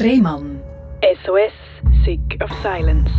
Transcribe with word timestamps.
Rehmann. 0.00 0.60
SOS, 1.24 1.52
Sick 2.04 2.40
of 2.40 2.50
Silence. 2.62 3.10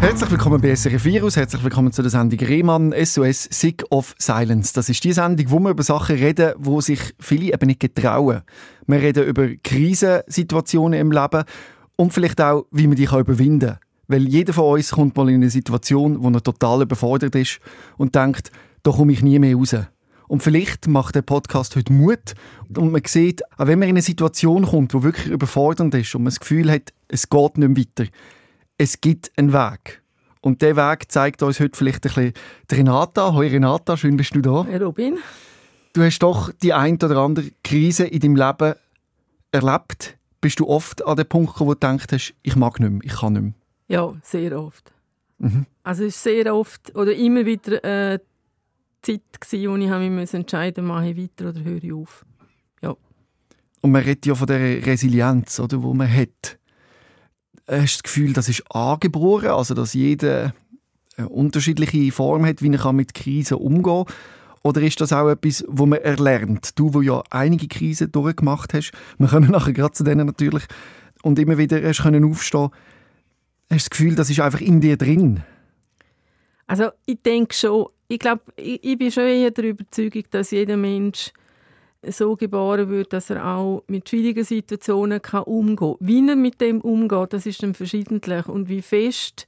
Herzlich 0.00 0.30
willkommen 0.30 0.60
bei 0.60 0.74
SRF 0.74 1.02
Virus, 1.06 1.36
herzlich 1.36 1.64
willkommen 1.64 1.92
zu 1.92 2.02
der 2.02 2.10
Sendung 2.10 2.38
Rehmann, 2.40 2.92
SOS 2.92 3.44
Sick 3.44 3.84
of 3.88 4.14
Silence. 4.18 4.74
Das 4.74 4.90
ist 4.90 5.02
die 5.02 5.14
Sendung, 5.14 5.50
wo 5.50 5.58
wir 5.60 5.70
über 5.70 5.82
Sachen 5.82 6.16
reden, 6.16 6.52
wo 6.58 6.82
sich 6.82 7.00
viele 7.18 7.54
eben 7.54 7.66
nicht 7.68 7.80
getrauen. 7.80 8.42
Wir 8.86 9.00
reden 9.00 9.24
über 9.24 9.48
Krisensituationen 9.64 11.00
im 11.00 11.10
Leben 11.10 11.44
und 11.96 12.12
vielleicht 12.12 12.40
auch, 12.42 12.66
wie 12.70 12.86
man 12.86 12.96
die 12.96 13.04
überwinden 13.04 13.70
kann. 13.70 13.78
Weil 14.06 14.28
jeder 14.28 14.52
von 14.52 14.74
uns 14.74 14.90
kommt 14.90 15.16
mal 15.16 15.30
in 15.30 15.36
eine 15.36 15.48
Situation, 15.48 16.22
wo 16.22 16.28
er 16.28 16.42
total 16.42 16.82
überfordert 16.82 17.34
ist 17.34 17.60
und 17.96 18.14
denkt, 18.14 18.50
da 18.82 18.90
komme 18.90 19.12
ich 19.12 19.22
nie 19.22 19.38
mehr 19.38 19.56
raus. 19.56 19.74
Und 20.30 20.44
vielleicht 20.44 20.86
macht 20.86 21.16
der 21.16 21.22
Podcast 21.22 21.74
heute 21.74 21.92
Mut 21.92 22.34
und 22.76 22.92
man 22.92 23.02
sieht, 23.04 23.42
auch 23.58 23.66
wenn 23.66 23.80
man 23.80 23.88
in 23.88 23.96
eine 23.96 24.02
Situation 24.02 24.64
kommt, 24.64 24.92
die 24.92 25.02
wirklich 25.02 25.26
überfordernd 25.26 25.92
ist 25.96 26.14
und 26.14 26.22
man 26.22 26.30
das 26.30 26.38
Gefühl 26.38 26.70
hat, 26.70 26.92
es 27.08 27.28
geht 27.28 27.58
nicht 27.58 27.76
weiter, 27.76 28.08
es 28.78 29.00
gibt 29.00 29.32
einen 29.36 29.52
Weg. 29.52 30.00
Und 30.40 30.62
der 30.62 30.76
Weg 30.76 31.10
zeigt 31.10 31.42
uns 31.42 31.58
heute 31.58 31.76
vielleicht 31.76 32.06
ein 32.06 32.14
bisschen 32.14 32.32
die 32.70 32.74
Renata. 32.76 33.34
Hoi 33.34 33.48
Renata, 33.48 33.96
schön 33.96 34.16
bist 34.16 34.32
du 34.36 34.40
da. 34.40 34.64
Hey 34.66 34.76
Robin. 34.76 35.18
Du 35.94 36.02
hast 36.04 36.20
doch 36.20 36.52
die 36.62 36.74
ein 36.74 36.94
oder 36.94 37.16
andere 37.16 37.50
Krise 37.64 38.06
in 38.06 38.20
deinem 38.20 38.36
Leben 38.36 38.74
erlebt. 39.50 40.16
Bist 40.40 40.60
du 40.60 40.68
oft 40.68 41.04
an 41.04 41.16
dem 41.16 41.26
Punkt 41.26 41.54
gekommen, 41.54 41.70
wo 41.70 41.74
du 41.74 41.80
denkst, 41.80 42.34
ich 42.40 42.54
mag 42.54 42.78
nicht 42.78 42.88
mehr, 42.88 43.00
ich 43.02 43.18
kann 43.18 43.32
nicht 43.32 43.42
mehr? 43.42 43.52
Ja, 43.88 44.14
sehr 44.22 44.56
oft. 44.56 44.92
Mhm. 45.38 45.66
Also 45.82 46.04
es 46.04 46.14
ist 46.14 46.22
sehr 46.22 46.54
oft 46.54 46.94
oder 46.94 47.16
immer 47.16 47.44
wieder 47.46 47.82
äh, 47.82 48.20
Zeit, 49.02 49.22
gewesen, 49.40 49.70
wo 49.70 49.76
ich 49.76 50.10
mich 50.10 50.34
entscheiden 50.34 50.86
musste, 50.86 51.00
mache 51.00 51.10
ich 51.10 51.16
weiter 51.16 51.50
oder 51.50 51.64
höre 51.64 51.82
ich 51.82 51.92
auf. 51.92 52.24
Ja. 52.82 52.96
Und 53.80 53.92
man 53.92 54.02
redet 54.02 54.26
ja 54.26 54.34
von 54.34 54.46
der 54.46 54.84
Resilienz, 54.84 55.58
oder, 55.58 55.78
die 55.78 55.94
man 55.94 56.12
hat. 56.12 56.58
Hast 57.66 57.98
du 57.98 57.98
das 57.98 58.02
Gefühl, 58.02 58.32
das 58.32 58.48
ist 58.48 58.64
angeboren, 58.70 59.50
also 59.50 59.74
dass 59.74 59.94
jeder 59.94 60.54
eine 61.16 61.28
unterschiedliche 61.28 62.12
Form 62.12 62.44
hat, 62.46 62.62
wie 62.62 62.72
er 62.72 62.92
mit 62.92 63.14
Krisen 63.14 63.58
umgehen 63.58 64.04
kann? 64.06 64.14
Oder 64.62 64.82
ist 64.82 65.00
das 65.00 65.12
auch 65.12 65.28
etwas, 65.30 65.64
wo 65.68 65.86
man 65.86 66.00
erlernt? 66.00 66.78
Du, 66.78 66.92
wo 66.92 67.00
ja 67.00 67.22
einige 67.30 67.68
Krisen 67.68 68.12
durchgemacht 68.12 68.74
hast, 68.74 68.92
wir 69.18 69.28
kommen 69.28 69.50
nachher 69.50 69.72
gerade 69.72 69.92
zu 69.92 70.04
denen 70.04 70.26
natürlich, 70.26 70.64
und 71.22 71.38
immer 71.38 71.58
wieder 71.58 71.82
hast 71.82 72.02
können 72.02 72.24
aufstehen, 72.24 72.70
hast 73.70 73.70
du 73.70 73.74
das 73.74 73.90
Gefühl, 73.90 74.14
das 74.14 74.30
ist 74.30 74.40
einfach 74.40 74.60
in 74.60 74.80
dir 74.80 74.96
drin? 74.96 75.42
Also 76.66 76.90
ich 77.06 77.20
denke 77.22 77.54
schon, 77.54 77.86
ich 78.10 78.18
glaube, 78.18 78.42
ich, 78.56 78.82
ich, 78.82 78.98
bin 78.98 79.12
schon 79.12 79.22
eher 79.22 79.52
der 79.52 79.66
Überzeugung, 79.66 80.24
dass 80.30 80.50
jeder 80.50 80.76
Mensch 80.76 81.32
so 82.04 82.34
geboren 82.34 82.88
wird, 82.88 83.12
dass 83.12 83.30
er 83.30 83.46
auch 83.46 83.84
mit 83.86 84.08
schwierigen 84.08 84.42
Situationen 84.42 85.22
kann 85.22 85.44
umgehen 85.44 85.76
kann. 85.76 85.96
Wie 86.00 86.28
er 86.28 86.34
mit 86.34 86.60
dem 86.60 86.80
umgeht, 86.80 87.32
das 87.32 87.46
ist 87.46 87.62
dann 87.62 87.72
verschiedentlich. 87.72 88.46
Und 88.48 88.68
wie 88.68 88.82
fest 88.82 89.46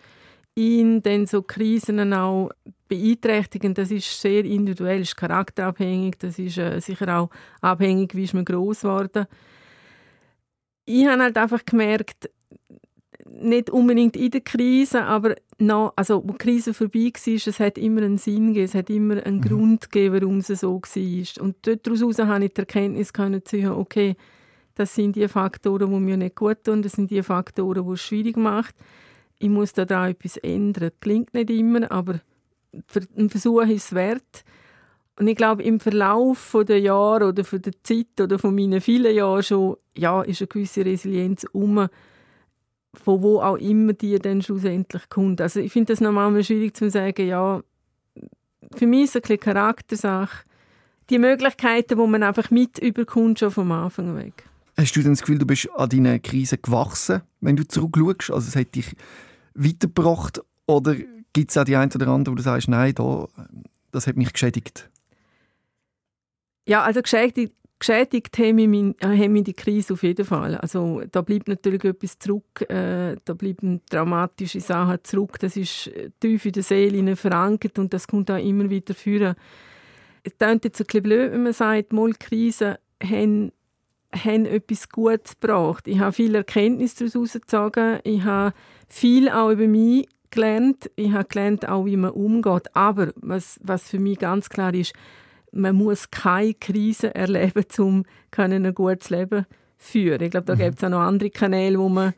ihn 0.54 1.02
dann 1.02 1.26
so 1.26 1.42
Krisen 1.42 2.12
auch 2.12 2.50
beeinträchtigen, 2.86 3.74
das 3.74 3.90
ist 3.90 4.20
sehr 4.20 4.44
individuell, 4.44 5.00
ist 5.00 5.16
charakterabhängig, 5.16 6.18
das 6.18 6.38
ist 6.38 6.58
äh, 6.58 6.78
sicher 6.78 7.18
auch 7.18 7.30
abhängig, 7.62 8.14
wie 8.14 8.24
ist 8.24 8.34
man 8.34 8.44
groß 8.44 8.82
geworden. 8.82 9.26
Ich 10.84 11.06
habe 11.06 11.20
halt 11.20 11.36
einfach 11.36 11.64
gemerkt, 11.64 12.30
nicht 13.26 13.70
unbedingt 13.70 14.16
in 14.16 14.30
der 14.30 14.42
Krise, 14.42 15.02
aber 15.02 15.34
noch, 15.62 15.92
also 15.96 16.22
wo 16.24 16.32
die 16.32 16.38
Krise 16.38 16.74
vorbei 16.74 17.12
war, 17.14 17.34
es 17.34 17.60
hat 17.60 17.78
immer 17.78 18.02
einen 18.02 18.18
Sinn 18.18 18.48
gegeben, 18.48 18.64
es 18.64 18.74
hat 18.74 18.90
immer 18.90 19.22
einen 19.24 19.36
mhm. 19.36 19.42
Grund 19.42 19.90
gegeben, 19.90 20.14
warum 20.14 20.38
es 20.38 20.48
so 20.48 20.80
war. 20.80 21.42
Und 21.42 21.56
daraus 21.62 22.18
habe 22.18 22.44
ich 22.44 22.52
die 22.52 22.60
Erkenntnis 22.60 23.12
können 23.12 23.42
haben, 23.42 23.78
okay, 23.78 24.16
das 24.74 24.94
sind 24.94 25.16
die 25.16 25.28
Faktoren, 25.28 25.90
die 25.90 26.00
mir 26.00 26.16
nicht 26.16 26.36
gut 26.36 26.64
tun, 26.64 26.82
das 26.82 26.92
sind 26.92 27.10
die 27.10 27.22
Faktoren, 27.22 27.86
die 27.86 27.92
es 27.92 28.00
schwierig 28.00 28.36
machen. 28.36 28.72
Ich 29.38 29.48
muss 29.48 29.72
da, 29.72 29.84
da 29.84 30.08
etwas 30.08 30.36
ändern. 30.38 30.90
Das 30.90 31.00
klingt 31.00 31.34
nicht 31.34 31.50
immer, 31.50 31.90
aber 31.90 32.20
ein 33.16 33.28
Versuch 33.28 33.62
ist 33.62 33.86
es 33.86 33.94
wert. 33.94 34.44
Und 35.18 35.28
ich 35.28 35.36
glaube, 35.36 35.62
im 35.62 35.78
Verlauf 35.78 36.56
der 36.66 36.80
Jahre 36.80 37.28
oder 37.28 37.44
von 37.44 37.60
der 37.60 37.74
Zeit 37.82 38.20
oder 38.20 38.38
von 38.38 38.54
meinen 38.54 38.80
vielen 38.80 39.14
Jahren 39.14 39.42
schon, 39.42 39.76
ja, 39.96 40.22
ist 40.22 40.40
eine 40.40 40.48
gewisse 40.48 40.84
Resilienz 40.84 41.44
um 41.52 41.86
von 42.94 43.22
wo 43.22 43.40
auch 43.40 43.56
immer 43.56 43.92
die 43.92 44.18
dann 44.18 44.42
schlussendlich 44.42 45.08
kommt. 45.08 45.40
Also 45.40 45.60
ich 45.60 45.72
finde 45.72 45.92
das 45.92 46.00
normal 46.00 46.42
schwierig 46.44 46.76
zu 46.76 46.90
sagen, 46.90 47.26
ja, 47.26 47.62
für 48.74 48.86
mich 48.86 49.04
ist 49.04 49.16
es 49.16 49.30
ein 49.30 49.40
Charaktersache. 49.40 50.44
Die 51.10 51.18
Möglichkeiten, 51.18 51.98
die 51.98 52.06
man 52.06 52.22
einfach 52.22 52.50
mit 52.50 52.78
überkommt, 52.78 53.38
schon 53.38 53.50
vom 53.50 53.72
Anfang 53.72 54.16
weg. 54.16 54.44
Hast 54.76 54.96
du 54.96 55.02
denn 55.02 55.12
das 55.12 55.20
Gefühl, 55.20 55.38
du 55.38 55.46
bist 55.46 55.68
an 55.74 55.88
deiner 55.88 56.18
Krise 56.18 56.58
gewachsen, 56.58 57.22
wenn 57.40 57.56
du 57.56 57.66
zurückschaust? 57.66 58.30
Also 58.30 58.48
es 58.48 58.56
hat 58.56 58.74
dich 58.74 58.94
weitergebracht 59.54 60.40
oder 60.66 60.94
gibt 61.32 61.50
es 61.50 61.58
auch 61.58 61.64
die 61.64 61.76
eine 61.76 61.92
oder 61.94 62.08
andere, 62.08 62.32
wo 62.32 62.36
du 62.36 62.42
sagst, 62.42 62.68
nein, 62.68 62.94
da, 62.94 63.28
das 63.90 64.06
hat 64.06 64.16
mich 64.16 64.32
geschädigt? 64.32 64.88
Ja, 66.66 66.82
also 66.82 67.02
geschädigt, 67.02 67.52
geschädigt 67.82 68.38
haben 68.38 68.70
mich, 68.70 68.94
haben 69.02 69.32
mich 69.32 69.44
die 69.44 69.54
Krise 69.54 69.94
auf 69.94 70.02
jeden 70.04 70.24
Fall. 70.24 70.56
Also 70.56 71.02
da 71.10 71.20
bleibt 71.20 71.48
natürlich 71.48 71.82
etwas 71.82 72.18
zurück, 72.18 72.62
äh, 72.70 73.16
da 73.24 73.34
bleiben 73.34 73.80
dramatische 73.90 74.60
Sachen 74.60 74.98
zurück. 75.02 75.38
Das 75.40 75.56
ist 75.56 75.90
tief 76.20 76.46
in 76.46 76.52
der 76.52 76.62
Seele 76.62 77.16
verankert 77.16 77.78
und 77.78 77.92
das 77.92 78.06
kommt 78.06 78.30
auch 78.30 78.36
immer 78.36 78.70
wieder 78.70 78.94
führen. 78.94 79.34
Es 80.22 80.38
klingt 80.38 80.64
jetzt 80.64 80.80
ein 80.80 80.86
bisschen 80.86 81.02
blöd, 81.02 81.32
wenn 81.32 81.42
man 81.42 81.52
sagt, 81.52 81.92
mal 81.92 82.12
Krisen 82.12 82.76
haben, 83.02 83.50
haben 84.14 84.46
etwas 84.46 84.88
Gutes 84.88 85.38
gebracht. 85.40 85.88
Ich 85.88 85.98
habe 85.98 86.12
viel 86.12 86.36
Erkenntnis 86.36 86.94
daraus 86.94 87.32
gezogen. 87.32 87.98
Ich 88.04 88.22
habe 88.22 88.54
viel 88.88 89.28
auch 89.28 89.50
über 89.50 89.66
mich 89.66 90.08
gelernt. 90.30 90.88
Ich 90.94 91.10
habe 91.10 91.24
gelernt, 91.24 91.68
auch 91.68 91.86
wie 91.86 91.96
man 91.96 92.12
umgeht. 92.12 92.74
Aber 92.76 93.12
was, 93.16 93.58
was 93.64 93.88
für 93.88 93.98
mich 93.98 94.18
ganz 94.18 94.48
klar 94.48 94.72
ist, 94.72 94.92
man 95.52 95.76
muss 95.76 96.10
keine 96.10 96.54
Krise 96.54 97.14
erleben, 97.14 97.64
um 97.78 98.04
ein 98.36 98.74
gutes 98.74 99.10
Leben 99.10 99.46
zu 99.78 99.92
führen. 99.92 100.22
Ich 100.22 100.30
glaube, 100.30 100.46
da 100.46 100.54
mhm. 100.54 100.58
gibt 100.58 100.78
es 100.78 100.84
auch 100.84 100.88
noch 100.88 101.00
andere 101.00 101.30
Kanäle, 101.30 101.78
wo 101.78 101.88
man 101.88 102.14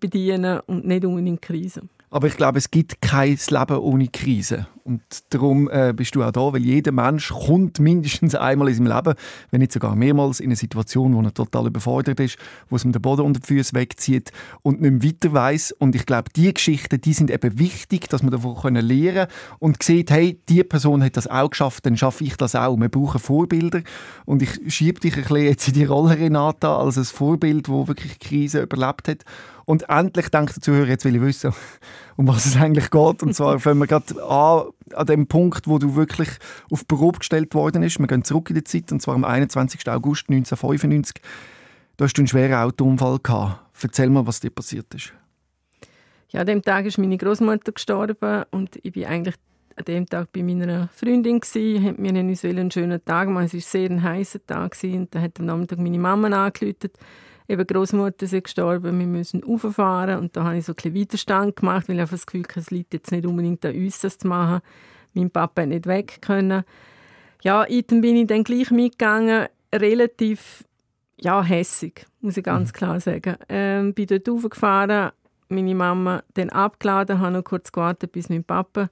bedienen 0.00 0.42
kann 0.42 0.60
und 0.66 0.86
nicht 0.86 1.04
unbedingt 1.04 1.42
Krisen. 1.42 1.90
Aber 2.10 2.28
ich 2.28 2.36
glaube, 2.36 2.58
es 2.58 2.70
gibt 2.70 3.00
kein 3.00 3.36
Leben 3.48 3.78
ohne 3.78 4.08
Krise. 4.08 4.66
Und 4.84 5.02
darum 5.30 5.68
äh, 5.68 5.92
bist 5.92 6.14
du 6.14 6.22
auch 6.22 6.30
da, 6.30 6.52
weil 6.52 6.62
jeder 6.62 6.92
Mensch 6.92 7.30
kommt 7.30 7.80
mindestens 7.80 8.36
einmal 8.36 8.68
in 8.68 8.74
seinem 8.74 8.96
Leben, 8.96 9.14
wenn 9.50 9.58
nicht 9.58 9.72
sogar 9.72 9.96
mehrmals, 9.96 10.38
in 10.38 10.46
eine 10.46 10.54
Situation, 10.56 11.12
wo 11.16 11.22
er 11.22 11.34
total 11.34 11.66
überfordert 11.66 12.20
ist, 12.20 12.38
wo 12.70 12.76
es 12.76 12.84
ihm 12.84 12.92
den 12.92 13.02
Boden 13.02 13.22
unter 13.22 13.40
die 13.40 13.46
Füße 13.48 13.74
wegzieht 13.74 14.30
und 14.62 14.80
nicht 14.80 14.92
mehr 14.92 15.02
weiter 15.02 15.32
weiss. 15.32 15.72
Und 15.72 15.96
ich 15.96 16.06
glaube, 16.06 16.30
diese 16.36 16.52
Geschichten, 16.52 17.00
die 17.00 17.12
sind 17.14 17.32
eben 17.32 17.58
wichtig, 17.58 18.08
dass 18.08 18.22
man 18.22 18.30
davon 18.30 18.76
lernen 18.76 19.14
können 19.14 19.26
und 19.58 19.82
sieht, 19.82 20.12
hey, 20.12 20.40
die 20.48 20.62
Person 20.62 21.02
hat 21.02 21.16
das 21.16 21.26
auch 21.26 21.50
geschafft, 21.50 21.84
dann 21.84 21.96
schaffe 21.96 22.22
ich 22.22 22.36
das 22.36 22.54
auch. 22.54 22.76
Wir 22.76 22.88
brauchen 22.88 23.18
Vorbilder. 23.18 23.82
Und 24.24 24.42
ich 24.42 24.72
schiebe 24.72 25.00
dich 25.00 25.16
ein 25.16 25.22
bisschen 25.22 25.36
jetzt 25.38 25.66
in 25.66 25.74
die 25.74 25.84
Rolle, 25.84 26.16
Renata, 26.16 26.78
als 26.78 26.96
ein 26.96 27.04
Vorbild, 27.04 27.68
wo 27.68 27.88
wirklich 27.88 28.20
Krise 28.20 28.62
überlebt 28.62 29.08
hat. 29.08 29.24
Und 29.66 29.88
endlich 29.88 30.28
denkt 30.28 30.54
der 30.54 30.62
Zuhörer, 30.62 30.86
jetzt 30.86 31.04
will 31.04 31.16
ich 31.16 31.20
wissen, 31.20 31.52
um 32.16 32.28
was 32.28 32.46
es 32.46 32.56
eigentlich 32.56 32.90
geht. 32.90 33.22
Und 33.22 33.34
zwar 33.34 33.58
fangen 33.60 33.80
wir 33.80 33.88
gerade 33.88 34.22
an, 34.22 34.70
an 34.94 35.06
dem 35.06 35.26
Punkt, 35.26 35.66
wo 35.66 35.78
du 35.78 35.96
wirklich 35.96 36.30
auf 36.70 36.86
Probe 36.86 37.18
gestellt 37.18 37.52
worden 37.54 37.82
ist. 37.82 37.98
Wir 37.98 38.06
gehen 38.06 38.24
zurück 38.24 38.48
in 38.48 38.54
die 38.54 38.64
Zeit, 38.64 38.90
und 38.92 39.02
zwar 39.02 39.16
am 39.16 39.24
21. 39.24 39.80
August 39.90 40.30
1995. 40.30 41.20
Du 41.96 42.04
hast 42.04 42.16
einen 42.16 42.28
schweren 42.28 42.54
Autounfall 42.54 43.18
gehabt. 43.20 43.60
Erzähl 43.82 44.08
mal, 44.08 44.26
was 44.26 44.40
dir 44.40 44.50
passiert 44.50 44.94
ist. 44.94 45.12
Ja, 46.28 46.40
an 46.40 46.46
dem 46.46 46.62
Tag 46.62 46.86
ist 46.86 46.98
meine 46.98 47.16
Großmutter 47.16 47.72
gestorben 47.72 48.44
und 48.50 48.78
ich 48.82 48.92
bin 48.92 49.04
eigentlich 49.06 49.34
an 49.76 49.84
dem 49.84 50.06
Tag 50.06 50.32
bei 50.32 50.42
meiner 50.42 50.88
Freundin 50.94 51.40
gsi, 51.40 51.80
hat 51.84 51.98
mir 51.98 52.10
einen 52.10 52.34
schönen 52.36 53.04
Tag 53.04 53.26
gemacht. 53.26 53.46
Es 53.46 53.54
war 53.54 53.60
sehr 53.60 53.90
ein 53.90 54.02
heißer 54.02 54.44
Tag 54.46 54.76
und 54.82 55.14
da 55.14 55.20
hat 55.20 55.38
am 55.38 55.46
Nachmittag 55.46 55.78
meine 55.78 55.98
Mama 55.98 56.28
angerufen 56.28 56.90
eben 57.48 57.66
Großmutter 57.66 58.24
ist 58.24 58.44
gestorben, 58.44 58.98
wir 58.98 59.06
müssen 59.06 59.42
rauffahren 59.42 60.18
und 60.18 60.36
da 60.36 60.44
habe 60.44 60.58
ich 60.58 60.64
so 60.64 60.72
ein 60.72 60.76
bisschen 60.76 60.94
Widerstand 60.94 61.56
gemacht, 61.56 61.88
weil 61.88 61.96
ich 61.96 62.00
einfach 62.00 62.16
das 62.16 62.26
Gefühl 62.26 62.42
hatte, 62.42 62.60
es 62.60 62.70
liegt 62.70 62.94
jetzt 62.94 63.12
nicht 63.12 63.26
unbedingt 63.26 63.64
an 63.64 63.74
uns, 63.74 64.00
das 64.00 64.18
zu 64.18 64.28
machen. 64.28 64.60
Mein 65.14 65.30
Papa 65.30 65.62
hat 65.62 65.68
nicht 65.68 65.86
weg 65.86 66.18
können. 66.20 66.64
Ja, 67.42 67.64
dann 67.64 68.00
bin 68.00 68.16
ich 68.16 68.26
dann 68.26 68.44
gleich 68.44 68.70
mitgegangen, 68.70 69.46
relativ 69.74 70.64
ja, 71.18 71.42
hässig, 71.42 72.06
muss 72.20 72.36
ich 72.36 72.44
ganz 72.44 72.70
mhm. 72.70 72.72
klar 72.72 73.00
sagen. 73.00 73.36
Ähm, 73.48 73.94
bin 73.94 74.06
dort 74.06 74.28
raufgefahren, 74.28 75.12
meine 75.48 75.74
Mama 75.74 76.22
dann 76.34 76.50
abgeladen, 76.50 77.20
habe 77.20 77.32
noch 77.32 77.44
kurz 77.44 77.72
gewartet, 77.72 78.12
bis 78.12 78.28
mein 78.28 78.44
Papa 78.44 78.90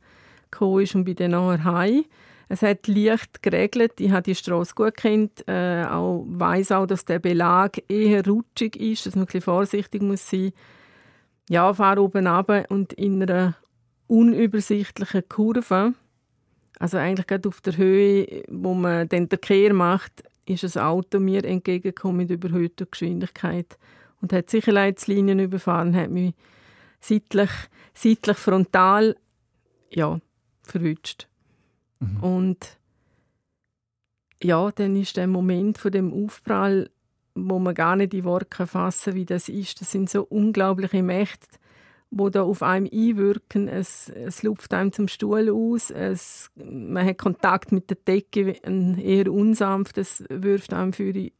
gekommen 0.51 0.83
ist 0.83 0.95
und 0.95 1.05
bin 1.05 1.17
dann 1.17 1.33
nachher 1.33 1.65
heim. 1.65 2.05
Es 2.49 2.63
hat 2.63 2.87
leicht 2.87 3.43
geregelt. 3.43 4.01
Ich 4.01 4.11
habe 4.11 4.23
die 4.23 4.35
Straße 4.35 4.75
gut 4.75 4.97
kennt. 4.97 5.47
Äh, 5.49 5.85
auch 5.85 6.25
weiß 6.27 6.73
auch, 6.73 6.87
dass 6.87 7.05
der 7.05 7.19
Belag 7.19 7.83
eher 7.89 8.27
rutschig 8.27 8.77
ist, 8.77 9.07
dass 9.07 9.15
man 9.15 9.23
ein 9.23 9.27
bisschen 9.27 9.43
vorsichtig 9.43 10.03
muss 10.03 10.29
sein. 10.29 10.53
Ja, 11.49 11.73
fahre 11.75 12.03
oben 12.03 12.27
runter 12.27 12.65
und 12.69 12.93
in 12.95 13.23
einer 13.23 13.57
unübersichtlichen 14.07 15.29
Kurve, 15.29 15.95
also 16.79 16.99
eigentlich 16.99 17.27
gerade 17.27 17.49
auf 17.49 17.61
der 17.61 17.77
Höhe, 17.77 18.45
wo 18.49 18.75
man 18.75 19.09
den 19.09 19.29
Kehr 19.29 19.73
macht, 19.73 20.25
ist 20.47 20.77
ein 20.77 20.83
Auto 20.83 21.21
mir 21.21 21.45
entgegengekommen 21.45 22.19
mit 22.19 22.31
überhöhter 22.31 22.87
Geschwindigkeit 22.87 23.79
und 24.21 24.33
hat 24.33 24.51
Sicherheitslinien 24.51 25.39
überfahren, 25.39 25.97
hat 25.97 26.11
mich 26.11 26.35
seitlich, 27.01 27.51
seitlich 27.95 28.37
frontal 28.37 29.17
ja, 29.91 30.19
verwünscht. 30.63 31.29
Mhm. 32.01 32.23
Und 32.23 32.79
ja, 34.43 34.71
dann 34.73 34.97
ist 34.97 35.17
der 35.17 35.27
Moment 35.27 35.79
von 35.79 35.93
dem 35.93 36.13
Aufprall, 36.13 36.91
wo 37.35 37.59
man 37.59 37.75
gar 37.75 37.97
nicht 37.97 38.15
in 38.15 38.25
Worte 38.25 38.67
fassen 38.67 39.13
kann, 39.13 39.15
wie 39.15 39.25
das 39.25 39.49
ist. 39.49 39.81
Das 39.81 39.91
sind 39.91 40.11
so 40.11 40.23
unglaubliche 40.23 41.03
Mächte, 41.03 41.59
wo 42.11 42.29
da 42.29 42.43
auf 42.43 42.63
einem 42.63 42.89
einwirken. 42.93 43.69
Es, 43.69 44.09
es 44.11 44.43
lupft 44.43 44.73
einem 44.75 44.93
zum 44.93 45.09
Stuhl 45.09 45.51
aus, 45.51 45.91
es, 45.91 46.51
man 46.55 47.07
hat 47.07 47.19
Kontakt 47.19 47.73
mit 47.73 47.91
der 47.91 47.97
Decke, 47.97 48.57
ein 48.65 48.99
eher 48.99 49.33
unsanftes 49.33 50.25
wirft 50.29 50.73
einem 50.73 50.93
für 50.93 51.13
die, 51.13 51.33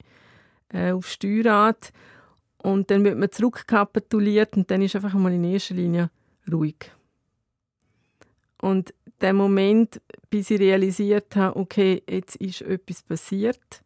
äh, 0.73 0.93
aufs 0.93 1.13
Steuerrad. 1.13 1.93
Und 2.59 2.91
dann 2.91 3.05
wird 3.05 3.19
man 3.19 3.31
zurückkapituliert 3.31 4.57
und 4.57 4.71
dann 4.71 4.81
ist 4.81 4.97
einfach 4.97 5.13
mal 5.13 5.33
in 5.33 5.45
erster 5.45 5.75
Linie 5.75 6.11
ruhig. 6.51 6.91
Und 8.61 8.95
der 9.21 9.33
Moment, 9.33 10.01
bis 10.31 10.51
ich 10.51 10.61
realisiert 10.61 11.37
habe, 11.37 11.59
okay, 11.59 12.03
jetzt 12.09 12.37
ist 12.37 12.63
etwas 12.63 13.03
passiert, 13.03 13.83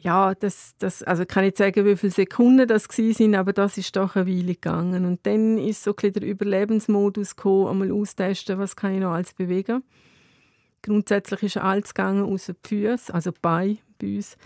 ja, 0.00 0.34
das, 0.34 0.74
das, 0.78 1.02
also 1.02 1.24
kann 1.24 1.44
ich 1.44 1.56
sagen, 1.56 1.84
wie 1.84 1.96
viele 1.96 2.12
Sekunden 2.12 2.66
das 2.66 2.84
sind, 2.84 3.34
aber 3.34 3.52
das 3.52 3.78
ist 3.78 3.94
doch 3.94 4.16
eine 4.16 4.26
Weile 4.26 4.54
gegangen. 4.54 5.04
Und 5.04 5.24
dann 5.26 5.58
ist 5.58 5.84
so 5.84 5.94
ein 5.94 6.12
der 6.12 6.22
Überlebensmodus 6.22 7.36
gekommen, 7.36 7.68
einmal 7.68 7.92
austesten, 7.92 8.58
was 8.58 8.74
kann 8.74 8.94
ich 8.94 9.00
noch 9.00 9.12
alles 9.12 9.32
bewegen. 9.34 9.84
Grundsätzlich 10.82 11.42
ist 11.44 11.56
alles 11.58 11.94
gegangen, 11.94 12.24
außer 12.24 12.54
die 12.54 12.68
Füße, 12.68 13.14
also 13.14 13.30
Beine 13.40 13.78
bei 13.98 14.16
uns. 14.16 14.36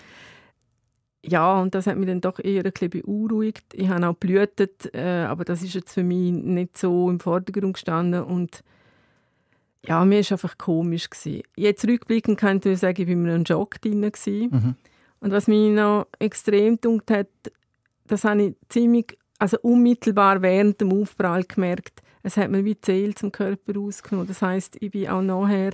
Ja, 1.24 1.60
und 1.60 1.74
das 1.74 1.86
hat 1.86 1.96
mich 1.96 2.06
dann 2.06 2.20
doch 2.20 2.38
eher 2.38 2.64
ein 2.64 2.70
bisschen 2.70 2.90
beunruhigt. 2.90 3.64
Ich 3.72 3.88
habe 3.88 4.06
auch 4.06 4.14
blühtet, 4.14 4.94
äh, 4.94 5.24
aber 5.24 5.44
das 5.44 5.62
ist 5.62 5.74
jetzt 5.74 5.94
für 5.94 6.04
mich 6.04 6.32
nicht 6.32 6.76
so 6.76 7.08
im 7.10 7.18
Vordergrund 7.18 7.74
gestanden 7.74 8.22
und 8.22 8.62
ja, 9.86 10.04
mir 10.04 10.22
war 10.22 10.32
einfach 10.32 10.58
komisch. 10.58 11.10
Gewesen. 11.10 11.42
Jetzt 11.56 11.86
rückblickend 11.86 12.38
kann 12.38 12.60
ich 12.64 12.78
sagen, 12.78 13.02
ich 13.02 13.08
war 13.08 13.14
in 13.14 13.28
einem 13.28 13.44
Jog 13.44 13.80
drin. 13.80 14.00
Mhm. 14.00 14.74
Und 15.20 15.32
was 15.32 15.48
mich 15.48 15.70
noch 15.70 16.06
extrem 16.18 16.80
dunkt 16.80 17.10
hat, 17.10 17.28
das 18.06 18.24
habe 18.24 18.42
ich 18.42 18.56
ziemlich, 18.68 19.18
also 19.38 19.58
unmittelbar 19.62 20.42
während 20.42 20.80
dem 20.80 20.92
Aufprall 20.92 21.44
gemerkt, 21.44 22.02
es 22.22 22.36
hat 22.36 22.50
mir 22.50 22.64
wie 22.64 22.80
Zähl 22.80 23.14
zum 23.14 23.30
Körper 23.30 23.78
ausgenommen. 23.78 24.26
Das 24.26 24.42
heißt, 24.42 24.78
ich 24.80 24.90
bin 24.90 25.08
auch 25.08 25.22
nachher 25.22 25.72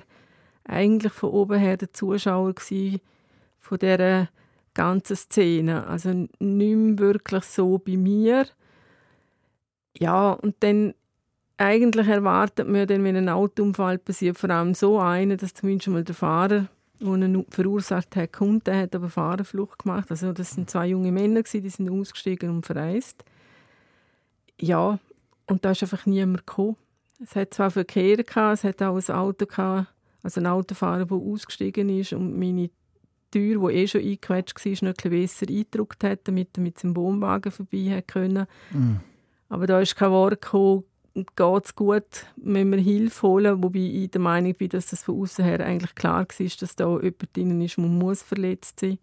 eigentlich 0.65 1.13
von 1.13 1.31
oben 1.31 1.59
her 1.59 1.77
der 1.77 1.93
Zuschauer 1.93 2.55
von 2.59 3.79
dieser 3.79 4.29
ganzen 4.75 5.17
Szene. 5.17 5.87
Also 5.87 6.11
nicht 6.13 6.31
mehr 6.41 6.99
wirklich 6.99 7.45
so 7.45 7.79
bei 7.79 7.97
mir. 7.97 8.47
Ja, 9.99 10.33
und 10.33 10.57
dann 10.61 10.95
eigentlich 11.57 12.09
erwartet 12.09 12.69
man 12.69 12.87
dann, 12.87 13.05
wenn 13.05 13.17
ein 13.17 13.29
Autounfall 13.29 13.99
passiert, 13.99 14.39
vor 14.39 14.51
allem 14.51 14.75
so 14.75 14.99
einen, 14.99 15.37
dass 15.39 15.55
zumindest 15.55 15.89
mal 15.89 16.05
der 16.05 16.15
Fahrer, 16.15 16.69
der 17.01 17.15
ihn 17.15 17.47
verursacht 17.51 18.17
hat, 18.17 18.33
kommt, 18.33 18.67
der 18.67 18.83
hat 18.83 18.95
aber 18.95 19.09
Fahrerflucht 19.09 19.81
gemacht. 19.81 20.11
Also 20.11 20.33
das 20.33 20.51
sind 20.51 20.71
zwei 20.71 20.89
junge 20.89 21.13
Männer, 21.13 21.43
die 21.43 21.69
sind 21.69 21.91
ausgestiegen 21.91 22.51
und 22.51 22.67
verreist. 22.67 23.25
Ja, 24.61 24.99
und 25.47 25.65
da 25.65 25.73
ist 25.73 25.83
einfach 25.83 26.07
niemand 26.07 26.47
gekommen. 26.47 26.77
Es 27.23 27.37
hat 27.37 27.55
zwar 27.55 27.71
Verkehr 27.71 28.17
gehabt, 28.17 28.59
es 28.59 28.65
hat 28.65 28.83
auch 28.83 28.97
ein 28.97 29.15
Auto 29.15 29.47
gehabt, 29.47 29.89
also 30.23 30.41
ein 30.41 30.47
Autofahrer, 30.47 31.07
der 31.07 31.17
ausgestiegen 31.17 31.89
ist 31.89 32.13
und 32.13 32.39
meine 32.39 32.71
Tür, 33.31 33.69
die 33.69 33.75
eh 33.77 33.89
schon 33.89 34.03
eingequetscht 34.03 34.65
war, 34.65 34.89
noch 34.89 34.95
ein 35.05 35.11
besser 35.11 35.47
eingedruckt 35.49 36.05
hat, 36.05 36.21
damit 36.25 36.57
er 36.57 36.63
mit 36.63 36.79
seinem 36.79 36.97
Wohnwagen 36.97 37.51
vorbei 37.51 38.03
konnte. 38.11 38.47
Mm. 38.71 38.97
Aber 39.49 39.67
da 39.67 39.81
ist 39.81 39.97
kein 39.97 40.11
Wort 40.11 40.41
gekommen, 40.41 40.85
geht 41.15 41.65
es 41.65 41.75
gut, 41.75 42.27
wenn 42.37 42.71
wir 42.71 42.79
Hilfe 42.79 43.27
holen, 43.27 43.63
wobei 43.63 43.79
ich 43.79 44.11
der 44.11 44.21
Meinung 44.21 44.55
bin, 44.55 44.69
dass 44.69 44.87
das 44.87 45.03
von 45.03 45.21
außen 45.21 45.45
her 45.45 45.61
eigentlich 45.61 45.95
klar 45.95 46.27
war, 46.27 46.47
dass 46.61 46.77
da 46.77 46.89
jemand 46.89 47.37
drin 47.37 47.61
ist, 47.61 47.77
der 47.77 47.85
muss 47.85 48.23
verletzt 48.23 48.81
sein 48.81 48.99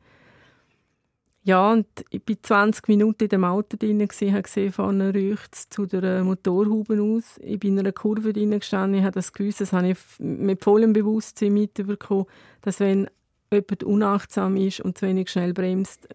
ja, 1.49 1.71
und 1.71 1.87
ich 2.11 2.21
war 2.27 2.35
20 2.43 2.87
Minuten 2.89 3.23
in 3.23 3.29
dem 3.29 3.43
Auto 3.43 3.77
drin, 3.77 4.01
habe 4.01 4.41
gesehen, 4.41 4.71
vorne 4.71 5.13
riecht 5.13 5.55
es 5.55 5.69
zu 5.69 5.85
der 5.85 6.23
Motorhaube 6.23 7.01
aus. 7.01 7.39
Ich 7.41 7.59
bin 7.59 7.73
in 7.73 7.79
einer 7.79 7.91
Kurve 7.91 8.33
drin 8.33 8.51
gestanden, 8.51 8.99
ich 8.99 9.03
habe 9.03 9.13
das 9.13 9.33
gewusst, 9.33 9.61
das 9.61 9.73
habe 9.73 9.89
ich 9.89 9.97
mit 10.19 10.63
vollem 10.63 10.93
Bewusstsein 10.93 11.53
mitbekommen, 11.53 12.25
dass 12.61 12.79
wenn 12.79 13.09
jemand 13.51 13.83
unachtsam 13.83 14.57
ist 14.57 14.81
und 14.81 14.97
zu 14.97 15.07
wenig 15.07 15.29
schnell 15.29 15.53
bremst, 15.53 16.07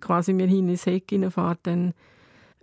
quasi 0.00 0.32
mir 0.32 0.48
hin 0.48 0.68
ins 0.68 0.86
Heck 0.86 1.10
fährt, 1.10 1.58
dann 1.62 1.92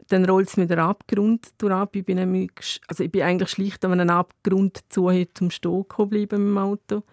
dann 0.10 0.26
rollt 0.26 0.50
es 0.50 0.58
mir 0.58 0.68
den 0.68 0.80
Abgrund 0.80 1.50
durch 1.58 1.88
Ich 1.94 2.06
bin, 2.06 2.18
nämlich, 2.18 2.82
also 2.88 3.04
ich 3.04 3.12
bin 3.12 3.22
eigentlich 3.22 3.50
schlicht 3.50 3.84
an 3.86 3.94
einem 3.94 4.10
Abgrund 4.10 4.82
zu 4.90 5.10
zum 5.34 5.50
Stehen 5.50 5.86
geblieben 5.88 6.50
im 6.50 6.58
Auto. 6.58 7.04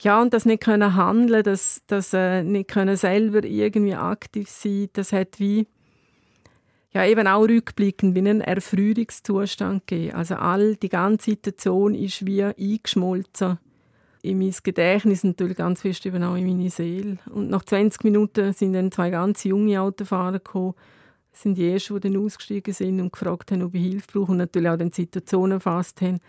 Ja, 0.00 0.20
und 0.20 0.34
das 0.34 0.44
nicht 0.44 0.62
können 0.62 0.96
handeln, 0.96 1.44
das, 1.44 1.82
das 1.86 2.12
äh, 2.12 2.42
nicht 2.42 2.68
können 2.68 2.96
selber 2.96 3.44
irgendwie 3.44 3.94
aktiv 3.94 4.50
sein, 4.50 4.88
das 4.92 5.12
hat 5.12 5.38
wie 5.38 5.66
ja 6.92 7.06
eben 7.06 7.26
auch 7.26 7.42
rückblickend 7.42 8.14
wie 8.14 8.18
einen 8.20 8.40
Erfrierungszustand 8.40 9.86
gegeben. 9.86 10.16
Also 10.16 10.36
all 10.36 10.76
die 10.76 10.88
ganze 10.88 11.30
Situation 11.30 11.94
ist 11.94 12.26
wie 12.26 12.42
eingeschmolzen 12.42 13.58
in 14.24 14.38
mein 14.38 14.54
Gedächtnis 14.62 15.22
natürlich 15.22 15.58
ganz 15.58 15.82
fest 15.82 16.06
eben 16.06 16.22
auch 16.22 16.34
in 16.34 16.46
meine 16.46 16.70
Seele. 16.70 17.18
Und 17.30 17.50
nach 17.50 17.62
20 17.62 18.04
Minuten 18.04 18.54
sind 18.54 18.72
dann 18.72 18.90
zwei 18.90 19.10
ganz 19.10 19.44
junge 19.44 19.80
Autofahrer 19.80 20.38
gekommen, 20.38 20.74
sind 21.36 21.56
die 21.56 21.70
Ersten, 21.70 21.94
die 21.94 22.08
dann 22.08 22.24
ausgestiegen 22.24 22.72
sind 22.72 23.00
und 23.00 23.12
gefragt 23.12 23.50
haben, 23.50 23.62
ob 23.62 23.74
ich 23.74 23.82
Hilfe 23.82 24.06
brauche 24.12 24.32
und 24.32 24.38
natürlich 24.38 24.68
auch 24.68 24.76
die 24.76 24.90
Situationen 24.92 25.52
erfasst 25.52 26.00
haben. 26.00 26.20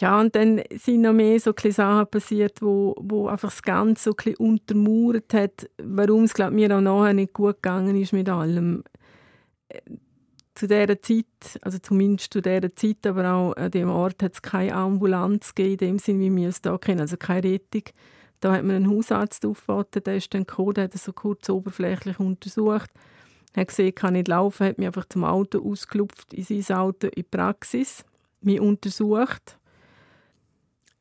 Ja, 0.00 0.18
und 0.20 0.34
dann 0.34 0.62
sind 0.74 1.02
noch 1.02 1.12
mehr 1.12 1.38
so 1.38 1.52
Sachen 1.56 2.10
passiert, 2.10 2.60
wo, 2.60 2.96
wo 2.98 3.28
einfach 3.28 3.50
das 3.50 3.62
Ganze 3.62 4.10
so 4.10 4.16
ein 4.24 4.36
untermauert 4.36 5.32
hat, 5.32 5.70
warum 5.80 6.24
es 6.24 6.34
glaub, 6.34 6.52
mir 6.52 6.76
auch 6.76 6.80
nachher 6.80 7.14
nicht 7.14 7.32
gut 7.32 7.62
gegangen 7.62 8.00
ist 8.00 8.12
mit 8.12 8.28
allem. 8.28 8.82
Äh, 9.68 9.80
zu 10.54 10.68
dieser 10.68 11.00
Zeit, 11.00 11.24
also 11.62 11.78
zumindest 11.78 12.32
zu 12.32 12.42
dieser 12.42 12.72
Zeit, 12.74 13.06
aber 13.06 13.32
auch 13.32 13.52
an 13.54 13.70
dem 13.70 13.88
Ort 13.88 14.22
hat 14.22 14.34
es 14.34 14.42
keine 14.42 14.74
Ambulanz 14.74 15.54
gegeben, 15.54 15.72
in 15.72 15.78
dem 15.78 15.98
Sinne, 15.98 16.20
wie 16.20 16.36
wir 16.36 16.48
es 16.48 16.60
hier 16.62 16.78
kennen, 16.78 17.00
also 17.00 17.16
keine 17.16 17.44
Rettung. 17.44 17.84
Da 18.40 18.52
hat 18.52 18.64
man 18.64 18.76
einen 18.76 18.90
Hausarzt 18.90 19.46
aufgewartet, 19.46 20.06
der 20.06 20.16
ist 20.16 20.34
dann 20.34 20.46
gekommen, 20.46 20.74
der 20.74 20.84
hat 20.84 20.94
es 20.94 21.04
so 21.04 21.12
kurz 21.12 21.48
oberflächlich 21.48 22.18
untersucht 22.18 22.90
hat 23.54 23.68
gesehen, 23.68 23.94
kann 23.94 24.14
nicht 24.14 24.28
laufen, 24.28 24.66
hat 24.66 24.78
mich 24.78 24.86
einfach 24.86 25.06
zum 25.08 25.24
Auto 25.24 25.62
ausgelupft, 25.62 26.32
in 26.32 26.62
sein 26.62 26.76
Auto 26.76 27.08
in 27.08 27.12
die 27.16 27.22
Praxis, 27.22 28.04
mich 28.40 28.60
untersucht. 28.60 29.58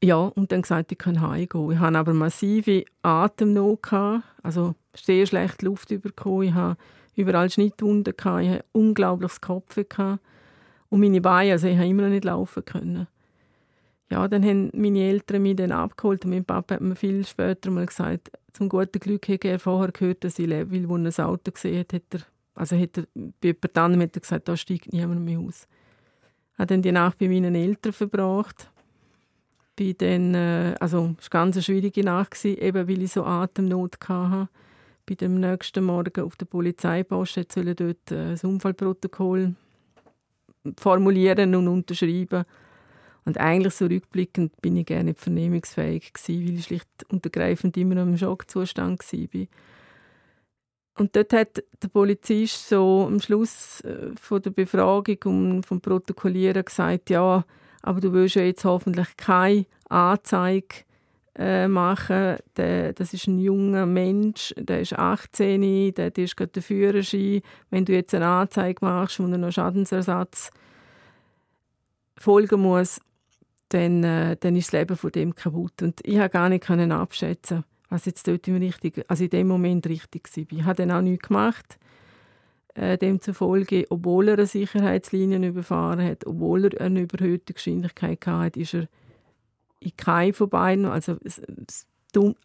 Ja, 0.03 0.17
und 0.17 0.51
dann 0.51 0.63
gesagt, 0.63 0.91
ich 0.91 0.97
kann 0.97 1.21
heimgehen. 1.21 1.71
Ich 1.71 1.79
hatte 1.79 1.97
aber 1.97 2.13
massive 2.13 2.85
Atemnot, 3.03 3.93
also 4.41 4.73
sehr 4.95 5.25
schlecht 5.27 5.61
Luft 5.61 5.89
bekommen. 6.01 6.43
Ich 6.43 6.53
hatte 6.53 6.81
überall 7.15 7.49
Schnittwunden, 7.49 8.13
ich 8.17 8.25
hatte 8.25 8.65
unglaubliches 8.71 9.41
Kopf. 9.41 9.77
Und 10.89 10.99
meine 10.99 11.21
Beine, 11.21 11.53
also 11.53 11.67
ich 11.67 11.75
konnte 11.75 11.89
immer 11.89 12.03
noch 12.03 12.09
nicht 12.09 12.25
laufen. 12.25 12.65
Können. 12.65 13.07
Ja, 14.11 14.27
dann 14.27 14.43
haben 14.43 14.71
meine 14.73 15.03
Eltern 15.03 15.41
mich 15.41 15.55
dann 15.55 15.71
abgeholt 15.71 16.25
und 16.25 16.31
mein 16.31 16.43
Papa 16.43 16.75
hat 16.75 16.81
mir 16.81 16.95
viel 16.97 17.25
später 17.25 17.71
mal 17.71 17.85
gesagt, 17.85 18.29
zum 18.51 18.67
guten 18.67 18.99
Glück 18.99 19.25
hätte 19.29 19.47
er 19.47 19.59
vorher 19.59 19.93
gehört, 19.93 20.25
dass 20.25 20.37
ich 20.37 20.47
lebe, 20.47 20.89
weil 20.89 21.05
als 21.05 21.17
er 21.17 21.27
ein 21.27 21.31
Auto 21.31 21.51
gesehen 21.51 21.79
hat, 21.79 21.93
hat 21.93 22.03
er 22.13 22.19
also 22.55 22.77
hat 22.77 23.07
bei 23.13 23.33
jemand 23.43 23.77
anderem 23.77 24.03
hat 24.03 24.15
er 24.15 24.21
gesagt, 24.21 24.47
da 24.47 24.57
steigt 24.57 24.91
niemand 24.93 25.21
mehr 25.21 25.39
aus. 25.39 25.67
Ich 26.53 26.59
habe 26.59 26.67
dann 26.67 26.81
die 26.81 26.91
Nacht 26.91 27.17
bei 27.17 27.27
meinen 27.27 27.55
Eltern 27.55 27.93
verbracht. 27.93 28.69
Bin 29.75 29.95
dann, 29.97 30.35
äh, 30.35 30.75
also 30.79 31.15
es 31.19 31.31
war 31.31 31.41
eine 31.41 31.51
ganz 31.51 31.65
schwierige 31.65 32.03
Nacht, 32.03 32.31
gewesen, 32.31 32.61
eben 32.61 32.87
weil 32.87 33.01
ich 33.01 33.11
so 33.11 33.23
Atemnot 33.23 33.97
hatte. 34.07 34.49
Bei 35.05 35.15
dem 35.15 35.39
nächsten 35.39 35.83
Morgen 35.83 36.23
auf 36.23 36.35
der 36.35 36.45
Polizeipost 36.45 37.51
sollte 37.51 37.75
dort 37.75 38.11
äh, 38.11 38.31
das 38.31 38.43
Unfallprotokoll 38.43 39.55
formulieren 40.77 41.55
und 41.55 41.67
unterschreiben. 41.67 42.45
Und 43.23 43.37
eigentlich 43.37 43.73
so 43.75 43.85
rückblickend 43.85 44.61
bin 44.61 44.77
ich 44.77 44.85
gerne 44.85 45.05
nicht 45.05 45.19
vernehmungsfähig 45.19 46.13
gewesen, 46.13 46.47
weil 46.47 46.55
ich 46.55 46.65
schlicht 46.65 46.89
und 47.09 47.25
ergreifend 47.25 47.77
immer 47.77 47.95
noch 47.95 48.03
im 48.03 48.17
Schockzustand 48.17 49.01
war. 49.01 49.47
Und 50.97 51.15
dort 51.15 51.33
hat 51.33 51.63
der 51.81 51.87
Polizist 51.87 52.67
so 52.69 53.05
am 53.07 53.19
Schluss 53.19 53.81
äh, 53.81 54.11
von 54.19 54.41
der 54.41 54.51
Befragung 54.51 55.17
und 55.23 55.65
vom 55.65 55.81
Protokollieren 55.81 56.65
gesagt, 56.65 57.09
ja, 57.09 57.45
aber 57.81 58.01
du 58.01 58.13
willst 58.13 58.35
ja 58.35 58.43
jetzt 58.43 58.65
hoffentlich 58.65 59.07
keine 59.17 59.65
Anzeige 59.89 60.83
äh, 61.35 61.67
machen. 61.67 62.37
Der, 62.57 62.93
das 62.93 63.13
ist 63.13 63.27
ein 63.27 63.39
junger 63.39 63.85
Mensch, 63.85 64.53
der 64.57 64.81
ist 64.81 64.93
18, 64.93 65.93
der, 65.93 66.17
ist 66.17 66.35
gerade 66.35 66.51
der 66.51 66.61
Führerschein. 66.61 67.41
Wenn 67.69 67.85
du 67.85 67.93
jetzt 67.93 68.13
eine 68.13 68.27
Anzeige 68.27 68.85
machst 68.85 69.19
und 69.19 69.31
noch 69.31 69.51
Schadensersatz 69.51 70.51
folgen 72.17 72.61
muss, 72.61 72.99
dann, 73.69 74.03
äh, 74.03 74.35
dann 74.37 74.55
ist 74.55 74.67
das 74.67 74.79
Leben 74.79 74.97
von 74.97 75.11
dem 75.11 75.33
kaputt. 75.33 75.81
Und 75.81 76.01
ich 76.03 76.17
konnte 76.17 76.29
gar 76.29 76.49
nicht 76.49 76.91
abschätzen 76.91 77.63
was 77.91 78.05
jetzt 78.05 78.27
dort 78.27 78.47
im 78.47 78.55
richtig, 78.55 79.03
also 79.07 79.25
in 79.25 79.29
dem 79.29 79.47
Moment 79.47 79.85
richtig 79.85 80.23
war. 80.35 80.57
Ich 80.57 80.63
habe 80.63 80.75
dann 80.75 80.91
auch 80.91 81.01
nichts 81.01 81.27
gemacht. 81.27 81.77
Äh, 82.73 82.97
demzufolge, 82.97 83.85
obwohl 83.89 84.29
er 84.29 84.35
eine 84.35 84.47
Sicherheitslinie 84.47 85.45
überfahren 85.45 86.01
hat, 86.01 86.25
obwohl 86.25 86.65
er 86.65 86.79
eine 86.79 87.01
überhöhte 87.01 87.53
Geschwindigkeit 87.53 88.25
hatte, 88.25 88.61
ist 88.61 88.73
er 88.73 88.87
in 89.81 89.91
keinem 89.97 90.33
von 90.33 90.49
beiden, 90.49 90.85
also, 90.85 91.17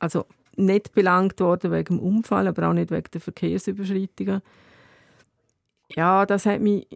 also 0.00 0.24
nicht 0.56 0.92
belangt 0.94 1.38
worden 1.38 1.70
wegen 1.70 1.98
dem 1.98 2.00
Unfall, 2.00 2.48
aber 2.48 2.68
auch 2.68 2.72
nicht 2.72 2.90
wegen 2.90 3.08
der 3.12 3.20
Verkehrsüberschreitungen. 3.20 4.42
Ja, 5.94 6.26
das 6.26 6.44
hat 6.44 6.60
mich, 6.60 6.88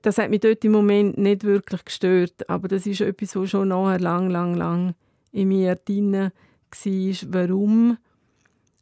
das 0.00 0.16
hat 0.16 0.30
mich 0.30 0.40
dort 0.40 0.64
im 0.64 0.72
Moment 0.72 1.18
nicht 1.18 1.44
wirklich 1.44 1.84
gestört, 1.84 2.48
aber 2.48 2.68
das 2.68 2.86
ist 2.86 3.02
etwas, 3.02 3.36
was 3.36 3.50
schon 3.50 3.68
nachher 3.68 4.00
lang, 4.00 4.30
lang, 4.30 4.54
lang 4.54 4.94
in 5.32 5.48
mir 5.48 5.74
drin 5.74 6.30
war. 6.70 7.48
Warum, 7.48 7.98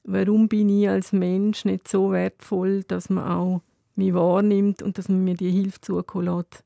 warum 0.04 0.48
bin 0.48 0.68
ich 0.68 0.88
als 0.88 1.12
Mensch 1.12 1.64
nicht 1.64 1.88
so 1.88 2.12
wertvoll, 2.12 2.84
dass 2.84 3.10
man 3.10 3.24
auch 3.24 3.62
mich 3.96 4.14
wahrnimmt 4.14 4.82
und 4.82 4.98
dass 4.98 5.08
man 5.08 5.24
mir 5.24 5.34
die 5.34 5.50
Hilfe 5.50 5.80
zukommen 5.80 6.26
lässt, 6.26 6.64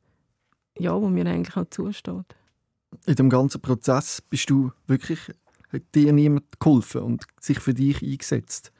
ja, 0.79 1.01
wo 1.01 1.09
mir 1.09 1.27
eigentlich 1.27 1.57
auch 1.57 1.69
zusteht. 1.71 2.37
In 3.05 3.15
dem 3.15 3.31
ganzen 3.31 3.61
Prozess 3.61 4.23
bist 4.23 4.49
du 4.51 4.73
wirklich, 4.87 5.21
hat 5.73 5.83
dir 5.95 6.13
niemand 6.13 6.45
geholfen 6.61 7.03
und 7.03 7.25
sich 7.41 7.59
für 7.59 7.75
dich 7.75 8.03
eingesetzt. 8.03 8.73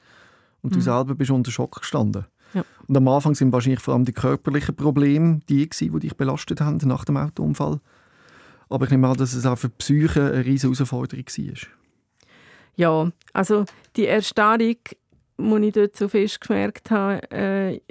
Und 0.61 0.73
du 0.73 0.79
mhm. 0.79 0.83
selber 0.83 1.15
bist 1.15 1.31
unter 1.31 1.51
Schock 1.51 1.79
gestanden. 1.79 2.25
Ja. 2.53 2.63
Und 2.87 2.95
am 2.95 3.07
Anfang 3.07 3.35
sind 3.35 3.51
wahrscheinlich 3.51 3.81
vor 3.81 3.93
allem 3.93 4.05
die 4.05 4.13
körperlichen 4.13 4.75
Probleme 4.75 5.41
die, 5.49 5.69
die 5.69 5.99
dich 5.99 6.15
belastet 6.15 6.61
haben 6.61 6.77
nach 6.83 7.05
dem 7.05 7.17
Autounfall. 7.17 7.79
Aber 8.69 8.85
ich 8.85 8.91
nehme 8.91 9.07
an, 9.07 9.17
dass 9.17 9.33
es 9.33 9.45
auch 9.45 9.57
für 9.57 9.69
die 9.69 9.75
Psyche 9.77 10.31
eine 10.31 10.45
riesige 10.45 10.73
Herausforderung 10.73 11.25
war. 11.25 11.67
Ja, 12.77 13.11
also 13.33 13.65
die 13.95 14.05
Erstarrung, 14.05 14.77
die 15.37 15.67
ich 15.67 15.73
dort 15.73 15.97
so 15.97 16.07
fest 16.07 16.39
gemerkt 16.41 16.91
habe, 16.91 17.31
äh, 17.31 17.81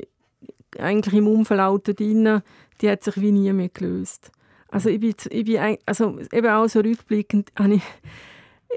eigentlich 0.78 1.14
im 1.14 1.26
Unfallauto 1.26 1.92
drin, 1.92 2.40
die 2.80 2.88
hat 2.88 3.02
sich 3.02 3.20
wie 3.20 3.32
nie 3.32 3.52
mehr 3.52 3.68
gelöst. 3.68 4.30
Also 4.68 4.88
ich 4.88 5.00
bin, 5.00 5.14
ich 5.30 5.44
bin 5.44 5.78
also 5.86 6.18
eben 6.32 6.48
auch 6.48 6.68
so 6.68 6.80
rückblickend, 6.80 7.50
ich, 7.68 7.82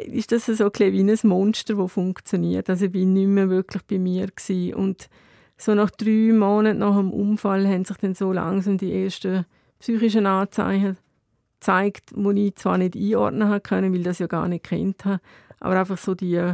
ist 0.08 0.32
das 0.32 0.46
so 0.46 0.66
ein 0.66 0.94
wie 0.94 1.04
ein 1.04 1.20
Monster, 1.24 1.76
das 1.76 1.92
funktioniert. 1.92 2.70
Also 2.70 2.86
ich 2.86 2.92
bin 2.92 3.14
nicht 3.14 3.28
mehr 3.28 3.50
wirklich 3.50 3.84
bei 3.84 4.00
mir 4.00 4.28
gewesen. 4.28 4.74
und 4.74 5.10
so 5.58 5.76
nach 5.76 5.92
drei 5.92 6.32
Monaten 6.32 6.80
nach 6.80 6.96
dem 6.96 7.12
Unfall 7.12 7.68
haben 7.68 7.84
sich 7.84 7.98
dann 7.98 8.16
so 8.16 8.32
langsam 8.32 8.78
die 8.78 9.04
ersten 9.04 9.46
psychischen 9.80 10.26
Anzeichen 10.26 10.98
gezeigt, 11.60 12.12
die 12.16 12.48
ich 12.48 12.56
zwar 12.56 12.78
nicht 12.78 12.96
einordnen 12.96 13.62
konnte, 13.62 13.92
weil 13.92 13.98
ich 13.98 14.04
das 14.04 14.20
ja 14.20 14.28
gar 14.28 14.48
nicht 14.48 14.64
kennt 14.64 15.04
habe, 15.04 15.20
aber 15.60 15.80
einfach 15.80 15.98
so 15.98 16.16
die 16.16 16.54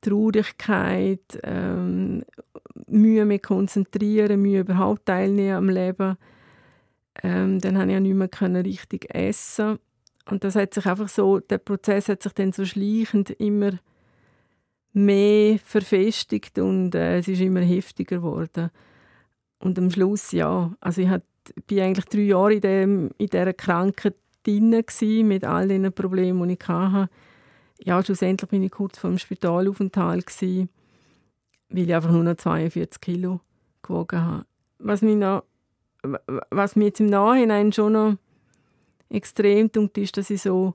Traurigkeit, 0.00 1.38
ähm, 1.42 2.24
Mühe 2.86 3.24
mit 3.24 3.42
konzentrieren, 3.42 4.40
Mühe 4.40 4.60
überhaupt 4.60 5.06
teilnehmen 5.06 5.56
am 5.56 5.68
Leben. 5.68 6.16
Ähm, 7.22 7.58
dann 7.60 7.74
konnte 7.74 7.88
ich 7.88 7.94
ja 7.94 8.00
nicht 8.00 8.14
mehr 8.14 8.28
können 8.28 8.62
richtig 8.62 9.12
essen. 9.14 9.78
Und 10.28 10.44
das 10.44 10.56
hat 10.56 10.74
sich 10.74 10.86
einfach 10.86 11.08
so, 11.08 11.38
der 11.38 11.58
Prozess 11.58 12.08
hat 12.08 12.22
sich 12.22 12.32
dann 12.32 12.52
so 12.52 12.64
schleichend 12.64 13.30
immer 13.30 13.72
mehr 14.92 15.58
verfestigt 15.58 16.58
und 16.58 16.94
äh, 16.94 17.18
es 17.18 17.28
ist 17.28 17.40
immer 17.40 17.60
heftiger 17.60 18.16
geworden. 18.16 18.70
Und 19.58 19.78
am 19.78 19.90
Schluss, 19.90 20.32
ja, 20.32 20.74
also 20.80 21.02
ich 21.02 21.08
war 21.08 21.20
eigentlich 21.70 22.06
drei 22.06 22.20
Jahre 22.20 22.54
in, 22.54 22.60
dem, 22.60 23.10
in 23.18 23.26
dieser 23.26 23.52
Krankheit 23.52 24.14
drin 24.42 24.84
mit 25.26 25.44
all 25.44 25.68
den 25.68 25.92
Problemen, 25.92 26.48
die 26.48 26.54
ich 26.54 26.68
hatte 26.68 27.08
ja, 27.82 28.02
schlussendlich 28.02 28.50
bin 28.50 28.62
ich 28.62 28.72
kurz 28.72 28.98
vor 28.98 29.10
dem 29.10 29.18
Spitalaufenthalt, 29.18 30.26
gewesen, 30.26 30.68
weil 31.68 31.84
ich 31.84 31.94
einfach 31.94 32.10
nur 32.10 32.22
noch 32.22 32.36
42 32.36 33.00
Kilo 33.00 33.40
gewogen 33.82 34.22
habe. 34.22 34.46
Was 34.78 35.02
mich, 35.02 35.16
noch, 35.16 35.44
was 36.50 36.76
mir 36.76 36.86
jetzt 36.86 37.00
im 37.00 37.06
Nachhinein 37.06 37.72
schon 37.72 37.92
noch 37.92 38.16
extrem 39.08 39.70
tut, 39.70 39.96
ist, 39.98 40.16
dass 40.16 40.30
ich 40.30 40.42
so 40.42 40.74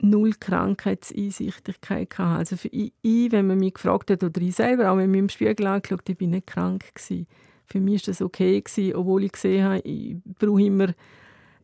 null 0.00 0.32
Krankheitseinsichtigkeit 0.38 2.18
hatte. 2.18 2.38
Also 2.38 2.56
für 2.56 2.68
ich, 2.68 2.92
wenn 3.02 3.46
man 3.46 3.58
mich 3.58 3.74
gefragt 3.74 4.10
hat, 4.10 4.22
oder 4.22 4.40
ich 4.40 4.56
selber, 4.56 4.90
auch 4.90 4.96
wenn 4.96 5.10
mich 5.10 5.20
im 5.20 5.28
Spiegel 5.28 5.66
angeschaut 5.66 6.08
ich 6.08 6.18
bin 6.18 6.30
nicht 6.30 6.46
krank 6.46 6.94
gewesen. 6.94 7.26
Für 7.66 7.80
mich 7.80 8.02
war 8.02 8.12
das 8.12 8.22
okay, 8.22 8.60
gewesen, 8.60 8.94
obwohl 8.94 9.24
ich 9.24 9.32
gesehen 9.32 9.64
habe, 9.64 9.80
ich 9.80 10.16
brauche 10.38 10.62
immer 10.62 10.88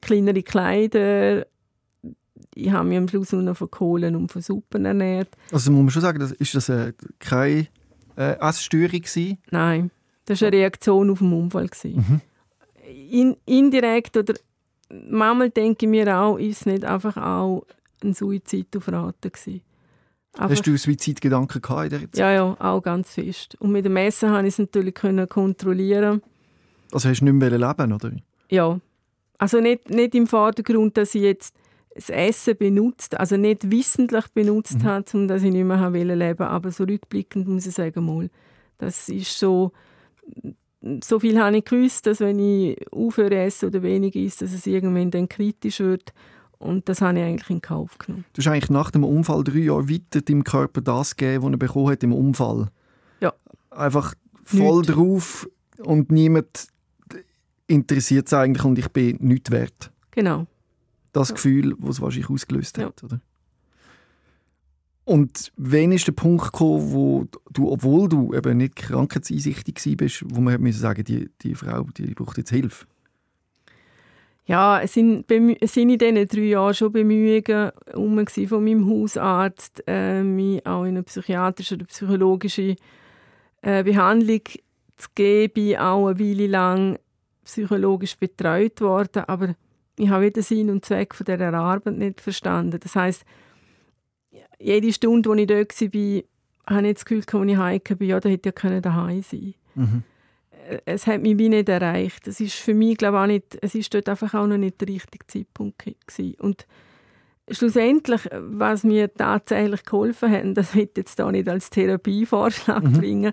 kleinere 0.00 0.42
Kleider, 0.42 1.46
ich 2.54 2.70
habe 2.70 2.88
mich 2.88 2.98
am 2.98 3.08
Schluss 3.08 3.32
nur 3.32 3.42
noch 3.42 3.56
von 3.56 3.70
Kohlen 3.70 4.16
und 4.16 4.30
von 4.30 4.42
Suppen 4.42 4.84
ernährt. 4.84 5.28
Also 5.52 5.70
muss 5.70 5.82
man 5.82 5.90
schon 5.90 6.02
sagen, 6.02 6.18
das, 6.18 6.32
ist 6.32 6.54
das 6.54 6.68
äh, 6.68 6.92
keine 7.18 7.66
äh, 8.16 8.38
Essstörung 8.40 9.00
gewesen? 9.00 9.38
Nein, 9.50 9.90
das 10.24 10.40
war 10.40 10.48
eine 10.48 10.56
Reaktion 10.58 11.10
auf 11.10 11.18
den 11.18 11.32
Unfall. 11.32 11.68
Mhm. 11.84 12.20
In, 13.10 13.36
indirekt 13.46 14.16
oder 14.16 14.34
manchmal 14.90 15.50
denke 15.50 15.86
ich 15.86 15.90
mir 15.90 16.16
auch, 16.18 16.36
ist 16.36 16.60
es 16.60 16.66
nicht 16.66 16.84
einfach 16.84 17.16
auch 17.16 17.66
ein 18.02 18.14
Suizid 18.14 18.76
auf 18.76 18.88
Raten 18.88 19.30
gewesen. 19.30 19.62
Einfach, 20.34 20.50
Hast 20.50 20.66
du 20.66 20.76
Suizidgedanken 20.76 21.60
gehabt 21.60 21.84
in 21.84 21.90
der 21.90 22.00
Zeit? 22.00 22.16
Ja, 22.16 22.32
ja, 22.32 22.56
auch 22.58 22.80
ganz 22.82 23.14
fest. 23.14 23.56
Und 23.58 23.72
mit 23.72 23.84
dem 23.84 23.96
Essen 23.96 24.30
konnte 24.30 24.46
ich 24.46 24.54
es 24.54 24.58
natürlich 24.58 24.94
kontrollieren. 24.94 26.22
Also 26.92 27.08
hast 27.08 27.20
du 27.20 27.24
nicht 27.24 27.34
mehr 27.34 27.50
leben 27.50 27.92
oder? 27.92 28.12
Ja. 28.48 28.80
Also 29.38 29.60
nicht, 29.60 29.90
nicht 29.90 30.14
im 30.14 30.26
Vordergrund, 30.26 30.96
dass 30.96 31.14
ich 31.14 31.22
jetzt 31.22 31.56
das 32.00 32.10
Essen 32.10 32.56
benutzt, 32.56 33.18
also 33.18 33.36
nicht 33.36 33.70
wissentlich 33.70 34.26
benutzt 34.28 34.78
mhm. 34.78 34.84
hat, 34.84 35.14
um 35.14 35.28
dass 35.28 35.42
ich 35.42 35.52
nicht 35.52 35.64
mehr 35.64 35.90
leben 35.90 36.18
wollte. 36.18 36.46
Aber 36.46 36.70
so 36.70 36.84
rückblickend 36.84 37.46
muss 37.46 37.66
ich 37.66 37.74
sagen, 37.74 38.04
mal, 38.04 38.30
das 38.78 39.08
ist 39.08 39.38
so, 39.38 39.72
so 41.02 41.20
viel 41.20 41.38
habe 41.38 41.58
ich 41.58 41.64
gewusst, 41.64 42.06
dass 42.06 42.20
wenn 42.20 42.38
ich 42.38 42.78
aufhöre 42.90 43.36
essen 43.36 43.66
oder 43.66 43.82
wenig 43.82 44.16
ist, 44.16 44.40
dass 44.40 44.52
es 44.52 44.66
irgendwann 44.66 45.10
dann 45.10 45.28
kritisch 45.28 45.80
wird. 45.80 46.14
Und 46.58 46.88
das 46.88 47.00
habe 47.00 47.18
ich 47.18 47.24
eigentlich 47.24 47.50
in 47.50 47.60
Kauf 47.60 47.98
genommen. 47.98 48.24
Du 48.32 48.40
hast 48.40 48.48
eigentlich 48.48 48.70
nach 48.70 48.90
dem 48.90 49.04
Unfall 49.04 49.44
drei 49.44 49.58
Jahre 49.58 49.88
weiter 49.88 50.20
deinem 50.20 50.44
Körper 50.44 50.80
das 50.80 51.16
gegeben, 51.16 51.44
was 51.44 51.50
er 51.52 51.58
bekommen 51.58 51.90
hat 51.90 52.02
im 52.02 52.12
Unfall. 52.12 52.68
Ja. 53.20 53.32
Einfach 53.70 54.14
voll 54.44 54.80
Nicht. 54.80 54.94
drauf 54.94 55.48
und 55.78 56.10
niemand 56.10 56.68
interessiert 57.66 58.26
es 58.26 58.32
eigentlich 58.32 58.64
und 58.64 58.78
ich 58.78 58.88
bin 58.88 59.16
nichts 59.20 59.50
wert. 59.50 59.90
Genau 60.10 60.46
das 61.12 61.34
Gefühl, 61.34 61.76
das 61.78 61.96
es 61.96 62.00
wahrscheinlich 62.00 62.30
ausgelöst 62.30 62.78
hat. 62.78 63.02
Oder? 63.02 63.20
Und 65.04 65.52
wann 65.56 65.92
ist 65.92 66.06
der 66.06 66.12
Punkt 66.12 66.44
gekommen, 66.44 66.92
wo 66.92 67.26
du, 67.50 67.70
obwohl 67.70 68.08
du 68.08 68.32
eben 68.32 68.58
nicht 68.58 68.76
krankheitseinsichtig 68.76 69.96
bist, 69.96 70.24
wo 70.28 70.40
man 70.40 70.60
müssen 70.60 70.80
sagen, 70.80 71.02
die, 71.04 71.30
die 71.42 71.54
Frau, 71.54 71.82
die 71.96 72.14
braucht 72.14 72.38
jetzt 72.38 72.50
Hilfe? 72.50 72.86
Ja, 74.46 74.80
es 74.80 74.94
sind, 74.94 75.30
es 75.60 75.74
sind 75.74 75.90
in 75.90 75.98
diesen 75.98 76.26
drei 76.26 76.48
Jahren 76.48 76.74
schon 76.74 76.92
Bemühungen 76.92 77.70
um 77.94 78.26
von 78.26 78.64
meinem 78.64 78.88
Hausarzt, 78.88 79.82
äh, 79.86 80.22
mich 80.22 80.64
auch 80.66 80.82
in 80.82 80.90
eine 80.90 81.02
psychiatrische 81.02 81.76
oder 81.76 81.86
psychologische 81.86 82.76
äh, 83.62 83.84
Behandlung 83.84 84.42
zu 84.96 85.08
geben. 85.14 85.76
Auch 85.76 86.08
eine 86.08 86.18
Weile 86.18 86.46
lang 86.46 86.98
psychologisch 87.44 88.16
betreut 88.16 88.80
worden, 88.80 89.24
aber 89.26 89.54
ich 90.00 90.08
habe 90.08 90.30
den 90.30 90.42
Sinn 90.42 90.70
und 90.70 90.84
Zweck 90.84 91.14
von 91.14 91.24
dieser 91.24 91.54
Arbeit 91.54 91.96
nicht 91.96 92.20
verstanden. 92.20 92.78
Das 92.80 92.96
heißt, 92.96 93.24
jede 94.58 94.92
Stunde, 94.92 95.28
wo 95.28 95.34
ich 95.34 95.46
dort 95.46 95.80
war, 95.80 96.22
habe 96.76 96.88
ich 96.88 96.94
das 96.94 97.04
Gefühl, 97.04 97.18
als 97.18 97.50
ich 97.50 97.56
heimgekommen 97.56 97.98
bin, 97.98 98.08
ja, 98.08 98.20
da 98.20 98.28
hätte 98.28 98.52
ja 98.62 98.80
daheim 98.80 99.22
sein 99.22 99.54
mhm. 99.74 100.02
Es 100.84 101.08
hat 101.08 101.22
mich 101.22 101.36
wie 101.36 101.48
nicht 101.48 101.68
erreicht. 101.68 102.28
Das 102.28 102.38
ist 102.38 102.54
für 102.54 102.74
mich, 102.74 102.96
glaube 102.96 103.16
ich, 103.16 103.22
auch 103.22 103.26
nicht, 103.26 103.58
es 103.60 103.74
ist 103.74 103.92
dort 103.92 104.08
einfach 104.08 104.34
auch 104.34 104.46
noch 104.46 104.58
nicht 104.58 104.80
der 104.80 104.88
richtige 104.88 105.26
Zeitpunkt 105.26 105.78
gewesen. 105.78 106.36
Und 106.38 106.66
schlussendlich, 107.50 108.28
was 108.30 108.84
mir 108.84 109.12
tatsächlich 109.12 109.84
geholfen 109.84 110.30
hat, 110.30 110.56
das 110.56 110.74
hätte 110.74 111.00
jetzt 111.00 111.18
da 111.18 111.32
nicht 111.32 111.48
als 111.48 111.70
Therapievorschlag 111.70 112.84
mhm. 112.84 112.92
bringen, 112.92 113.32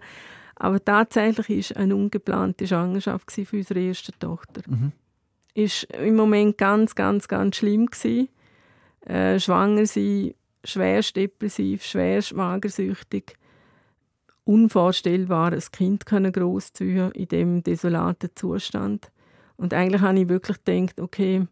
aber 0.55 0.83
tatsächlich 0.83 1.50
ist 1.50 1.77
eine 1.77 1.95
ungeplante 1.95 2.65
Schwangerschaft 2.65 3.31
für 3.31 3.57
unsere 3.57 3.81
erste 3.81 4.13
Tochter. 4.17 4.62
Mhm 4.65 4.93
ist 5.57 5.85
im 5.85 6.15
Moment 6.15 6.57
ganz, 6.57 6.93
ganz, 6.93 7.27
ganz 7.27 7.55
schlimm 7.55 7.87
gewesen. 7.87 8.29
Äh, 9.01 9.39
schwanger 9.39 9.87
sein, 9.87 10.35
schwerst 10.63 11.15
depressiv, 11.15 11.83
schwerst 11.83 12.35
magersüchtig. 12.35 13.37
Unvorstellbar, 14.43 15.53
ein 15.53 15.63
Kind 15.71 16.05
können 16.05 16.31
großziehen 16.31 17.11
in 17.11 17.27
dem 17.27 17.63
desolaten 17.63 18.29
Zustand. 18.35 19.11
Und 19.57 19.73
eigentlich 19.73 20.01
habe 20.01 20.19
ich 20.19 20.29
wirklich 20.29 20.63
gedacht, 20.63 20.99
okay, 20.99 21.47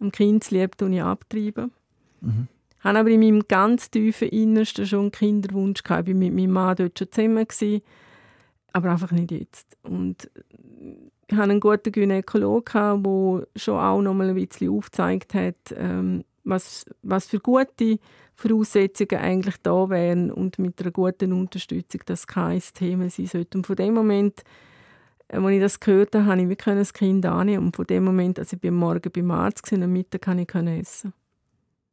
am 0.00 0.10
Kindslieb 0.10 0.76
tue 0.76 0.92
ich 0.92 1.02
abtreiben. 1.02 1.70
Mhm. 2.20 2.48
Ich 2.78 2.84
habe 2.84 2.98
aber 2.98 3.10
in 3.10 3.20
meinem 3.20 3.46
ganz 3.46 3.88
tiefen 3.88 4.28
Innersten 4.28 4.84
schon 4.84 5.00
einen 5.00 5.12
Kinderwunsch 5.12 5.82
gehabt. 5.84 6.08
Ich 6.08 6.14
war 6.14 6.18
mit 6.18 6.34
meinem 6.34 6.50
Mann 6.50 6.76
dort 6.76 6.98
schon 6.98 7.10
zusammen, 7.10 7.46
gewesen, 7.46 7.82
aber 8.72 8.90
einfach 8.90 9.12
nicht 9.12 9.30
jetzt. 9.30 9.76
Und 9.82 10.28
ich 11.26 11.36
hatte 11.36 11.50
einen 11.50 11.60
guten 11.60 11.92
Gynäkologen, 11.92 13.02
der 13.02 13.46
schon 13.56 13.78
auch 13.78 14.02
noch 14.02 14.14
mal 14.14 14.28
ein 14.28 14.34
bisschen 14.34 14.70
aufgezeigt 14.70 15.34
hat, 15.34 15.74
ähm, 15.76 16.24
was, 16.44 16.84
was 17.02 17.26
für 17.26 17.40
gute 17.40 17.98
Voraussetzungen 18.34 19.20
eigentlich 19.20 19.56
da 19.62 19.88
wären 19.88 20.30
und 20.30 20.58
mit 20.58 20.80
einer 20.80 20.90
guten 20.90 21.32
Unterstützung 21.32 22.02
das 22.06 22.26
kein 22.26 22.60
Thema 22.74 23.08
sein 23.08 23.26
sollte. 23.26 23.58
Und 23.58 23.66
von 23.66 23.76
dem 23.76 23.94
Moment 23.94 24.42
als 25.28 25.50
ich 25.50 25.60
das 25.60 25.80
gehört 25.80 26.14
habe, 26.14 26.26
habe 26.26 26.42
ich 26.42 26.58
das 26.58 26.92
Kind 26.92 27.26
annehmen. 27.26 27.66
Und 27.66 27.76
von 27.76 27.86
dem 27.86 28.04
Moment, 28.04 28.38
als 28.38 28.52
ich 28.52 28.68
am 28.68 28.74
Morgen 28.74 29.10
beim 29.10 29.30
Arzt 29.30 29.70
war, 29.72 29.82
am 29.82 29.92
Mittag 29.92 30.22
kann 30.22 30.38
ich 30.38 30.54
essen. 30.54 31.12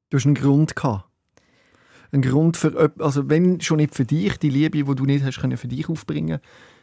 Du 0.10 0.18
hast 0.18 0.26
einen 0.26 0.36
Grund 0.36 0.76
gehabt. 0.76 1.06
Ein 2.12 2.22
Grund 2.22 2.58
für, 2.58 2.92
also 3.00 3.30
wenn 3.30 3.62
schon 3.62 3.78
nicht 3.78 3.96
für 3.96 4.04
dich, 4.04 4.38
die 4.38 4.50
Liebe, 4.50 4.84
die 4.84 4.96
du 4.96 5.06
nicht 5.06 5.24
hast 5.24 5.40
für 5.40 5.68
dich 5.68 5.88
aufbringen, 5.88 6.40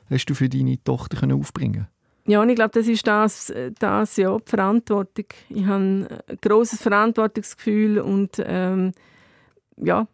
hast 0.09 0.27
du 0.27 0.35
für 0.35 0.49
deine 0.49 0.83
Tochter 0.83 1.19
können 1.19 1.39
aufbringen. 1.39 1.87
Ja, 2.29 2.43
und 2.43 2.51
ich 2.51 2.57
glaube, 2.57 2.73
das 2.75 2.87
ist 2.87 3.07
das, 3.07 3.51
das 3.79 4.17
ja, 4.19 4.37
die 4.37 4.51
Verantwortung. 4.51 5.25
Ich 5.49 5.65
habe 5.65 5.83
ein 5.83 6.09
grosses 6.43 6.83
Verantwortungsgefühl 6.83 7.99
und 8.01 8.43
ähm, 8.45 8.93
ja, 9.79 10.07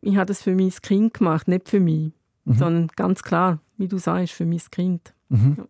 ich 0.00 0.16
habe 0.16 0.26
das 0.26 0.42
für 0.42 0.52
mein 0.52 0.70
Kind 0.70 1.14
gemacht, 1.14 1.46
nicht 1.46 1.68
für 1.68 1.78
mich, 1.78 2.10
mhm. 2.44 2.54
sondern 2.54 2.88
ganz 2.96 3.22
klar, 3.22 3.60
wie 3.76 3.86
du 3.86 3.98
sagst, 3.98 4.32
für 4.32 4.46
mein 4.46 4.60
Kind. 4.72 5.14
Mhm. 5.28 5.54
Ja. 5.58 5.64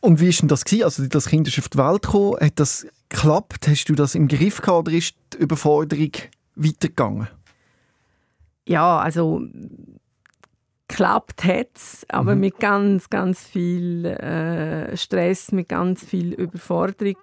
Und 0.00 0.20
wie 0.20 0.28
war 0.28 0.34
denn 0.40 0.48
das? 0.48 0.64
Gewesen? 0.64 0.84
Also 0.84 1.06
das 1.06 1.28
Kind 1.28 1.48
ist 1.48 1.58
auf 1.58 1.68
die 1.68 1.76
Welt 1.76 2.02
gekommen. 2.02 2.36
Hat 2.40 2.58
das 2.58 2.86
geklappt? 3.10 3.68
Hast 3.68 3.84
du 3.86 3.94
das 3.94 4.14
im 4.14 4.26
Griff 4.26 4.62
gehabt 4.62 4.88
oder 4.88 4.96
ist 4.96 5.14
die 5.34 5.38
Überforderung 5.38 6.12
weitergegangen? 6.54 7.28
Ja, 8.66 8.98
also 8.98 9.42
geklappt 10.96 11.44
hat 11.44 11.68
es, 11.74 12.06
aber 12.08 12.34
mhm. 12.34 12.40
mit 12.40 12.58
ganz, 12.58 13.10
ganz 13.10 13.44
viel 13.44 14.06
äh, 14.06 14.96
Stress, 14.96 15.52
mit 15.52 15.68
ganz 15.68 16.02
viel 16.04 16.32
Überforderung. 16.32 17.18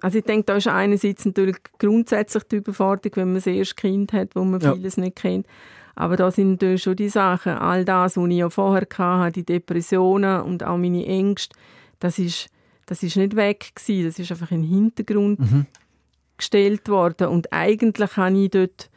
Also 0.00 0.18
ich 0.18 0.24
denke, 0.24 0.46
da 0.46 0.56
ist 0.56 0.66
einerseits 0.66 1.24
natürlich 1.24 1.58
grundsätzlich 1.78 2.42
die 2.44 2.56
Überforderung, 2.56 3.16
wenn 3.16 3.28
man 3.28 3.34
das 3.36 3.46
erste 3.46 3.76
Kind 3.76 4.12
hat, 4.12 4.34
wo 4.34 4.42
man 4.44 4.60
ja. 4.60 4.74
vieles 4.74 4.96
nicht 4.96 5.16
kennt. 5.16 5.46
Aber 5.94 6.16
da 6.16 6.30
sind 6.30 6.52
natürlich 6.52 6.82
schon 6.82 6.96
die 6.96 7.10
Sachen, 7.10 7.52
all 7.52 7.84
das, 7.84 8.16
was 8.16 8.28
ich 8.28 8.36
ja 8.36 8.50
vorher 8.50 8.86
hatte, 8.98 9.32
die 9.32 9.44
Depressionen 9.44 10.40
und 10.40 10.64
auch 10.64 10.78
meine 10.78 11.06
Ängste, 11.06 11.56
das 12.00 12.18
ist, 12.18 12.48
das 12.86 13.02
ist 13.02 13.16
nicht 13.16 13.36
weg 13.36 13.72
gewesen, 13.74 14.06
das 14.06 14.18
ist 14.18 14.32
einfach 14.32 14.50
in 14.50 14.62
den 14.62 14.70
Hintergrund 14.70 15.38
mhm. 15.38 15.66
gestellt 16.36 16.88
worden. 16.88 17.28
Und 17.28 17.52
eigentlich 17.52 18.16
habe 18.16 18.36
ich 18.36 18.50
dort 18.50 18.89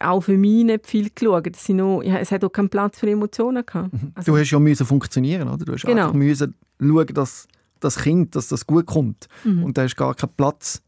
auch 0.00 0.20
für 0.20 0.36
mich 0.36 0.64
nicht 0.64 0.86
viel 0.86 1.10
geschaut. 1.10 1.46
Es, 1.54 1.68
noch, 1.68 2.02
es 2.02 2.32
hat 2.32 2.44
auch 2.44 2.50
keinen 2.50 2.68
Platz 2.68 2.98
für 2.98 3.10
Emotionen 3.10 3.64
gehabt. 3.64 3.92
Mhm. 3.92 4.12
Also, 4.14 4.32
du 4.32 4.38
hast 4.38 4.50
ja 4.50 4.58
müssen 4.58 4.86
funktionieren, 4.86 5.48
oder? 5.48 5.64
Du 5.64 5.72
hast 5.72 5.84
genau. 5.84 6.02
einfach 6.02 6.14
müssen 6.14 6.54
schauen, 6.80 7.06
dass 7.14 7.48
das 7.80 7.98
Kind, 7.98 8.36
dass 8.36 8.48
das 8.48 8.66
gut 8.66 8.86
kommt. 8.86 9.28
Mhm. 9.44 9.64
Und 9.64 9.78
da 9.78 9.82
hast 9.82 9.96
gar 9.96 10.14
keinen 10.14 10.32
Platz 10.36 10.82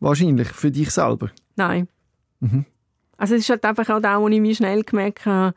wahrscheinlich 0.00 0.48
für 0.48 0.70
dich 0.70 0.90
selber. 0.90 1.30
Nein. 1.56 1.88
Mhm. 2.40 2.64
Also 3.16 3.34
es 3.34 3.42
ist 3.42 3.50
halt 3.50 3.64
einfach 3.64 3.88
auch 3.88 4.00
da, 4.00 4.20
wo 4.20 4.28
ich 4.28 4.40
mich 4.40 4.58
schnell 4.58 4.82
gemerkt 4.82 5.26
habe, 5.26 5.54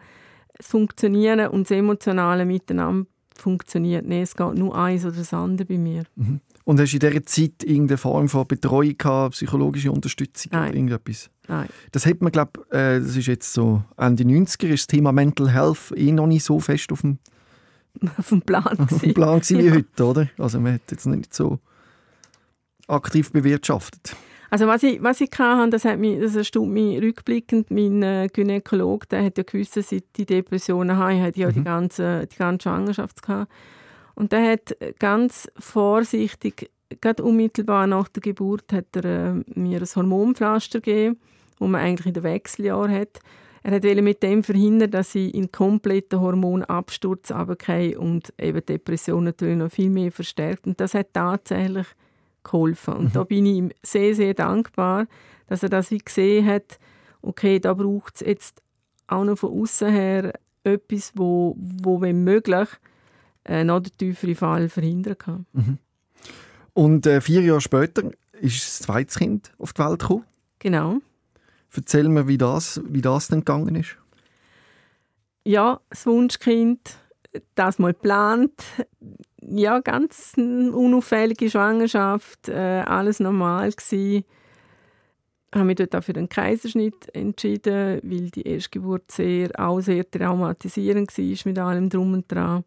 das 0.58 0.68
Funktionieren 0.68 1.48
und 1.50 1.70
das 1.70 1.72
Emotionale 1.72 2.46
miteinander 2.46 3.06
funktioniert 3.36 4.06
nicht. 4.06 4.22
Es 4.22 4.36
geht 4.36 4.56
nur 4.56 4.75
eins 4.78 5.06
oder 5.06 5.18
das 5.18 5.34
andere 5.34 5.66
bei 5.66 5.78
mir. 5.78 6.04
Mhm. 6.16 6.42
Und 6.69 6.79
hast 6.79 6.91
du 6.91 6.97
in 6.97 6.99
dieser 6.99 7.25
Zeit 7.25 7.63
irgendeine 7.63 7.97
Form 7.97 8.29
von 8.29 8.47
Betreuung 8.47 8.95
gehabt, 8.95 9.33
psychologische 9.33 9.91
Unterstützung 9.91 10.51
Nein. 10.51 10.67
oder 10.67 10.75
irgendetwas? 10.75 11.31
Nein. 11.47 11.67
Das 11.91 12.05
hat 12.05 12.21
man, 12.21 12.31
glaube 12.31 12.59
äh, 12.69 12.99
das 12.99 13.15
ist 13.15 13.25
jetzt 13.25 13.51
so 13.51 13.81
Ende 13.97 14.23
90er, 14.23 14.67
ist 14.67 14.81
das 14.81 14.85
Thema 14.85 15.11
Mental 15.11 15.51
Health 15.51 15.91
eh 15.95 16.11
noch 16.11 16.27
nicht 16.27 16.43
so 16.43 16.59
fest 16.59 16.91
auf 16.91 17.01
dem, 17.01 17.17
auf 18.17 18.29
dem 18.29 18.43
Plan, 18.43 18.77
auf 18.77 18.99
dem 18.99 19.15
Plan 19.15 19.41
wie 19.49 19.61
ja. 19.61 19.73
heute, 19.73 20.05
oder? 20.05 20.29
Also 20.38 20.59
man 20.59 20.75
hat 20.75 20.81
jetzt 20.91 21.07
nicht 21.07 21.33
so 21.33 21.57
aktiv 22.88 23.31
bewirtschaftet. 23.31 24.15
Also 24.51 24.67
was 24.67 24.83
ich, 24.83 25.01
was 25.01 25.21
ich 25.21 25.31
hatte, 25.39 25.71
das, 25.71 25.85
hat 25.85 25.97
mich, 25.97 26.19
das 26.19 26.35
erstaunt 26.35 26.69
mich 26.69 27.01
rückblickend. 27.01 27.71
Mein 27.71 28.03
äh, 28.03 28.29
Gynäkologe 28.31 29.07
der 29.07 29.25
hat 29.25 29.39
ja 29.39 29.43
gewusst, 29.43 29.75
dass 29.75 29.91
ich 29.91 30.03
die 30.15 30.27
Depressionen 30.27 30.97
habe. 30.97 31.15
Ich 31.15 31.21
hatte 31.21 31.39
ja 31.39 31.49
mhm. 31.49 31.53
die, 31.53 31.63
ganze, 31.63 32.27
die 32.27 32.38
ganze 32.38 32.69
Schwangerschaft. 32.69 33.23
Gehabt. 33.23 33.51
Und 34.19 34.33
der 34.33 34.51
hat 34.51 34.75
ganz 34.99 35.49
vorsichtig, 35.58 36.69
gerade 36.99 37.23
unmittelbar 37.23 37.88
nach 37.88 38.10
der 38.10 38.19
Geburt, 38.19 38.73
hat 38.73 38.93
er 38.97 39.05
äh, 39.05 39.34
mir 39.58 39.79
ein 39.79 39.95
Hormonpflaster 39.95 40.82
gegeben, 40.82 41.17
wo 41.58 41.67
man 41.67 41.79
eigentlich 41.79 42.08
in 42.08 42.13
den 42.15 42.23
Wechseljahr 42.23 42.89
hat. 42.89 43.21
Er 43.63 43.71
wollte 43.71 44.01
mit 44.01 44.21
dem 44.21 44.43
verhindern, 44.43 44.91
dass 44.91 45.15
ich 45.15 45.34
in 45.34 45.53
kompletten 45.53 46.19
Hormonabsturz 46.19 47.32
runtergehe 47.32 47.97
und 47.97 48.34
eben 48.38 48.65
Depressionen 48.65 49.23
natürlich 49.23 49.55
noch 49.55 49.71
viel 49.71 49.89
mehr 49.89 50.12
verstärkt. 50.12 50.67
Und 50.67 50.82
das 50.82 50.95
hat 50.95 51.13
tatsächlich 51.13 51.88
geholfen. 52.43 52.95
Und 52.95 53.05
mhm. 53.05 53.13
da 53.13 53.23
bin 53.23 53.45
ich 53.45 53.55
ihm 53.55 53.71
sehr, 53.84 54.15
sehr 54.15 54.34
dankbar, 54.34 55.08
dass 55.47 55.63
er 55.63 55.69
das 55.69 55.91
wie 55.91 55.97
gesehen 55.97 56.45
hat, 56.45 56.77
okay, 57.21 57.60
da 57.60 57.73
braucht 57.73 58.15
es 58.15 58.27
jetzt 58.27 58.62
auch 59.08 59.23
noch 59.23 59.38
von 59.38 59.62
außen 59.62 59.89
her 59.89 60.34
etwas, 60.65 61.13
wo, 61.15 61.55
wo 61.58 62.01
wenn 62.01 62.25
möglich, 62.25 62.67
äh, 63.49 63.63
noch 63.63 63.79
den 63.79 63.97
tieferen 63.97 64.35
Fall 64.35 64.69
verhindern 64.69 65.17
kann. 65.17 65.45
Mhm. 65.53 65.77
Und 66.73 67.05
äh, 67.07 67.19
vier 67.19 67.41
Jahre 67.41 67.62
später 67.62 68.03
ist 68.39 68.63
das 68.63 68.79
zweite 68.79 69.17
Kind 69.17 69.51
auf 69.57 69.73
die 69.73 69.81
Welt 69.81 69.99
gekommen. 69.99 70.23
Genau. 70.59 70.99
Erzähl 71.75 72.07
mir, 72.07 72.27
wie 72.27 72.38
das, 72.38 72.81
wie 72.85 73.01
das 73.01 73.27
denn 73.27 73.39
gegangen 73.39 73.75
ist. 73.75 73.97
Ja, 75.43 75.79
das 75.89 76.05
Wunschkind, 76.05 76.97
das 77.55 77.79
mal 77.79 77.93
geplant, 77.93 78.53
ja, 79.41 79.79
ganz 79.79 80.33
unauffällige 80.38 81.49
Schwangerschaft, 81.49 82.49
äh, 82.49 82.83
alles 82.85 83.19
normal 83.19 83.71
gewesen. 83.71 84.25
Ich 85.51 85.55
habe 85.55 85.65
mich 85.65 85.77
dort 85.77 85.95
auch 85.95 86.03
für 86.03 86.13
den 86.13 86.29
Kaiserschnitt 86.29 87.13
entschieden, 87.15 87.99
weil 88.03 88.29
die 88.29 88.43
Erstgeburt 88.43 89.12
sehr, 89.12 89.49
auch 89.57 89.79
sehr 89.79 90.09
traumatisierend 90.09 91.17
war 91.17 91.38
mit 91.45 91.57
allem 91.57 91.89
Drum 91.89 92.13
und 92.13 92.31
Dran. 92.31 92.63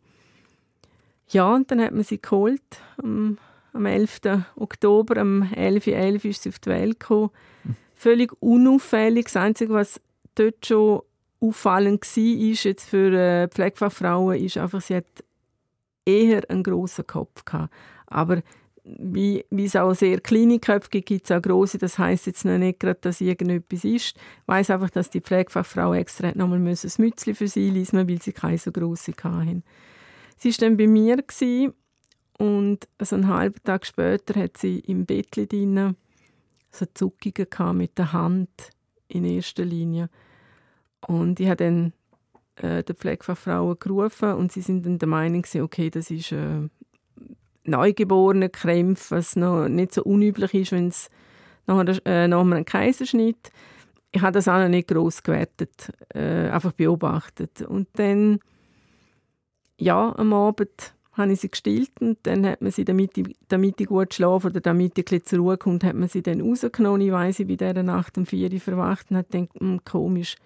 Ja, 1.32 1.54
und 1.54 1.70
dann 1.70 1.80
hat 1.80 1.92
man 1.92 2.04
sie 2.04 2.20
geholt. 2.20 2.62
Am, 3.02 3.38
am 3.72 3.86
11. 3.86 4.20
Oktober, 4.56 5.16
am 5.16 5.42
11.11. 5.42 5.96
.11. 5.96 6.28
ist 6.28 6.42
sie 6.42 6.48
auf 6.50 6.58
die 6.58 6.70
Welt 6.70 7.00
gekommen. 7.00 7.30
Völlig 7.94 8.32
unauffällig. 8.40 9.26
Das 9.26 9.36
Einzige, 9.36 9.72
was 9.72 10.00
dort 10.34 10.66
schon 10.66 11.02
auffallend 11.40 12.04
war, 12.04 12.50
ist 12.50 12.64
jetzt 12.64 12.88
für 12.88 13.12
äh, 13.12 13.48
Pflegefachfrauen, 13.48 14.44
ist 14.44 14.58
einfach, 14.58 14.80
sie 14.80 14.96
hat 14.96 15.06
eher 16.04 16.48
einen 16.50 16.62
grossen 16.62 17.06
Kopf 17.06 17.44
gehabt. 17.44 17.72
Aber 18.06 18.42
wie, 18.84 19.44
wie 19.50 19.64
es 19.64 19.76
auch 19.76 19.94
sehr 19.94 20.20
kleine 20.20 20.58
Köpfe 20.58 20.90
gibt, 20.90 21.06
gibt 21.06 21.30
es 21.30 21.36
auch 21.36 21.40
große. 21.40 21.78
Das 21.78 21.98
heißt 21.98 22.26
jetzt 22.26 22.44
noch 22.44 22.58
nicht 22.58 22.80
gerade, 22.80 22.98
dass 23.00 23.20
irgendetwas 23.20 23.84
ist. 23.84 24.16
Ich 24.16 24.22
weiss 24.46 24.70
einfach, 24.70 24.90
dass 24.90 25.10
die 25.10 25.20
Pflegefachfrau 25.20 25.94
extra 25.94 26.32
nochmal 26.34 26.58
ein 26.58 26.76
Mützli 26.98 27.34
für 27.34 27.48
sie 27.48 27.70
lesen 27.70 28.08
weil 28.08 28.20
sie 28.20 28.32
keine 28.32 28.58
so 28.58 28.72
grosse 28.72 29.12
hatten. 29.22 29.62
Sie 30.42 30.50
war 30.50 30.68
dann 30.68 30.76
bei 30.76 30.88
mir 30.88 31.22
und 32.37 32.88
also 32.98 33.14
einen 33.14 33.28
halben 33.28 33.62
Tag 33.62 33.87
später 33.87 34.40
hat 34.40 34.57
sie 34.57 34.81
im 34.81 35.07
Bett 35.07 35.37
drin 35.37 35.94
so 36.72 36.85
Zuckungen 36.94 37.76
mit 37.76 37.96
der 37.96 38.12
Hand 38.12 38.50
in 39.07 39.24
erster 39.24 39.64
Linie. 39.64 40.11
Und 41.07 41.38
ich 41.38 41.46
habe 41.46 41.57
dann 41.59 41.92
äh, 42.57 42.83
der 42.83 42.96
Pflegefachfrauen 42.96 43.78
gerufen 43.78 44.33
und 44.33 44.50
sie 44.50 44.62
sind 44.62 44.85
dann 44.85 44.98
der 44.98 45.07
Meinung 45.07 45.44
okay, 45.61 45.90
das 45.90 46.11
ist 46.11 46.33
äh, 46.33 46.68
neugeborene 47.62 48.48
Krämpfe, 48.48 49.14
was 49.14 49.37
noch 49.37 49.68
nicht 49.68 49.94
so 49.94 50.02
unüblich 50.02 50.55
ist, 50.55 50.72
wenn 50.72 50.88
es 50.88 51.09
nach, 51.68 51.87
äh, 52.05 52.26
nach 52.26 52.40
einem 52.40 52.64
Kaiserschnitt. 52.64 53.52
Ich 54.11 54.22
habe 54.22 54.33
das 54.33 54.48
auch 54.48 54.59
noch 54.59 54.68
nicht 54.68 54.88
groß 54.88 55.22
gewertet, 55.22 55.92
äh, 56.12 56.48
einfach 56.48 56.72
beobachtet. 56.72 57.62
Und 57.62 57.87
dann, 57.92 58.40
ja, 59.78 60.14
am 60.16 60.32
Abend 60.32 60.94
habe 61.12 61.32
ich 61.32 61.40
sie 61.40 61.50
gestillt 61.50 61.92
und 62.00 62.18
dann 62.22 62.46
hat 62.46 62.62
man 62.62 62.72
sie, 62.72 62.85
damit 62.85 63.18
ich, 63.18 63.37
damit 63.48 63.80
ich 63.80 63.88
gut 63.88 64.14
schlafe 64.14 64.48
oder 64.48 64.61
damit 64.61 64.96
ich 64.96 65.12
ein 65.12 65.24
zur 65.24 65.40
Ruhe 65.40 65.58
komme, 65.58 65.78
hat 65.82 65.94
man 65.94 66.08
sie 66.08 66.22
dann 66.22 66.40
rausgenommen. 66.40 67.02
Ich 67.02 67.12
weiss, 67.12 67.38
ich 67.38 67.46
bin 67.46 67.58
dieser 67.58 67.82
Nacht 67.82 68.16
um 68.16 68.24
vier 68.24 68.50
Uhr 68.50 68.61
verwacht 68.61 69.11
und 69.11 69.18
habe 69.18 69.28
gedacht, 69.28 69.61
hm, 69.61 69.85
komisch, 69.85 70.37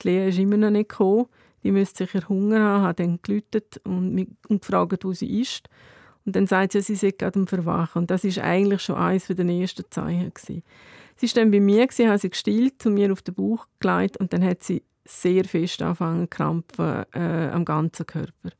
die 0.00 0.08
Lea 0.08 0.28
ist 0.28 0.38
immer 0.38 0.56
noch 0.56 0.70
nicht 0.70 0.90
gekommen 0.90 1.26
die 1.62 1.70
müsste 1.70 2.06
sicher 2.06 2.28
Hunger 2.28 2.60
haben, 2.60 2.82
hat 2.82 3.00
dann 3.00 3.20
gelütet 3.22 3.80
und, 3.84 4.36
und 4.48 4.60
gefragt, 4.60 5.04
wo 5.04 5.12
sie 5.12 5.40
ist. 5.40 5.68
Und 6.24 6.36
dann 6.36 6.46
sagt 6.46 6.72
sie, 6.72 6.80
sie 6.80 6.94
sei 6.94 7.10
gerade 7.10 7.38
am 7.38 7.46
Verwachen. 7.46 8.00
Und 8.00 8.10
das 8.10 8.24
ist 8.24 8.38
eigentlich 8.38 8.82
schon 8.82 8.96
eines 8.96 9.26
der 9.26 9.46
ersten 9.46 9.84
Zeichen. 9.90 10.32
Gewesen. 10.32 10.62
Sie 11.16 11.26
war 11.26 11.42
dann 11.42 11.50
bei 11.50 11.60
mir, 11.60 11.86
gewesen, 11.86 12.10
hat 12.10 12.20
sie 12.20 12.30
gestillt, 12.30 12.80
zu 12.80 12.90
mir 12.90 13.12
auf 13.12 13.22
den 13.22 13.34
Bauch 13.34 13.66
gelegt 13.80 14.16
und 14.16 14.32
dann 14.32 14.44
hat 14.44 14.62
sie 14.62 14.82
sehr 15.04 15.44
fest 15.44 15.82
angefangen 15.82 16.30
krampfen 16.30 17.04
äh, 17.12 17.48
am 17.52 17.64
ganzen 17.64 18.06
Körper. 18.06 18.50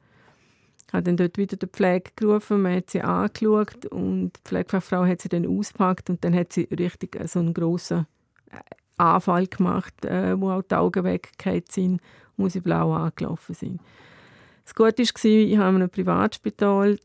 Habe 0.92 1.04
dann 1.04 1.16
dort 1.16 1.38
wieder 1.38 1.56
die 1.56 1.66
Pflege 1.66 2.10
gerufen, 2.16 2.62
man 2.62 2.76
hat 2.76 2.90
sie 2.90 3.00
angeschaut 3.00 3.86
und 3.86 4.32
die 4.36 4.40
Pflegefachfrau 4.44 5.06
hat 5.06 5.22
sie 5.22 5.28
dann 5.28 5.46
ausgepackt 5.46 6.10
und 6.10 6.22
dann 6.24 6.34
hat 6.34 6.52
sie 6.52 6.68
richtig 6.70 7.18
so 7.26 7.38
einen 7.38 7.54
grossen 7.54 8.06
äh, 8.50 8.56
Anfall 8.98 9.46
gemacht, 9.46 10.04
äh, 10.04 10.38
wo 10.38 10.50
auch 10.50 10.62
die 10.62 10.74
Augen 10.74 11.04
weggefallen 11.04 11.64
sind 11.68 12.00
wo 12.36 12.48
sie 12.48 12.60
blau 12.60 12.92
angelaufen 12.92 13.54
sind. 13.54 13.80
Das 14.64 14.74
Gute 14.74 15.02
war, 15.02 15.24
ich 15.24 15.56
habe 15.56 15.70
in 15.70 15.76
einem 15.76 15.90
Privatspital 15.90 16.98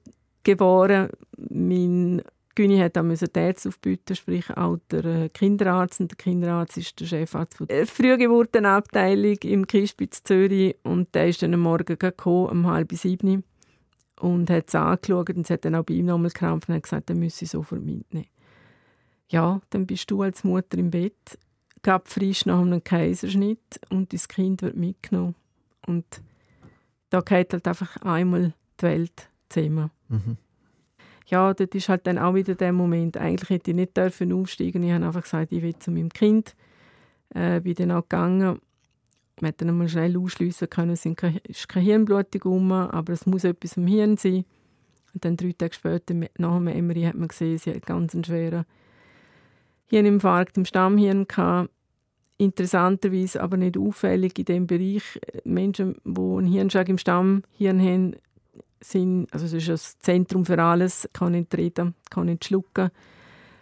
geboren. 0.44 1.10
Mein 1.38 2.22
Gyni 2.56 2.80
hat 2.80 2.96
dann 2.96 3.14
die 3.14 3.40
Ärzte 3.40 3.70
aufbieten, 3.70 4.16
sprich 4.16 4.50
auch 4.56 4.78
der 4.92 5.06
äh, 5.06 5.30
Kinderarzt. 5.30 6.00
Und 6.00 6.12
der 6.12 6.18
Kinderarzt 6.18 6.78
ist 6.78 7.00
der 7.00 7.08
Chefarzt 7.08 7.60
der 7.70 7.88
Frühgeburtenabteilung 7.88 9.38
im 9.44 9.68
Kispitz 9.68 10.24
Zürich. 10.24 10.76
Und 10.84 11.14
der 11.14 11.30
ist 11.30 11.42
dann 11.42 11.54
am 11.54 11.62
Morgen 11.62 11.98
gekommen, 11.98 12.50
um 12.50 12.68
halb 12.68 12.92
sieben. 12.94 13.44
Und 14.20 14.50
hat 14.50 14.66
es 14.68 14.76
angeschaut 14.76 15.30
und 15.30 15.48
sie 15.48 15.54
hat 15.54 15.66
dann 15.66 15.76
auch 15.76 15.84
bei 15.84 15.96
ihm 15.96 16.08
nochmal 16.08 16.30
gekrampft 16.30 16.70
und 16.70 16.76
hat 16.76 16.84
gesagt, 16.84 17.10
er 17.10 17.16
müsse 17.16 17.40
sie 17.40 17.46
sofort 17.46 17.84
mitnehmen. 17.84 18.28
Ja, 19.30 19.62
dann 19.70 19.86
bist 19.86 20.10
du 20.10 20.22
als 20.22 20.44
Mutter 20.44 20.78
im 20.78 20.90
Bett, 20.90 21.38
gab 21.82 22.08
frisch 22.08 22.46
nach 22.46 22.62
einem 22.62 22.84
Kaiserschnitt 22.84 23.80
und 23.90 24.14
das 24.14 24.28
Kind 24.28 24.62
wird 24.62 24.78
mitgenommen. 24.78 25.36
Und 25.86 26.06
da 27.10 27.22
geht 27.22 27.54
halt 27.54 27.68
einfach 27.68 27.98
einmal 27.98 28.54
die 28.80 28.84
Welt 28.84 29.30
zusammen. 29.50 29.92
Mhm. 30.10 30.38
Ja, 31.28 31.54
das 31.54 31.70
ist 31.74 31.90
halt 31.90 32.08
dann 32.08 32.18
auch 32.18 32.36
wieder 32.36 32.56
der 32.56 32.72
Moment. 32.72 33.18
Eigentlich 33.18 33.50
hätte 33.50 33.72
ich 33.72 33.76
nicht 33.76 33.98
dürfen 33.98 34.32
aufsteigen. 34.32 34.84
Ich 34.84 34.92
habe 34.92 35.06
einfach 35.06 35.24
gesagt, 35.24 35.52
ich 35.52 35.62
will 35.62 35.78
zu 35.78 35.92
meinem 35.92 36.10
Kind. 36.10 36.56
Äh, 37.34 37.60
bin 37.60 37.76
dann 37.76 37.92
auch 37.92 38.04
gegangen. 38.04 38.60
Man 39.40 39.50
hätte 39.50 39.66
dann 39.66 39.78
mal 39.78 39.88
schnell 39.88 40.18
ausschliessen 40.18 40.70
können, 40.70 40.92
es 40.92 41.06
ist 41.06 41.70
keine 41.70 41.86
Hirnblutung 41.86 42.42
rum, 42.42 42.72
aber 42.72 43.14
es 43.14 43.26
muss 43.26 43.44
etwas 43.44 43.78
im 43.78 43.86
Hirn 43.86 44.18
sein. 44.18 44.46
Und 45.14 45.26
dann 45.26 45.38
drei 45.38 45.52
Tage 45.52 45.74
später, 45.74 46.14
nach 46.38 46.58
dem 46.58 46.88
MRI, 46.88 47.04
hat 47.04 47.16
man 47.16 47.28
gesehen, 47.28 47.58
sie 47.58 47.74
hat 47.74 47.86
ganz 47.86 48.14
schweren 48.26 48.66
Hirninfarkt 49.88 50.58
im 50.58 50.66
Stammhirn 50.66 51.28
gehabt. 51.28 51.70
Interessanterweise 52.38 53.42
aber 53.42 53.58
nicht 53.58 53.78
auffällig 53.78 54.38
in 54.38 54.46
dem 54.46 54.68
Bereich. 54.68 55.20
Menschen, 55.44 55.96
die 56.04 56.20
einen 56.20 56.48
Hirnschlag 56.48 56.90
im 56.90 56.98
Stammhirn 56.98 57.80
haben, 57.80 58.16
sind, 58.80 59.28
also 59.34 59.46
es 59.46 59.54
ist 59.54 59.70
das 59.70 60.00
Zentrum 60.00 60.46
für 60.46 60.62
alles, 60.62 61.10
kann 61.14 61.32
nicht 61.32 61.56
reden, 61.56 61.96
kann 62.10 62.28
nicht 62.28 62.46
schlucken, 62.46 62.92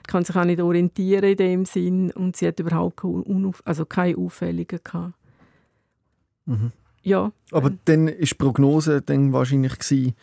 kann 0.07 0.25
sich 0.25 0.35
auch 0.35 0.45
nicht 0.45 0.61
orientieren 0.61 1.23
in 1.23 1.37
dem 1.37 1.65
Sinn 1.65 2.11
und 2.11 2.35
sie 2.35 2.47
hat 2.47 2.59
überhaupt 2.59 2.97
keine, 2.97 3.51
also 3.63 3.85
keine 3.85 4.17
Auffälligen 4.17 4.79
gehabt. 4.83 5.13
Mhm. 6.45 6.71
Ja. 7.03 7.31
Aber 7.51 7.69
äh, 7.69 7.77
dann 7.85 8.07
war 8.07 8.13
die 8.13 8.35
Prognose 8.35 9.01
dann 9.01 9.31
wahrscheinlich 9.31 9.77
gewesen, 9.77 10.15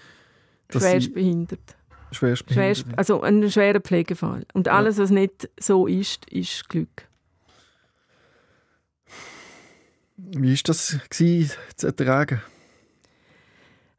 dass 0.69 0.83
schwerstbehindert. 0.83 1.77
Schwerstbehindert. 2.11 2.77
Schwerst, 2.77 2.99
also 2.99 3.23
ein 3.23 3.51
schwerer 3.51 3.81
Pflegefall. 3.81 4.45
Und 4.53 4.69
alles, 4.69 4.97
ja. 4.97 5.05
was 5.05 5.11
nicht 5.11 5.49
so 5.59 5.87
ist, 5.87 6.31
ist 6.31 6.69
Glück. 6.69 7.09
Wie 10.17 10.51
war 10.51 10.61
das 10.65 10.99
gewesen, 11.09 11.53
zu 11.77 11.87
ertragen? 11.87 12.43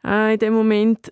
Äh, 0.04 0.34
in 0.34 0.40
dem 0.40 0.54
Moment 0.54 1.12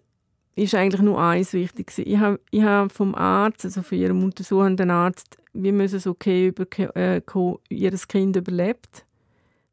ist 0.56 0.76
eigentlich 0.76 1.02
nur 1.02 1.22
eins 1.22 1.54
wichtig. 1.54 1.92
Ich 1.98 2.18
habe 2.18 2.40
ich 2.52 2.64
hab 2.64 2.92
vom 2.92 3.16
Arzt, 3.16 3.66
also 3.66 3.82
von 3.82 3.98
ihrem 3.98 4.24
untersuchenden 4.24 4.92
Arzt, 4.92 5.38
wir 5.54 5.74
müssen 5.74 5.98
es 5.98 6.08
okay 6.08 6.48
über 6.48 6.66
äh, 6.96 7.22
ihr 7.70 7.92
Kind 8.08 8.36
überlebt. 8.36 9.06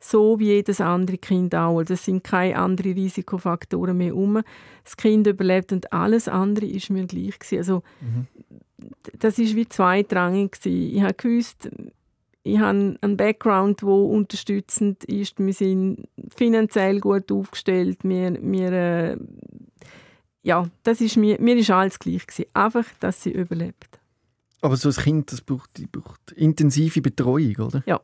So 0.01 0.39
wie 0.39 0.47
jedes 0.47 0.81
andere 0.81 1.19
Kind 1.19 1.55
auch. 1.55 1.79
Also 1.79 1.95
es 1.95 2.05
sind 2.05 2.23
keine 2.23 2.57
anderen 2.57 2.93
Risikofaktoren 2.93 3.97
mehr 3.97 4.15
um. 4.15 4.43
Das 4.85 4.97
Kind 4.97 5.27
überlebt 5.27 5.73
und 5.73 5.93
alles 5.93 6.29
andere 6.29 6.67
ist 6.67 6.91
mir 6.91 7.07
gleich 7.07 7.39
gewesen. 7.39 7.59
Also 7.59 7.83
mhm. 8.01 8.27
das 9.19 9.39
ist 9.39 9.57
wie 9.57 9.69
zweitrangig 9.69 10.53
gewesen. 10.53 10.97
Ich 10.97 11.03
habe 11.03 11.15
gewusst, 11.15 11.69
ich 12.45 12.59
habe 12.59 12.97
einen 13.01 13.17
Background, 13.17 13.83
der 13.83 13.89
unterstützend 13.89 15.05
ist. 15.05 15.39
Wir 15.39 15.53
sind 15.53 16.09
finanziell 16.35 17.01
gut 17.01 17.31
aufgestellt. 17.31 17.99
Wir, 18.05 18.39
wir, 18.41 18.73
äh, 18.73 19.17
ja, 20.43 20.67
das 20.85 21.01
ist 21.01 21.17
mir, 21.17 21.41
mir 21.41 21.57
ist 21.57 21.71
alles 21.71 21.99
gleich 21.99 22.27
gewesen. 22.27 22.47
Einfach, 22.55 22.87
dass 23.01 23.23
sie 23.23 23.33
überlebt. 23.33 23.99
Aber 24.61 24.77
so 24.77 24.89
ein 24.89 24.95
Kind, 24.95 25.33
das 25.33 25.41
braucht, 25.41 25.71
braucht 25.93 26.33
intensive 26.33 27.01
Betreuung, 27.03 27.57
oder? 27.57 27.83
Ja. 27.87 28.01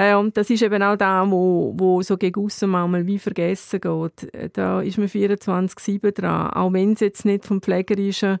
Ja, 0.00 0.16
und 0.16 0.34
das 0.38 0.48
ist 0.48 0.62
eben 0.62 0.82
auch 0.82 0.96
da, 0.96 1.30
wo, 1.30 1.74
wo 1.76 2.00
so 2.00 2.16
gegen 2.16 2.42
aussen 2.42 2.72
wie 3.06 3.18
vergessen 3.18 3.82
geht. 3.82 4.56
Da 4.56 4.80
ist 4.80 4.96
man 4.96 5.08
24-7 5.08 6.12
dran, 6.12 6.50
auch 6.52 6.72
wenn 6.72 6.94
es 6.94 7.00
jetzt 7.00 7.26
nicht 7.26 7.44
vom 7.44 7.60
Pflegerischen 7.60 8.38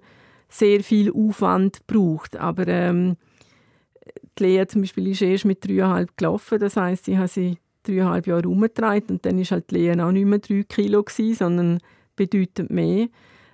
sehr 0.48 0.82
viel 0.82 1.12
Aufwand 1.12 1.86
braucht. 1.86 2.38
Aber 2.38 2.66
ähm, 2.66 3.18
die 4.38 4.42
Lea 4.42 4.66
zum 4.68 4.80
Beispiel 4.80 5.08
ist 5.08 5.20
erst 5.20 5.44
mit 5.44 5.62
dreieinhalb 5.62 6.16
gelaufen. 6.16 6.58
Das 6.58 6.78
heisst, 6.78 7.08
ich 7.08 7.18
habe 7.18 7.28
sie 7.28 7.58
dreieinhalb 7.82 8.26
Jahre 8.26 8.40
herumgetragen 8.40 9.10
und 9.10 9.26
dann 9.26 9.38
war 9.38 9.44
halt 9.44 9.70
die 9.70 9.74
Lea 9.74 10.00
auch 10.00 10.12
nicht 10.12 10.24
mehr 10.24 10.38
drei 10.38 10.62
Kilo, 10.62 11.02
gewesen, 11.02 11.34
sondern 11.34 11.80
bedeutend 12.16 12.70
mehr. 12.70 13.08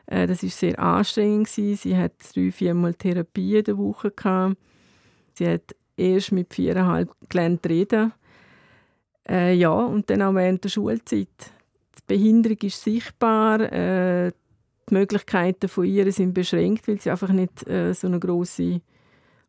Äh, 0.06 0.28
das 0.28 0.44
war 0.44 0.50
sehr 0.50 0.78
anstrengend. 0.78 1.48
Gewesen. 1.48 1.76
Sie 1.76 1.96
hat 1.96 2.12
drei, 2.32 2.52
viermal 2.52 2.94
Therapie 2.94 3.56
in 3.56 3.64
der 3.64 3.78
Woche. 3.78 4.12
Gehabt. 4.12 4.56
Sie 5.34 5.48
hat 5.48 5.74
erst 5.96 6.32
mit 6.32 6.54
viereinhalb 6.54 7.10
gelernt 7.28 7.66
reden. 7.68 8.12
Äh, 9.28 9.54
ja, 9.54 9.72
und 9.72 10.08
dann 10.10 10.22
auch 10.22 10.34
während 10.34 10.64
der 10.64 10.68
Schulzeit. 10.68 11.28
Die 11.98 12.02
Behinderung 12.06 12.58
ist 12.62 12.82
sichtbar. 12.82 13.60
Äh, 13.60 14.32
die 14.88 14.94
Möglichkeiten 14.94 15.68
von 15.68 15.84
ihr 15.84 16.10
sind 16.12 16.32
beschränkt, 16.32 16.86
weil 16.86 17.00
sie 17.00 17.10
einfach 17.10 17.30
nicht 17.30 17.66
äh, 17.66 17.92
so 17.92 18.06
eine 18.06 18.20
große 18.20 18.80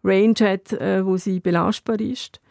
Range 0.04 0.36
hat, 0.42 0.74
äh, 0.74 1.06
wo 1.06 1.18
sie 1.18 1.40
belastbar 1.40 2.00
ist. 2.00 2.42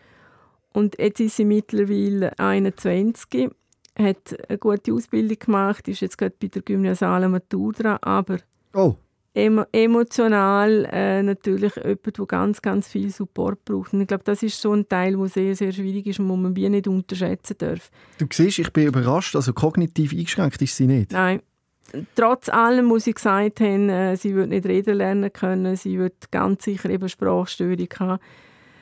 Und 0.72 0.98
jetzt 0.98 1.20
ist 1.20 1.36
sie 1.36 1.44
mittlerweile 1.44 2.38
21, 2.38 3.50
hat 3.98 4.36
eine 4.48 4.58
gute 4.58 4.92
Ausbildung 4.92 5.38
gemacht, 5.38 5.88
ist 5.88 6.00
jetzt 6.00 6.18
gerade 6.18 6.34
bei 6.38 6.48
der 6.48 6.62
gymnasialen 6.62 7.30
Matur 7.30 7.72
dran, 7.72 7.98
aber 8.02 8.38
oh. 8.74 8.94
Emo 9.36 9.64
emotional 9.72 10.88
äh, 10.90 11.22
natürlich 11.22 11.76
jemand, 11.76 12.18
der 12.18 12.26
ganz, 12.26 12.62
ganz 12.62 12.88
viel 12.88 13.10
Support 13.10 13.64
braucht. 13.64 13.92
Und 13.92 14.00
ich 14.00 14.08
glaube, 14.08 14.24
das 14.24 14.42
ist 14.42 14.60
so 14.60 14.72
ein 14.72 14.88
Teil, 14.88 15.16
der 15.16 15.26
sehr, 15.28 15.54
sehr 15.54 15.72
schwierig 15.72 16.06
ist 16.06 16.18
und 16.18 16.28
wo 16.28 16.36
man 16.36 16.56
wie 16.56 16.68
nicht 16.68 16.88
unterschätzen 16.88 17.56
darf. 17.58 17.90
Du 18.18 18.26
siehst, 18.32 18.58
ich 18.58 18.72
bin 18.72 18.86
überrascht, 18.86 19.36
also 19.36 19.52
kognitiv 19.52 20.12
eingeschränkt 20.12 20.62
ist 20.62 20.76
sie 20.76 20.86
nicht. 20.86 21.12
Nein, 21.12 21.42
trotz 22.14 22.48
allem 22.48 22.86
muss 22.86 23.06
ich 23.06 23.16
gesagt 23.16 23.60
haben, 23.60 23.88
äh, 23.90 24.16
sie 24.16 24.34
wird 24.34 24.48
nicht 24.48 24.66
reden 24.66 24.96
lernen 24.96 25.32
können, 25.32 25.76
sie 25.76 25.98
wird 25.98 26.30
ganz 26.30 26.64
sicher 26.64 26.88
eben 26.88 27.08
Sprachstörung 27.08 27.88
haben. 27.98 28.20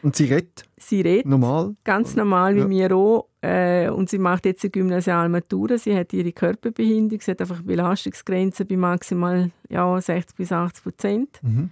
Und 0.05 0.17
sie 0.17 0.27
redet? 0.27 0.65
Sie 0.77 1.01
redet. 1.01 1.25
Normal? 1.25 1.77
Ganz 1.83 2.15
normal, 2.15 2.57
wie 2.57 2.77
ja. 2.77 2.91
wir 2.91 2.97
auch. 2.97 3.29
Äh, 3.41 3.89
und 3.89 4.11
sie 4.11 4.19
macht 4.19 4.45
jetzt 4.45 4.63
eine 4.63 4.71
Gymnasialmatura. 4.71 5.79
Sie 5.79 5.97
hat 5.97 6.13
ihre 6.13 6.31
Körperbehinderung. 6.31 7.23
Sie 7.23 7.31
hat 7.31 7.41
einfach 7.41 7.57
eine 7.57 7.65
Belastungsgrenze 7.65 8.67
bei 8.67 8.77
maximal 8.77 9.51
ja, 9.71 9.99
60 9.99 10.37
bis 10.37 10.53
80 10.53 10.85
Prozent. 10.85 11.41
Mhm. 11.43 11.71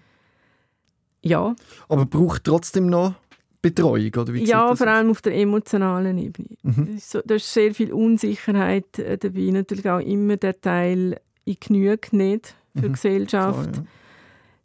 Ja. 1.21 1.55
Aber 1.91 2.07
braucht 2.07 2.45
trotzdem 2.45 2.87
noch 2.87 3.13
Betreuung? 3.61 4.11
Oder 4.17 4.33
wie 4.33 4.45
ja, 4.45 4.75
vor 4.75 4.87
allem 4.87 5.11
auf 5.11 5.21
der 5.21 5.37
emotionalen 5.37 6.17
Ebene. 6.17 6.57
Mhm. 6.63 6.97
So, 6.99 7.21
da 7.23 7.35
ist 7.35 7.53
sehr 7.53 7.75
viel 7.75 7.93
Unsicherheit 7.93 8.99
äh, 8.99 9.19
dabei. 9.19 9.51
Natürlich 9.51 9.91
auch 9.91 10.01
immer 10.01 10.39
der 10.39 10.59
Teil, 10.59 11.21
ich 11.45 11.61
genüge 11.61 12.17
nicht 12.17 12.55
für 12.75 12.79
mhm. 12.79 12.83
die 12.83 12.93
Gesellschaft. 12.93 13.75
So, 13.75 13.81
ja. 13.83 13.87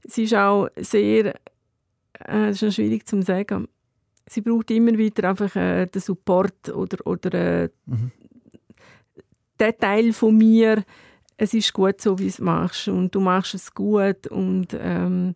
Sie 0.06 0.24
ist 0.24 0.36
auch 0.36 0.70
sehr, 0.78 1.36
äh, 2.20 2.48
das 2.48 2.62
ist 2.62 2.76
schwierig 2.76 3.08
zu 3.08 3.22
sagen, 3.22 3.68
sie 4.28 4.42
braucht 4.42 4.72
immer 4.72 4.98
wieder 4.98 5.30
einfach 5.30 5.56
äh, 5.56 5.86
den 5.86 6.02
Support 6.02 6.70
oder, 6.70 7.06
oder 7.06 7.34
äh, 7.34 7.70
mhm. 7.86 8.12
der 9.60 9.78
Teil 9.78 10.14
von 10.14 10.38
mir, 10.38 10.84
es 11.38 11.54
ist 11.54 11.72
gut 11.74 12.02
so, 12.02 12.18
wie 12.18 12.24
du 12.24 12.30
es 12.30 12.40
machst. 12.40 12.88
Und 12.88 13.14
du 13.14 13.20
machst 13.20 13.54
es 13.54 13.74
gut 13.74 14.28
und 14.28 14.76
ähm, 14.80 15.36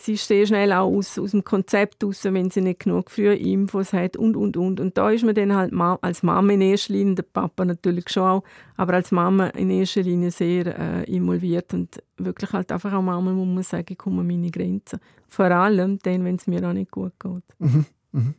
sie 0.00 0.14
ist 0.14 0.26
sehr 0.28 0.46
schnell 0.46 0.72
auch 0.72 0.86
aus, 0.86 1.18
aus 1.18 1.32
dem 1.32 1.44
Konzept 1.44 2.02
raus, 2.02 2.24
wenn 2.24 2.50
sie 2.50 2.60
nicht 2.60 2.80
genug 2.80 3.10
frühe 3.10 3.34
Infos 3.34 3.92
hat 3.92 4.16
und, 4.16 4.36
und, 4.36 4.56
und. 4.56 4.80
Und 4.80 4.96
da 4.96 5.10
ist 5.10 5.24
man 5.24 5.34
dann 5.34 5.54
halt 5.54 5.72
als 6.02 6.22
Mama 6.22 6.52
in 6.52 6.60
erster 6.60 6.92
Linie, 6.92 7.16
der 7.16 7.24
Papa 7.24 7.64
natürlich 7.64 8.08
schon 8.08 8.22
auch, 8.22 8.44
aber 8.76 8.94
als 8.94 9.10
Mama 9.10 9.48
in 9.48 9.70
erster 9.70 10.02
Linie 10.02 10.30
sehr 10.30 10.78
äh, 10.78 11.04
involviert 11.04 11.74
und 11.74 12.02
wirklich 12.16 12.52
halt 12.52 12.70
einfach 12.72 12.92
auch 12.92 13.02
manchmal 13.02 13.34
muss 13.34 13.46
man 13.46 13.62
sagen, 13.64 13.86
ich 13.90 13.98
komme 13.98 14.20
an 14.20 14.26
meine 14.28 14.50
Grenzen. 14.50 15.00
Vor 15.28 15.46
allem 15.46 15.98
dann, 16.02 16.24
wenn 16.24 16.36
es 16.36 16.46
mir 16.46 16.66
auch 16.66 16.72
nicht 16.72 16.90
gut 16.90 17.12
geht. 17.18 17.42
Mhm. 17.58 17.84
Mhm. 18.12 18.34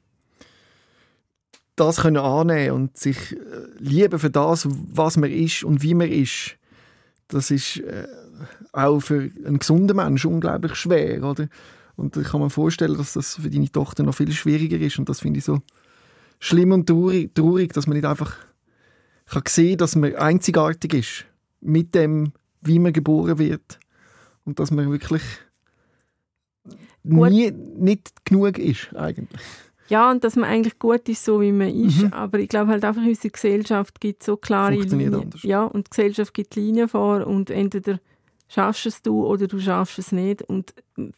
Das 1.76 2.02
können 2.02 2.17
annehmen 2.17 2.76
und 2.76 2.98
sich 2.98 3.34
äh, 3.34 3.38
lieben 3.78 4.19
für 4.19 4.30
das, 4.30 4.67
was 4.93 5.17
man 5.17 5.30
ist 5.30 5.63
und 5.63 5.84
wie 5.84 5.93
man 5.93 6.10
ist, 6.10 6.58
das 7.28 7.52
ist... 7.52 7.78
Äh 7.78 8.08
auch 8.72 9.00
für 9.00 9.30
einen 9.46 9.60
gesunden 9.60 9.96
Menschen 9.96 10.32
unglaublich 10.32 10.76
schwer, 10.76 11.24
oder? 11.24 11.48
Und 11.96 12.16
ich 12.16 12.28
kann 12.28 12.42
mir 12.42 12.50
vorstellen, 12.50 12.98
dass 12.98 13.14
das 13.14 13.36
für 13.36 13.50
deine 13.50 13.70
Tochter 13.70 14.04
noch 14.04 14.16
viel 14.16 14.32
schwieriger 14.32 14.80
ist. 14.80 15.00
Und 15.00 15.10
das 15.10 15.20
finde 15.20 15.40
ich 15.40 15.46
so 15.46 15.60
schlimm 16.40 16.72
und 16.72 16.88
traurig, 16.88 17.74
dass 17.74 17.88
man 17.88 17.98
nicht 17.98 18.06
einfach 18.06 18.38
kann 19.26 19.44
sehen 19.48 19.78
dass 19.78 19.96
man 19.96 20.16
einzigartig 20.16 20.94
ist 20.94 21.26
mit 21.62 21.94
dem, 21.94 22.32
wie 22.62 22.80
man 22.80 22.94
geboren 22.94 23.38
wird. 23.38 23.80
Und 24.46 24.60
dass 24.60 24.72
man 24.72 24.90
wirklich 24.90 25.22
nie, 27.04 27.52
nicht 27.52 28.26
genug 28.26 28.58
ist, 28.58 28.96
eigentlich. 28.96 29.42
Ja, 29.90 30.12
und 30.12 30.24
dass 30.24 30.36
man 30.36 30.50
eigentlich 30.50 30.80
gut 30.80 31.10
ist, 31.10 31.26
so 31.26 31.42
wie 31.42 31.52
man 31.52 31.70
ist. 31.70 32.04
Mhm. 32.04 32.14
Aber 32.14 32.40
ich 32.40 32.48
glaube 32.48 32.72
halt 32.72 32.86
einfach, 32.86 33.02
unsere 33.02 33.30
Gesellschaft 33.30 34.00
gibt 34.00 34.24
so 34.24 34.38
klare 34.38 34.76
Linien. 34.76 35.14
Anders. 35.14 35.44
Ja, 35.44 35.64
und 35.66 35.88
die 35.88 35.90
Gesellschaft 35.90 36.34
gibt 36.34 36.56
Linien 36.56 36.88
vor 36.88 37.26
und 37.28 37.50
entweder 37.50 38.00
schaffst 38.50 38.86
es 38.86 39.02
du 39.02 39.26
oder 39.26 39.48
du 39.48 39.60
schaffst 39.60 40.00
es 40.00 40.12
nicht. 40.12 40.42
Und 40.42 40.74
die 40.98 41.12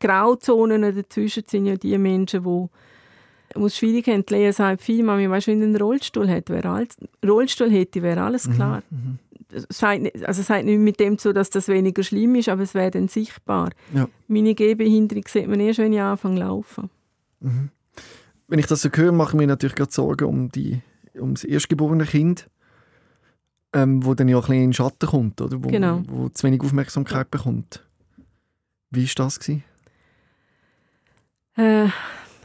Grauzonen 0.00 0.82
dazwischen 0.82 1.42
sind 1.46 1.66
ja 1.66 1.76
die 1.76 1.98
Menschen, 1.98 2.44
die 2.44 3.60
es 3.60 3.76
schwierig 3.76 4.08
haben. 4.08 4.24
Die 4.24 4.34
Lea 4.34 4.52
sagt 4.52 4.80
viel, 4.80 5.02
Mami, 5.02 5.28
weißt 5.28 5.48
du, 5.48 5.50
wenn 5.52 5.60
du 5.60 5.66
einen 5.66 5.76
Rollstuhl, 5.76 6.30
hat, 6.30 6.48
wär 6.48 6.64
alles, 6.64 6.96
Rollstuhl 7.26 7.70
hätte, 7.70 8.02
wäre 8.02 8.22
alles 8.22 8.46
mhm, 8.46 8.54
klar. 8.54 8.82
Mhm, 8.90 9.18
sagt 9.68 10.02
nicht, 10.02 10.24
also 10.24 10.42
sagt 10.42 10.64
nicht 10.64 10.78
mit 10.78 11.00
dem 11.00 11.18
so, 11.18 11.32
dass 11.32 11.50
das 11.50 11.68
weniger 11.68 12.02
schlimm 12.02 12.36
ist, 12.36 12.48
aber 12.48 12.62
es 12.62 12.74
wäre 12.74 12.92
dann 12.92 13.08
sichtbar. 13.08 13.70
Ja. 13.92 14.08
Meine 14.28 14.54
Gehbehinderung 14.54 15.24
sieht 15.26 15.48
man 15.48 15.60
erst, 15.60 15.80
wenn 15.80 15.92
ich 15.92 16.00
anfange 16.00 16.36
zu 16.36 16.40
laufen. 16.40 16.90
Mhm. 17.40 17.70
Wenn 18.48 18.58
ich 18.58 18.66
das 18.66 18.82
so 18.82 18.88
höre, 18.92 19.12
mache 19.12 19.30
ich 19.30 19.34
mir 19.34 19.46
natürlich 19.46 19.76
gerade 19.76 19.92
Sorgen 19.92 20.24
um, 20.24 20.50
die, 20.50 20.80
um 21.18 21.34
das 21.34 21.44
erstgeborene 21.44 22.04
Kind, 22.04 22.48
ähm, 23.72 24.04
wo 24.04 24.14
dann 24.14 24.28
ja 24.28 24.36
ein 24.36 24.40
bisschen 24.40 24.54
in 24.56 24.60
den 24.62 24.72
Schatten 24.72 25.08
kommt, 25.08 25.40
oder? 25.40 25.62
Wo, 25.62 25.68
Genau. 25.68 26.02
wo 26.08 26.28
zu 26.28 26.46
wenig 26.46 26.60
Aufmerksamkeit 26.62 27.30
bekommt. 27.30 27.86
Wie 28.90 29.06
war 29.06 29.24
das? 29.24 29.38
Gewesen? 29.38 29.64
Äh, 31.56 31.88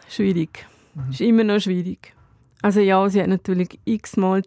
schwierig. 0.10 0.66
Mhm. 0.94 1.10
Ist 1.10 1.22
immer 1.22 1.44
noch 1.44 1.60
schwierig. 1.60 2.14
Also 2.62 2.80
ja, 2.80 3.08
sie 3.10 3.22
hat 3.22 3.28
natürlich 3.28 3.80
x-mal 3.86 4.44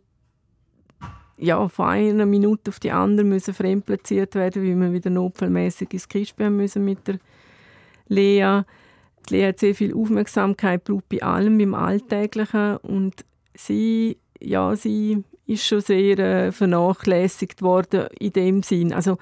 ja, 1.37 1.69
von 1.69 1.87
einer 1.87 2.27
Minute 2.27 2.71
auf 2.71 2.81
die 2.81 2.91
andere 2.91 3.25
müssen 3.25 3.55
fremdplatziert 3.55 4.35
werden, 4.35 4.62
weil 4.62 4.81
wir 4.81 4.93
wieder 4.93 5.11
notfallmäßig 5.11 5.93
ins 5.93 6.09
haben 6.41 6.57
müssen 6.57 6.85
mit 6.85 7.07
der 7.07 7.19
Lea. 8.09 8.62
Die 9.29 9.35
Lea 9.35 9.49
hat 9.49 9.61
sehr 9.61 9.75
viel 9.75 9.95
Aufmerksamkeit 9.95 10.85
gebraucht 10.85 11.09
bei 11.09 11.23
allem, 11.23 11.59
beim 11.59 11.75
Alltäglichen 11.75 12.79
und 12.79 13.25
sie, 13.55 14.19
ja, 14.41 14.75
sie 14.75 15.23
ist 15.49 15.67
schon 15.67 15.81
sehr 15.81 16.19
äh, 16.19 16.53
vernachlässigt 16.53 17.63
worden 17.63 18.07
in 18.19 18.33
dem 18.33 18.63
Sinn. 18.63 18.93
Also 18.93 19.19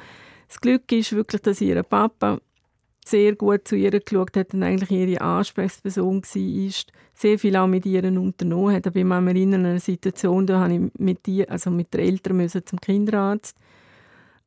das 0.49 0.61
Glück 0.61 0.91
ist 0.93 1.13
wirklich, 1.13 1.43
dass 1.43 1.61
ihr 1.61 1.83
Papa 1.83 2.39
sehr 3.05 3.37
gut 3.37 3.69
zu 3.69 3.77
ihr 3.77 3.99
geschaut 3.99 4.37
hat 4.37 4.53
und 4.53 4.63
eigentlich 4.63 4.91
ihre 4.91 5.21
Ansprechperson 5.21 6.23
war, 6.23 6.73
sehr 7.15 7.39
viel 7.39 7.57
auch 7.57 7.69
mit 7.69 7.87
ihr 7.87 8.05
unternommen 8.05 8.75
hat. 8.75 8.87
Aber 8.87 8.97
ich 8.97 9.09
kann 9.09 9.25
mich 9.25 9.35
erinnern 9.37 9.65
an 9.65 9.71
eine 9.71 9.81
Situation, 9.81 10.47
da 10.47 10.61
habe 10.61 10.75
ich 10.75 10.81
mit, 10.99 11.27
ihr, 11.29 11.51
also 11.51 11.71
mit 11.71 11.95
den 11.95 12.01
Eltern 12.01 12.49
zum 12.49 12.81
Kinderarzt 12.81 13.57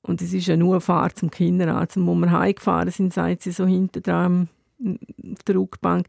und 0.02 0.22
es 0.22 0.34
ist 0.34 0.48
ja 0.48 0.58
nur 0.58 0.76
eine 0.76 0.82
Fahrt 0.82 1.18
zum 1.18 1.30
Kinderarzt. 1.30 1.98
Und 1.98 2.08
wo 2.08 2.15
wir 2.15 2.32
heimgefahren 2.32 2.92
sind, 2.92 3.13
sagt 3.13 3.44
sie 3.44 3.52
so 3.52 3.65
hinten 3.65 4.02
dran 4.02 4.50
auf 4.82 5.44
der 5.44 5.56
Rückbank, 5.56 6.08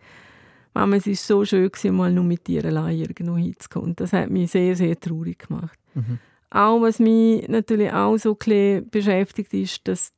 Mama, 0.74 0.96
es 0.96 1.06
war 1.06 1.14
so 1.14 1.44
schön, 1.44 1.70
gewesen, 1.70 1.96
mal 1.96 2.12
nur 2.12 2.24
mit 2.24 2.46
dir 2.46 2.64
allein 2.64 2.98
irgendwo 2.98 3.36
hinzukommen. 3.36 3.96
Das 3.96 4.12
hat 4.12 4.30
mich 4.30 4.50
sehr, 4.50 4.76
sehr 4.76 4.98
traurig 4.98 5.48
gemacht. 5.48 5.78
Mhm. 5.94 6.18
Auch 6.50 6.80
was 6.80 6.98
mich 6.98 7.48
natürlich 7.48 7.92
auch 7.92 8.16
so 8.16 8.36
ein 8.46 8.88
beschäftigt, 8.88 9.52
ist, 9.54 9.86
dass 9.86 10.12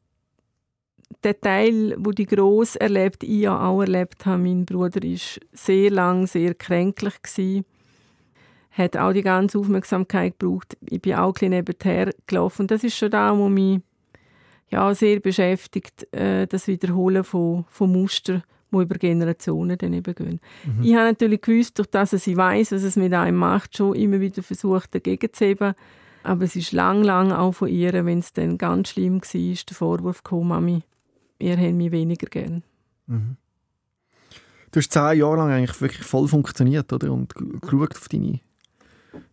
der 1.23 1.39
Teil, 1.41 1.95
wo 1.99 2.11
die 2.11 2.27
Gross 2.27 2.77
erlebt, 2.77 3.23
ich 3.23 3.43
ja 3.43 3.67
auch 3.67 3.83
erlebt 3.83 4.27
habe, 4.27 4.43
mein 4.43 4.65
Bruder 4.65 5.03
ist 5.03 5.41
sehr 5.53 5.91
lang 5.91 6.27
sehr 6.27 6.55
kränklich 6.55 7.15
gsi, 7.23 7.65
hat 8.71 8.97
auch 8.97 9.13
die 9.13 9.23
ganze 9.23 9.59
Aufmerksamkeit 9.59 10.39
gebraucht. 10.39 10.77
Ich 10.89 11.03
bin 11.03 11.15
auch 11.15 11.35
ein 11.43 11.51
nebenher 11.51 12.13
gelaufen. 12.27 12.63
Und 12.63 12.71
das 12.71 12.83
ist 12.83 12.97
schon 12.97 13.11
da, 13.11 13.37
wo 13.37 13.49
mich 13.49 13.81
ja, 14.71 14.95
sehr 14.95 15.21
beschäftigt, 15.21 16.13
äh, 16.15 16.47
das 16.47 16.67
Wiederholen 16.67 17.25
von, 17.25 17.67
von 17.69 17.93
Mustern, 17.93 18.43
die 18.73 18.83
über 18.83 18.97
Generationen 18.97 19.79
dann 19.79 19.93
eben 19.93 20.15
gehen. 20.15 20.41
Mhm. 20.65 20.83
Ich 20.83 20.95
habe 20.95 21.07
natürlich 21.07 21.41
gewusst, 21.41 21.79
durch 21.79 21.89
das 21.89 22.13
ich 22.13 22.37
weiß, 22.37 22.73
was 22.73 22.83
es 22.83 22.97
mit 22.97 23.13
einem 23.13 23.37
macht, 23.37 23.77
schon 23.77 23.95
immer 23.95 24.21
wieder 24.21 24.43
versucht, 24.43 24.95
dagegen 24.95 25.33
zu 25.33 25.45
heben. 25.45 25.75
Aber 26.25 26.45
es 26.45 26.57
ist 26.57 26.73
lang, 26.73 27.03
lang 27.03 27.33
auch 27.33 27.53
von 27.53 27.69
ihr, 27.69 27.93
wenn 27.93 28.19
es 28.19 28.33
dann 28.33 28.59
ganz 28.59 28.91
schlimm 28.91 29.21
war, 29.21 29.57
der 29.69 29.77
Vorwurf 29.77 30.23
gekommen, 30.23 30.49
Mami, 30.49 30.83
ihr 31.39 31.57
habt 31.57 31.75
mich 31.75 31.91
weniger 31.91 32.29
gern. 32.29 32.63
Mhm. 33.07 33.37
Du 34.71 34.79
hast 34.79 34.93
zehn 34.93 35.19
Jahre 35.19 35.37
lang 35.37 35.51
eigentlich 35.51 35.81
wirklich 35.81 36.07
voll 36.07 36.29
funktioniert, 36.29 36.93
oder? 36.93 37.13
Und 37.13 37.35
geschaut 37.35 37.95
auf 37.95 38.09
deine 38.09 38.41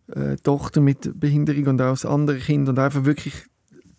äh, 0.08 0.36
Tochter 0.36 0.80
mit 0.80 1.18
Behinderung 1.18 1.66
und 1.68 1.80
auch 1.80 1.92
das 1.92 2.04
andere 2.04 2.38
Kind 2.38 2.68
und 2.68 2.78
einfach 2.78 3.04
wirklich 3.04 3.46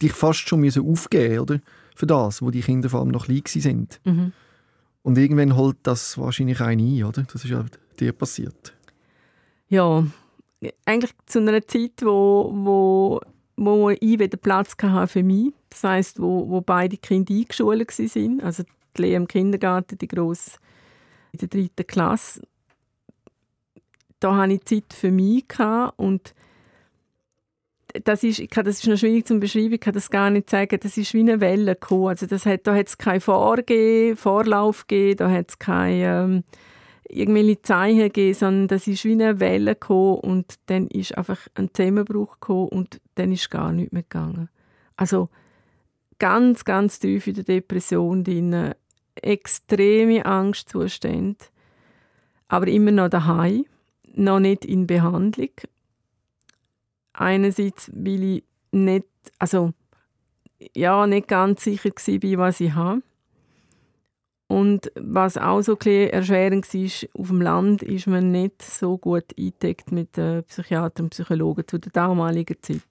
dich 0.01 0.13
fast 0.13 0.47
schon 0.47 0.59
müssen 0.59 0.87
aufgeben, 0.87 1.39
oder? 1.39 1.59
Für 1.95 2.05
das, 2.05 2.41
wo 2.41 2.51
die 2.51 2.61
Kinder 2.61 2.89
vor 2.89 2.99
allem 2.99 3.09
noch 3.09 3.25
klein 3.25 3.43
sind. 3.45 3.99
Mhm. 4.03 4.33
Und 5.03 5.17
irgendwann 5.17 5.55
holt 5.55 5.77
das 5.83 6.17
wahrscheinlich 6.17 6.61
einen 6.61 6.99
ein, 6.99 7.03
oder? 7.03 7.23
Das 7.23 7.43
ist 7.43 7.49
ja 7.49 7.65
dir 7.99 8.13
passiert. 8.13 8.73
Ja, 9.69 10.05
eigentlich 10.85 11.11
zu 11.25 11.39
einer 11.39 11.65
Zeit, 11.65 12.01
wo, 12.01 12.51
wo, 12.53 13.21
wo 13.55 13.89
ich 13.89 14.01
wieder 14.01 14.37
Platz 14.37 14.75
hatte 14.81 15.07
für 15.07 15.23
mich. 15.23 15.53
Das 15.69 15.83
heisst, 15.83 16.21
wo, 16.21 16.49
wo 16.49 16.61
beide 16.61 16.97
Kinder 16.97 17.33
eingeschult 17.33 17.79
waren. 17.79 18.41
Also 18.41 18.63
die 18.97 19.01
Lea 19.01 19.15
im 19.15 19.27
Kindergarten, 19.27 19.97
die 19.97 20.07
Grosse 20.07 20.57
in 21.31 21.39
der 21.39 21.47
dritten 21.47 21.87
Klasse. 21.87 22.41
Da 24.19 24.35
hatte 24.35 24.53
ich 24.53 24.65
Zeit 24.65 24.93
für 24.93 25.11
mich 25.11 25.45
und 25.97 26.35
das 28.03 28.23
ist, 28.23 28.41
das 28.55 28.67
ist 28.67 28.87
noch 28.87 28.97
schwierig 28.97 29.27
zu 29.27 29.39
beschreiben, 29.39 29.73
ich 29.73 29.79
kann 29.79 29.93
das 29.93 30.09
gar 30.09 30.29
nicht 30.29 30.49
sagen. 30.49 30.79
Das 30.81 30.97
ist 30.97 31.13
wie 31.13 31.19
eine 31.19 31.39
Welle 31.41 31.75
gekommen. 31.75 32.07
Also 32.07 32.25
das 32.25 32.45
hat, 32.45 32.67
da 32.67 32.75
hat 32.75 32.87
es 32.87 32.97
keinen 32.97 33.21
Vorgehen, 33.21 34.15
Vorlauf 34.15 34.87
gegeben, 34.87 35.17
da 35.17 35.31
hat 35.31 35.49
es 35.49 35.59
keine 35.59 36.23
ähm, 36.23 36.43
irgendwelche 37.07 37.61
Zeichen 37.61 37.99
gegeben, 37.99 38.33
sondern 38.33 38.67
das 38.67 38.87
ist 38.87 39.03
wie 39.03 39.11
eine 39.11 39.39
Welle 39.39 39.75
gekommen 39.75 40.19
und 40.19 40.55
dann 40.67 40.87
ist 40.87 41.17
einfach 41.17 41.39
ein 41.55 41.69
Zusammenbruch 41.73 42.39
gekommen 42.39 42.69
und 42.69 43.01
dann 43.15 43.31
ist 43.31 43.51
gar 43.51 43.71
nichts 43.71 43.91
mehr 43.91 44.03
gegangen. 44.03 44.49
Also 44.95 45.29
ganz, 46.19 46.63
ganz 46.65 46.99
tief 46.99 47.27
in 47.27 47.35
der 47.35 47.43
Depression 47.43 48.23
drin, 48.23 48.73
extreme 49.15 50.25
Angstzustände, 50.25 51.45
aber 52.47 52.67
immer 52.67 52.91
noch 52.91 53.09
daheim, 53.09 53.65
noch 54.13 54.39
nicht 54.39 54.65
in 54.65 54.87
Behandlung. 54.87 55.49
Einerseits, 57.21 57.91
weil 57.93 58.23
ich 58.23 58.43
nicht, 58.71 59.05
also 59.37 59.73
ja, 60.75 61.05
nicht 61.05 61.27
ganz 61.27 61.63
sicher 61.63 61.89
war, 61.89 62.37
was 62.39 62.59
ich 62.59 62.73
habe. 62.73 63.03
Und 64.47 64.91
was 64.95 65.37
auch 65.37 65.61
so 65.61 65.77
ein 65.85 66.09
erschwerend 66.09 66.73
war, 66.73 67.21
auf 67.21 67.27
dem 67.27 67.41
Land 67.41 67.83
ist 67.83 68.07
man 68.07 68.31
nicht 68.31 68.63
so 68.63 68.97
gut 68.97 69.25
eingedeckt 69.37 69.91
mit 69.91 70.17
äh, 70.17 70.41
Psychiatern 70.41 71.05
und 71.05 71.09
Psychologen 71.11 71.63
zu 71.67 71.77
der 71.77 71.91
damaligen 71.91 72.57
Zeit. 72.61 72.81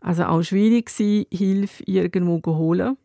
Also 0.00 0.24
auch 0.24 0.42
schwierig 0.42 0.90
war, 0.98 1.24
Hilfe 1.38 1.84
irgendwo 1.84 2.40
zu 2.40 2.56
holen. 2.56 2.96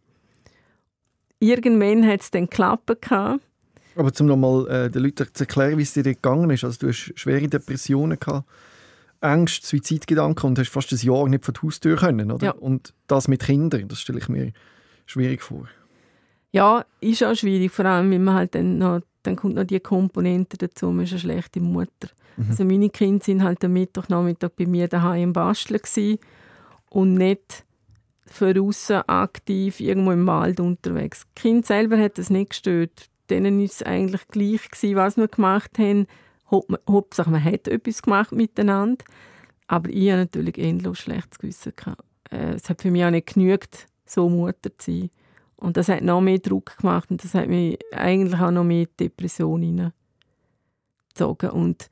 Irgendwann 1.39 2.06
hat 2.08 2.22
es 2.22 2.32
dann 2.32 2.50
geklappt. 2.50 3.12
Aber 3.12 4.12
um 4.20 4.26
nochmal 4.26 4.67
äh, 4.67 4.89
den 4.89 5.04
Leuten 5.04 5.28
zu 5.32 5.43
erklären, 5.43 5.78
wie 5.78 5.84
es 5.84 5.93
dir 5.93 6.04
gegangen 6.04 6.50
ist. 6.50 6.63
Also 6.63 6.80
du 6.80 6.88
hast 6.88 7.13
schwere 7.15 7.48
Depressionen 7.48 8.20
gehabt, 8.20 8.48
Ängste, 9.21 9.65
Suizidgedanken 9.65 10.47
und 10.47 10.60
hast 10.60 10.69
fast 10.69 10.91
ein 10.91 10.99
Jahr 10.99 11.27
nicht 11.27 11.45
vor 11.45 11.53
die 11.53 11.62
Haustür 11.62 11.97
können, 11.97 12.32
oder? 12.32 12.45
Ja. 12.47 12.51
Und 12.51 12.93
das 13.08 13.27
mit 13.27 13.43
Kindern, 13.43 13.88
das 13.88 14.01
stelle 14.01 14.19
ich 14.19 14.30
mir 14.30 14.51
schwierig 15.06 15.41
vor. 15.41 15.67
Ja, 16.51 16.86
ist 17.01 17.23
auch 17.23 17.36
schwierig, 17.36 17.71
vor 17.71 17.86
allem, 17.86 18.12
wenn 18.12 18.23
man 18.23 18.36
halt 18.36 18.56
dann 18.56 18.77
noch, 18.77 19.01
dann 19.23 19.36
kommt 19.36 19.56
noch 19.56 19.65
die 19.65 19.80
Komponente 19.80 20.58
dazu, 20.58 20.91
man 20.91 21.06
ist 21.06 21.12
eine 21.12 21.19
schlechte 21.19 21.60
Mutter. 21.60 22.10
Mhm. 22.38 22.45
Also 22.49 22.65
meine 22.65 22.89
Kinder 22.89 23.23
sind 23.23 23.43
halt 23.43 23.63
am 23.65 23.73
Mittwochnachmittag 23.73 24.51
bei 24.56 24.65
mir 24.65 24.88
daheim 24.88 25.23
im 25.23 25.34
Basteln 25.34 26.19
und 26.89 27.15
nicht 27.15 27.65
für 28.25 28.60
aussen 28.62 29.01
aktiv 29.08 29.80
irgendwo 29.80 30.12
im 30.12 30.27
Wald 30.27 30.60
unterwegs. 30.60 31.25
Das 31.34 31.43
Kind 31.43 31.65
selber 31.65 31.97
hat 31.97 32.17
das 32.17 32.30
nicht 32.30 32.51
gestört. 32.51 33.10
Denen 33.30 33.62
ist 33.62 33.75
es 33.75 33.84
eigentlich 33.84 34.27
gleich 34.27 34.69
gewesen, 34.69 34.95
was 34.95 35.17
wir 35.17 35.27
gemacht 35.27 35.77
haben. 35.77 36.08
Haupt- 36.51 36.79
Hauptsache, 36.89 37.29
man 37.29 37.43
hat 37.43 37.67
etwas 37.67 38.01
gemacht 38.01 38.31
miteinander. 38.31 39.03
Aber 39.67 39.89
ich 39.89 40.10
hatte 40.12 40.19
natürlich 40.19 40.57
endlos 40.57 40.99
schlechtes 40.99 41.39
Gewissen. 41.39 41.73
gehabt. 41.75 42.03
Äh, 42.31 42.53
Es 42.55 42.69
hat 42.69 42.81
für 42.81 42.91
mich 42.91 43.03
auch 43.03 43.12
nicht 43.12 43.33
genügt, 43.33 43.88
so 44.05 44.29
Mutter 44.29 44.69
zu 44.77 44.91
sein. 44.91 45.10
Und 45.57 45.75
das 45.75 45.89
hat 45.89 46.03
noch 46.03 46.21
mehr 46.21 46.38
Druck 46.39 46.77
gemacht 46.77 47.10
und 47.10 47.23
das 47.23 47.33
hat 47.33 47.47
mich 47.49 47.79
eigentlich 47.91 48.39
auch 48.39 48.51
noch 48.51 48.63
mehr 48.63 48.83
in 48.83 48.88
Depression 48.99 49.62
hineingezogen. 49.63 51.49
Und 51.49 51.89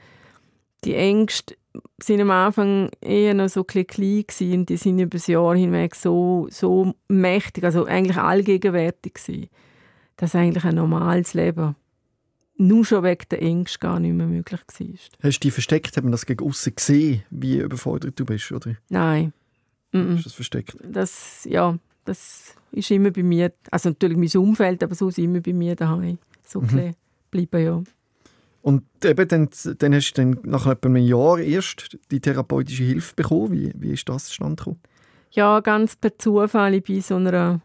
die 0.83 0.93
Ängste 0.93 1.55
sind 2.01 2.21
am 2.21 2.29
Anfang 2.31 2.89
eher 3.01 3.33
noch 3.33 3.49
so 3.49 3.63
klein 3.63 3.87
gewesen 3.87 4.59
und 4.59 4.69
die 4.69 4.77
sind 4.77 4.99
über 4.99 5.17
das 5.17 5.27
Jahr 5.27 5.55
hinweg 5.55 5.95
so, 5.95 6.47
so 6.51 6.93
mächtig, 7.07 7.63
also 7.63 7.85
eigentlich 7.85 8.17
allgegenwärtig 8.17 9.15
gewesen, 9.15 9.49
dass 10.15 10.35
eigentlich 10.35 10.63
ein 10.63 10.75
normales 10.75 11.33
Leben 11.33 11.75
nur 12.57 12.85
schon 12.85 13.03
wegen 13.03 13.25
der 13.31 13.41
Ängste 13.41 13.79
gar 13.79 13.99
nicht 13.99 14.13
mehr 14.13 14.27
möglich 14.27 14.59
war. 14.61 14.87
Hast 15.23 15.39
du 15.39 15.47
dich 15.47 15.53
versteckt? 15.53 15.97
Hat 15.97 16.03
man 16.03 16.11
das 16.11 16.25
gegen 16.25 16.45
außen 16.45 16.75
gesehen, 16.75 17.23
wie 17.29 17.57
überfordert 17.57 18.19
du 18.19 18.25
bist? 18.25 18.51
Oder 18.51 18.75
Nein. 18.89 19.33
Mm-mm. 19.91 20.13
hast 20.15 20.19
du 20.19 20.23
das 20.23 20.33
versteckt? 20.33 20.75
Das, 20.83 21.45
ja, 21.49 21.77
das 22.05 22.55
ist 22.71 22.91
immer 22.91 23.11
bei 23.11 23.23
mir, 23.23 23.51
also 23.71 23.89
natürlich 23.89 24.17
mein 24.17 24.41
Umfeld, 24.41 24.83
aber 24.83 24.95
sonst 24.95 25.17
immer 25.17 25.41
bei 25.41 25.53
mir 25.53 25.75
daheim. 25.75 26.17
So 26.45 26.61
Mhm. 26.61 26.93
bleiben, 27.31 27.63
ja. 27.63 27.83
Und 28.61 28.83
eben, 29.03 29.27
dann, 29.27 29.49
dann 29.77 29.93
hast 29.93 30.13
du 30.13 30.21
dann 30.21 30.39
nach 30.43 30.65
etwa 30.65 30.87
einem 30.89 31.05
Jahr 31.05 31.37
erst 31.39 31.97
die 32.09 32.19
therapeutische 32.19 32.83
Hilfe 32.83 33.13
bekommen. 33.15 33.51
Wie, 33.51 33.71
wie 33.75 33.91
ist 33.91 34.09
das 34.09 34.25
zustande 34.25 34.55
gekommen? 34.55 34.79
Ja, 35.31 35.59
ganz 35.59 35.95
per 35.95 36.17
Zufall. 36.17 36.73
Ich 36.73 36.87
war 36.89 36.95
in 36.95 37.01
so 37.01 37.15
einer 37.15 37.61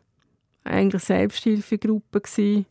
eigentlich 0.64 1.02
Selbsthilfegruppe 1.02 2.20
gsi 2.20 2.66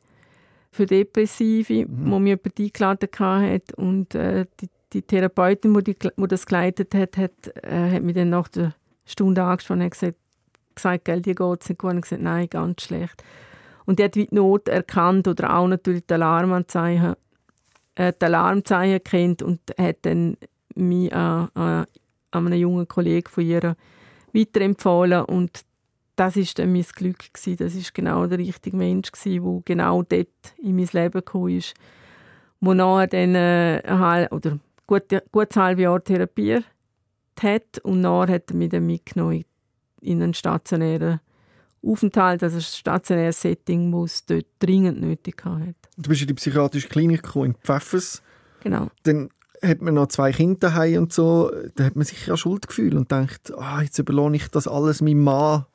für 0.71 0.85
Depressive, 0.85 1.85
Mhm. 1.87 2.11
wo 2.11 2.19
mir 2.19 2.37
jemand 2.37 2.59
eingeladen 2.59 3.09
hat 3.19 3.73
und 3.73 4.15
äh, 4.15 4.45
die, 4.59 4.69
die 4.93 5.01
Therapeutin, 5.01 5.73
die, 5.73 5.93
die, 5.93 6.09
die 6.17 6.27
das 6.27 6.45
geleitet 6.45 6.93
hat, 6.95 7.17
hat, 7.17 7.31
äh, 7.63 7.91
hat 7.91 8.03
mich 8.03 8.15
dann 8.15 8.29
nach 8.29 8.47
der 8.49 8.73
Stunde 9.05 9.43
angesprochen 9.43 9.81
und 9.81 9.91
gesagt, 9.91 10.17
gesagt, 10.75 11.05
gell, 11.05 11.21
dir 11.21 11.35
geht 11.35 11.61
es 11.61 11.69
nicht 11.69 11.79
gut. 11.79 11.91
Und 11.91 12.01
gesagt, 12.01 12.21
nein, 12.21 12.47
ganz 12.49 12.83
schlecht. 12.83 13.23
Und 13.85 13.99
die 13.99 14.03
hat 14.03 14.15
die 14.15 14.27
Not 14.31 14.67
erkannt 14.67 15.27
oder 15.27 15.55
auch 15.55 15.67
natürlich 15.67 16.05
die 16.05 16.13
Alarmanzeichen, 16.13 17.15
äh, 17.95 18.13
die 18.19 18.25
Alarmzeichen 18.25 18.93
erkannt 18.93 19.41
und 19.41 19.59
hat 19.77 19.97
dann 20.03 20.37
mich 20.75 21.13
an, 21.13 21.49
an, 21.55 21.85
an 22.31 22.45
einen 22.45 22.59
jungen 22.59 22.87
Kollegen 22.87 23.27
von 23.27 23.43
ihr 23.43 23.75
weiterempfohlen 24.33 25.25
und 25.25 25.61
das 26.19 26.35
ist 26.35 26.59
dann 26.59 26.73
mein 26.73 26.83
Glück 26.83 27.33
gewesen. 27.33 27.57
Das 27.57 27.75
ist 27.75 27.93
genau 27.93 28.27
der 28.27 28.39
richtige 28.39 28.75
Mensch 28.75 29.11
gewesen, 29.11 29.43
der 29.43 29.61
genau 29.63 30.03
dort 30.03 30.27
in 30.61 30.75
mein 30.75 30.89
Leben 30.91 31.13
gekommen 31.13 31.57
ist, 31.57 31.73
wo 32.59 32.73
nachher 32.73 33.07
dann 33.07 33.35
äh, 33.35 34.27
oder 34.31 34.59
gut, 34.85 35.05
gut 35.31 35.55
ein 35.55 35.63
halbes 35.63 35.83
Jahr 35.83 36.03
therapiert 36.03 36.65
hat 37.41 37.79
und 37.83 38.01
nachher 38.01 38.35
hat 38.35 38.51
er 38.51 38.57
mich 38.57 38.69
dann 38.69 38.85
mitgenommen 38.85 39.45
in 40.01 40.21
einen 40.21 40.33
stationären 40.33 41.21
Aufenthalt, 41.81 42.43
also 42.43 42.57
ein 42.57 42.61
stationäres 42.61 43.39
Setting, 43.39 43.91
das 43.93 44.15
es 44.15 44.25
dort 44.25 44.45
dringend 44.59 44.99
nötig 44.99 45.45
hatte. 45.45 45.75
Du 45.97 46.09
bist 46.09 46.21
in 46.21 46.27
die 46.27 46.33
psychiatrische 46.33 46.89
Klinik 46.89 47.23
gekommen, 47.23 47.45
in 47.45 47.55
Pfeffers. 47.55 48.21
Genau. 48.61 48.89
Dann 49.03 49.29
hat 49.63 49.81
man 49.81 49.93
noch 49.93 50.07
zwei 50.07 50.33
Kinder 50.33 50.69
daheim 50.69 51.03
und 51.03 51.13
so, 51.13 51.51
da 51.75 51.85
hat 51.85 51.95
man 51.95 52.05
sicher 52.05 52.33
auch 52.33 52.37
Schuldgefühl 52.37 52.97
und 52.97 53.11
denkt, 53.11 53.53
ah, 53.57 53.81
jetzt 53.81 53.99
überlohne 53.99 54.35
ich 54.35 54.49
das 54.49 54.67
alles 54.67 55.01
meinem 55.01 55.23
Mann. 55.23 55.65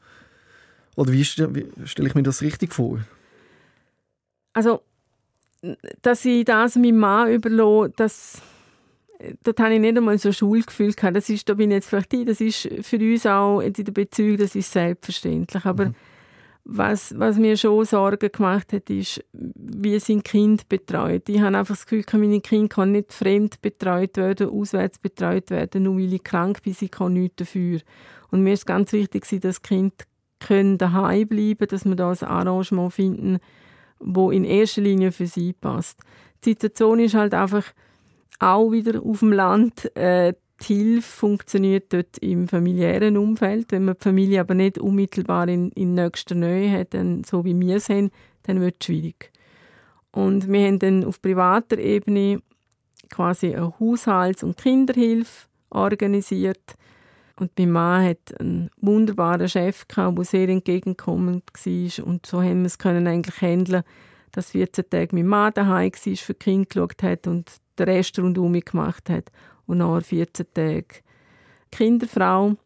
Oder 0.97 1.13
wie, 1.13 1.23
wie 1.23 1.87
stelle 1.87 2.09
ich 2.09 2.15
mir 2.15 2.23
das 2.23 2.43
richtig 2.43 2.73
vor? 2.73 3.01
Also, 4.53 4.83
dass 6.03 6.25
ich 6.25 6.45
das 6.45 6.77
meinem 6.77 6.99
Mann 6.99 7.33
überlasse, 7.33 7.93
das, 7.97 8.43
dort 9.43 9.61
habe 9.61 9.75
ich 9.75 9.81
nicht 9.81 9.97
einmal 9.97 10.19
so 10.19 10.33
Schuldgefühl 10.33 10.93
gehabt. 10.93 11.17
Das 11.17 11.29
ist, 11.29 11.49
da 11.49 11.55
bin 11.55 11.71
ich 11.71 11.77
jetzt 11.77 11.89
vielleicht 11.89 12.13
ein, 12.13 12.27
das 12.27 12.41
ist 12.41 12.69
für 12.83 12.99
uns 12.99 13.27
auch 13.27 13.61
in 13.61 13.73
der 13.73 13.93
Beziehung, 13.93 14.37
das 14.37 14.55
ist 14.55 14.71
selbstverständlich. 14.71 15.65
Aber 15.65 15.87
mhm. 15.87 15.95
was, 16.65 17.19
was 17.19 17.39
mir 17.39 17.57
schon 17.57 17.85
Sorgen 17.85 18.31
gemacht 18.31 18.73
hat, 18.73 18.91
ist, 18.91 19.25
wie 19.33 19.99
sein 19.99 20.23
Kind 20.23 20.69
betreut. 20.69 21.29
Ich 21.29 21.41
habe 21.41 21.57
einfach 21.57 21.75
das 21.75 21.87
Gefühl, 21.87 22.05
meine 22.21 22.41
Kinder 22.41 22.69
kann 22.69 22.93
nicht 22.93 23.13
fremd 23.13 23.61
betreut 23.63 24.17
werden, 24.17 24.51
auswärts 24.51 24.99
betreut 24.99 25.51
werden, 25.51 25.85
nur 25.85 25.97
weil 25.97 26.13
ich 26.13 26.23
krank 26.25 26.63
bin, 26.63 26.75
sie 26.75 26.89
kann 26.89 27.15
nichts 27.15 27.37
dafür. 27.37 27.81
Und 28.31 28.43
mir 28.43 28.53
ist 28.53 28.67
ganz 28.67 28.93
wichtig, 28.93 29.27
dass 29.29 29.41
das 29.41 29.63
Kind 29.63 29.95
daheim 30.41 31.29
bleiben 31.29 31.59
können, 31.59 31.69
dass 31.71 31.85
wir 31.85 31.97
da 31.97 32.11
ein 32.11 32.23
Arrangement 32.23 32.93
finden, 32.93 33.39
wo 33.99 34.31
in 34.31 34.45
erster 34.45 34.83
Linie 34.83 35.13
für 35.13 35.27
sie 35.27 35.53
passt. 35.53 36.01
Die 36.45 36.51
Situation 36.51 36.99
ist 36.99 37.15
halt 37.15 37.35
einfach 37.35 37.65
auch 38.39 38.71
wieder 38.71 39.03
auf 39.03 39.21
dem 39.21 39.33
Land. 39.33 39.95
Äh, 39.97 40.35
die 40.63 40.75
Hilfe 40.75 41.09
funktioniert 41.09 41.93
dort 41.93 42.19
im 42.19 42.49
familiären 42.49 43.17
Umfeld. 43.17 43.73
Wenn 43.73 43.85
man 43.85 43.95
die 43.95 44.03
Familie 44.03 44.41
aber 44.41 44.55
nicht 44.55 44.79
unmittelbar 44.79 45.49
in, 45.49 45.71
in 45.71 45.95
nächster 45.95 46.35
Nähe 46.35 46.71
hat, 46.79 46.95
dann, 46.95 47.25
so 47.25 47.45
wie 47.45 47.59
wir 47.59 47.77
es 47.77 47.89
haben, 47.89 48.11
dann 48.45 48.61
wird 48.61 48.77
es 48.81 48.87
schwierig. 48.87 49.33
Und 50.13 50.51
wir 50.51 50.67
haben 50.67 50.79
dann 50.79 51.05
auf 51.05 51.21
privater 51.21 51.79
Ebene 51.79 52.41
quasi 53.11 53.55
eine 53.55 53.75
Haushalts- 53.81 54.45
und 54.45 54.57
Kinderhilfe 54.57 55.49
organisiert. 55.71 56.77
Und 57.37 57.51
mein 57.59 57.71
Mann 57.73 58.05
hat 58.05 58.41
einen 58.41 58.71
wunderbaren 58.81 59.49
Chef, 59.49 59.89
gehabt, 59.89 60.19
der 60.19 60.25
sehr 60.25 60.49
entgegenkommend 60.49 61.45
war. 61.53 62.07
Und 62.07 62.27
so 62.27 62.43
haben 62.43 62.61
wir 62.61 62.67
es 62.67 62.79
können 62.79 63.07
eigentlich 63.07 63.41
handeln, 63.41 63.83
dass 64.31 64.51
14 64.51 64.89
Tage 64.89 65.15
mein 65.15 65.27
Mann 65.27 65.53
daheim 65.55 65.91
war, 65.93 66.17
für 66.17 66.35
die 66.35 66.39
Kinder 66.39 66.69
geschaut 66.69 67.03
hat 67.03 67.27
und 67.27 67.51
den 67.79 67.89
Rest 67.89 68.19
rundum 68.19 68.53
gemacht 68.53 69.11
hat. 69.11 69.31
Und 69.67 69.79
nach 69.79 70.03
14 70.03 70.47
Tage 70.55 70.87
Kinderfrau 71.73 72.57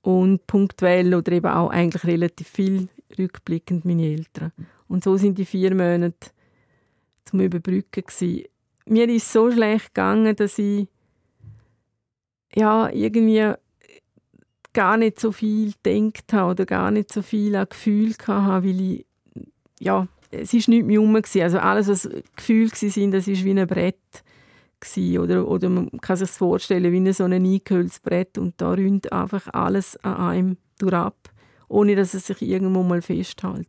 und 0.00 0.46
punktuell 0.46 1.14
oder 1.14 1.32
eben 1.32 1.46
auch 1.46 1.70
eigentlich 1.70 2.04
relativ 2.04 2.48
viel 2.48 2.88
rückblickend 3.16 3.84
meine 3.84 4.06
Eltern. 4.06 4.52
Und 4.88 5.04
so 5.04 5.16
sind 5.16 5.38
die 5.38 5.44
vier 5.44 5.74
Monate 5.74 6.30
zum 7.24 7.40
Überbrücken 7.40 8.04
gewesen. 8.04 8.44
Mir 8.86 9.08
ist 9.08 9.32
so 9.32 9.50
schlecht 9.50 9.94
gegangen, 9.94 10.34
dass 10.34 10.58
ich 10.58 10.88
ja 12.54 12.90
irgendwie 12.90 13.54
gar 14.72 14.96
nicht 14.96 15.20
so 15.20 15.32
viel 15.32 15.72
gedacht 15.82 16.32
habe 16.32 16.52
oder 16.52 16.66
gar 16.66 16.90
nicht 16.90 17.12
so 17.12 17.22
viel 17.22 17.54
an 17.56 17.68
Gefühl 17.68 18.14
hatte, 18.26 18.64
weil 18.64 18.80
ich, 18.80 19.06
ja, 19.80 20.06
es 20.30 20.52
war 20.52 20.60
nichts 20.68 20.86
mehr 20.86 20.98
rum. 20.98 21.14
Also 21.16 21.58
alles, 21.58 21.88
was 21.88 22.08
Gefühle 22.36 22.70
waren, 22.70 23.10
das 23.10 23.26
war 23.28 23.34
wie 23.34 23.50
ein 23.50 23.66
Brett. 23.66 23.96
Oder, 25.18 25.46
oder 25.46 25.68
man 25.68 25.90
kann 26.00 26.16
sich 26.16 26.30
vorstellen 26.30 26.92
wie 26.92 27.12
so 27.12 27.24
ein 27.24 27.32
eingehülltes 27.32 28.00
Brett 28.00 28.36
und 28.36 28.54
da 28.56 28.72
rinnt 28.72 29.12
einfach 29.12 29.46
alles 29.52 29.96
an 29.98 30.16
einem 30.16 30.56
durch 30.78 31.12
ohne 31.68 31.94
dass 31.94 32.14
es 32.14 32.26
sich 32.26 32.42
irgendwo 32.42 32.82
mal 32.82 33.00
festhält. 33.00 33.68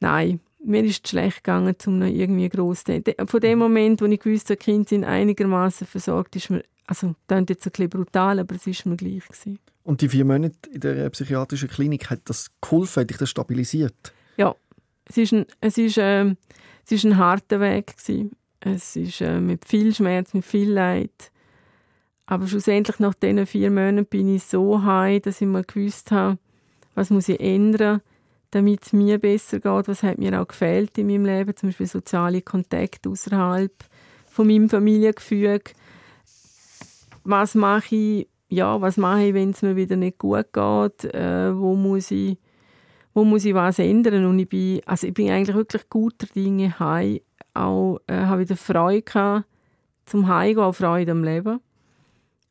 Nein, 0.00 0.40
mir 0.64 0.84
ist 0.84 1.04
es 1.04 1.10
schlecht 1.10 1.44
gegangen, 1.44 1.74
um 1.86 2.02
irgendwie 2.02 2.48
gross 2.48 2.84
zu 2.84 3.02
Von 3.26 3.40
dem 3.40 3.58
Moment, 3.58 4.00
wo 4.00 4.06
ich 4.06 4.20
gewusst 4.20 4.50
habe, 4.50 4.58
die 4.58 4.64
Kinder 4.64 4.88
sind 4.88 5.04
einigermaßen 5.04 5.86
versorgt, 5.86 6.36
ist 6.36 6.50
mir 6.50 6.62
also, 6.88 7.14
das 7.26 7.42
ist 7.42 7.50
jetzt 7.50 7.66
ein 7.66 7.72
bisschen 7.72 7.90
brutal, 7.90 8.38
aber 8.38 8.54
es 8.54 8.66
war 8.66 8.90
mir 8.90 8.96
gleich. 8.96 9.22
Gewesen. 9.28 9.58
Und 9.84 10.00
die 10.00 10.08
vier 10.08 10.24
Monate 10.24 10.70
in 10.72 10.80
der 10.80 11.10
psychiatrischen 11.10 11.68
Klinik, 11.68 12.08
hat 12.08 12.20
das 12.24 12.50
geholfen? 12.62 13.02
Hat 13.02 13.10
dich 13.10 13.18
das 13.18 13.28
stabilisiert? 13.28 14.14
Ja, 14.38 14.56
es 15.04 15.18
ist 15.18 15.32
ein, 15.34 15.44
es 15.60 15.76
ist, 15.76 15.98
äh, 15.98 16.24
es 16.24 16.92
ist 16.92 17.04
ein 17.04 17.18
harter 17.18 17.60
Weg. 17.60 17.94
Gewesen. 17.98 18.32
Es 18.60 18.96
ist 18.96 19.20
äh, 19.20 19.38
mit 19.38 19.66
viel 19.66 19.94
Schmerz, 19.94 20.32
mit 20.32 20.46
viel 20.46 20.70
Leid. 20.70 21.30
Aber 22.24 22.46
schlussendlich 22.46 22.98
nach 23.00 23.14
diesen 23.14 23.44
vier 23.46 23.70
Monaten 23.70 24.06
bin 24.06 24.34
ich 24.34 24.44
so 24.44 24.82
heim, 24.82 25.20
dass 25.20 25.42
ich 25.42 25.46
mal 25.46 25.64
gewusst 25.64 26.10
habe, 26.10 26.38
was 26.94 27.10
muss 27.10 27.28
ich 27.28 27.40
ändern, 27.40 28.00
damit 28.50 28.86
es 28.86 28.92
mir 28.94 29.18
besser 29.18 29.60
geht. 29.60 29.88
Was 29.88 30.02
hat 30.02 30.16
mir 30.16 30.40
auch 30.40 30.48
gefehlt 30.48 30.96
in 30.96 31.08
meinem 31.08 31.26
Leben, 31.26 31.54
zum 31.54 31.68
Beispiel 31.68 31.86
soziale 31.86 32.40
Kontakte 32.40 33.10
außerhalb 33.10 33.72
von 34.26 34.46
meinem 34.46 34.70
Familiengefüge 34.70 35.72
was 37.28 37.54
mache 37.54 37.94
ich, 37.94 38.28
ja, 38.48 38.80
was 38.80 38.96
mache 38.96 39.24
ich, 39.24 39.34
wenn 39.34 39.50
es 39.50 39.60
mir 39.62 39.76
wieder 39.76 39.96
nicht 39.96 40.18
gut 40.18 40.52
geht, 40.52 41.04
äh, 41.14 41.54
wo 41.54 41.74
muss 41.74 42.10
ich, 42.10 42.38
wo 43.12 43.22
muss 43.24 43.44
ich 43.44 43.54
was 43.54 43.78
ändern 43.78 44.24
und 44.24 44.38
ich 44.38 44.48
bin, 44.48 44.80
also 44.86 45.06
ich 45.06 45.14
bin 45.14 45.30
eigentlich 45.30 45.54
wirklich 45.54 45.88
guter 45.90 46.26
Dinge 46.26 46.78
heim, 46.78 47.20
auch 47.52 47.98
äh, 48.06 48.14
habe 48.14 48.42
wieder 48.42 48.56
Freude 48.56 49.02
gehabt, 49.02 49.44
zum 50.06 50.26
Heimgehen, 50.26 50.64
auch 50.64 50.72
Freude 50.72 51.12
am 51.12 51.22
Leben 51.22 51.60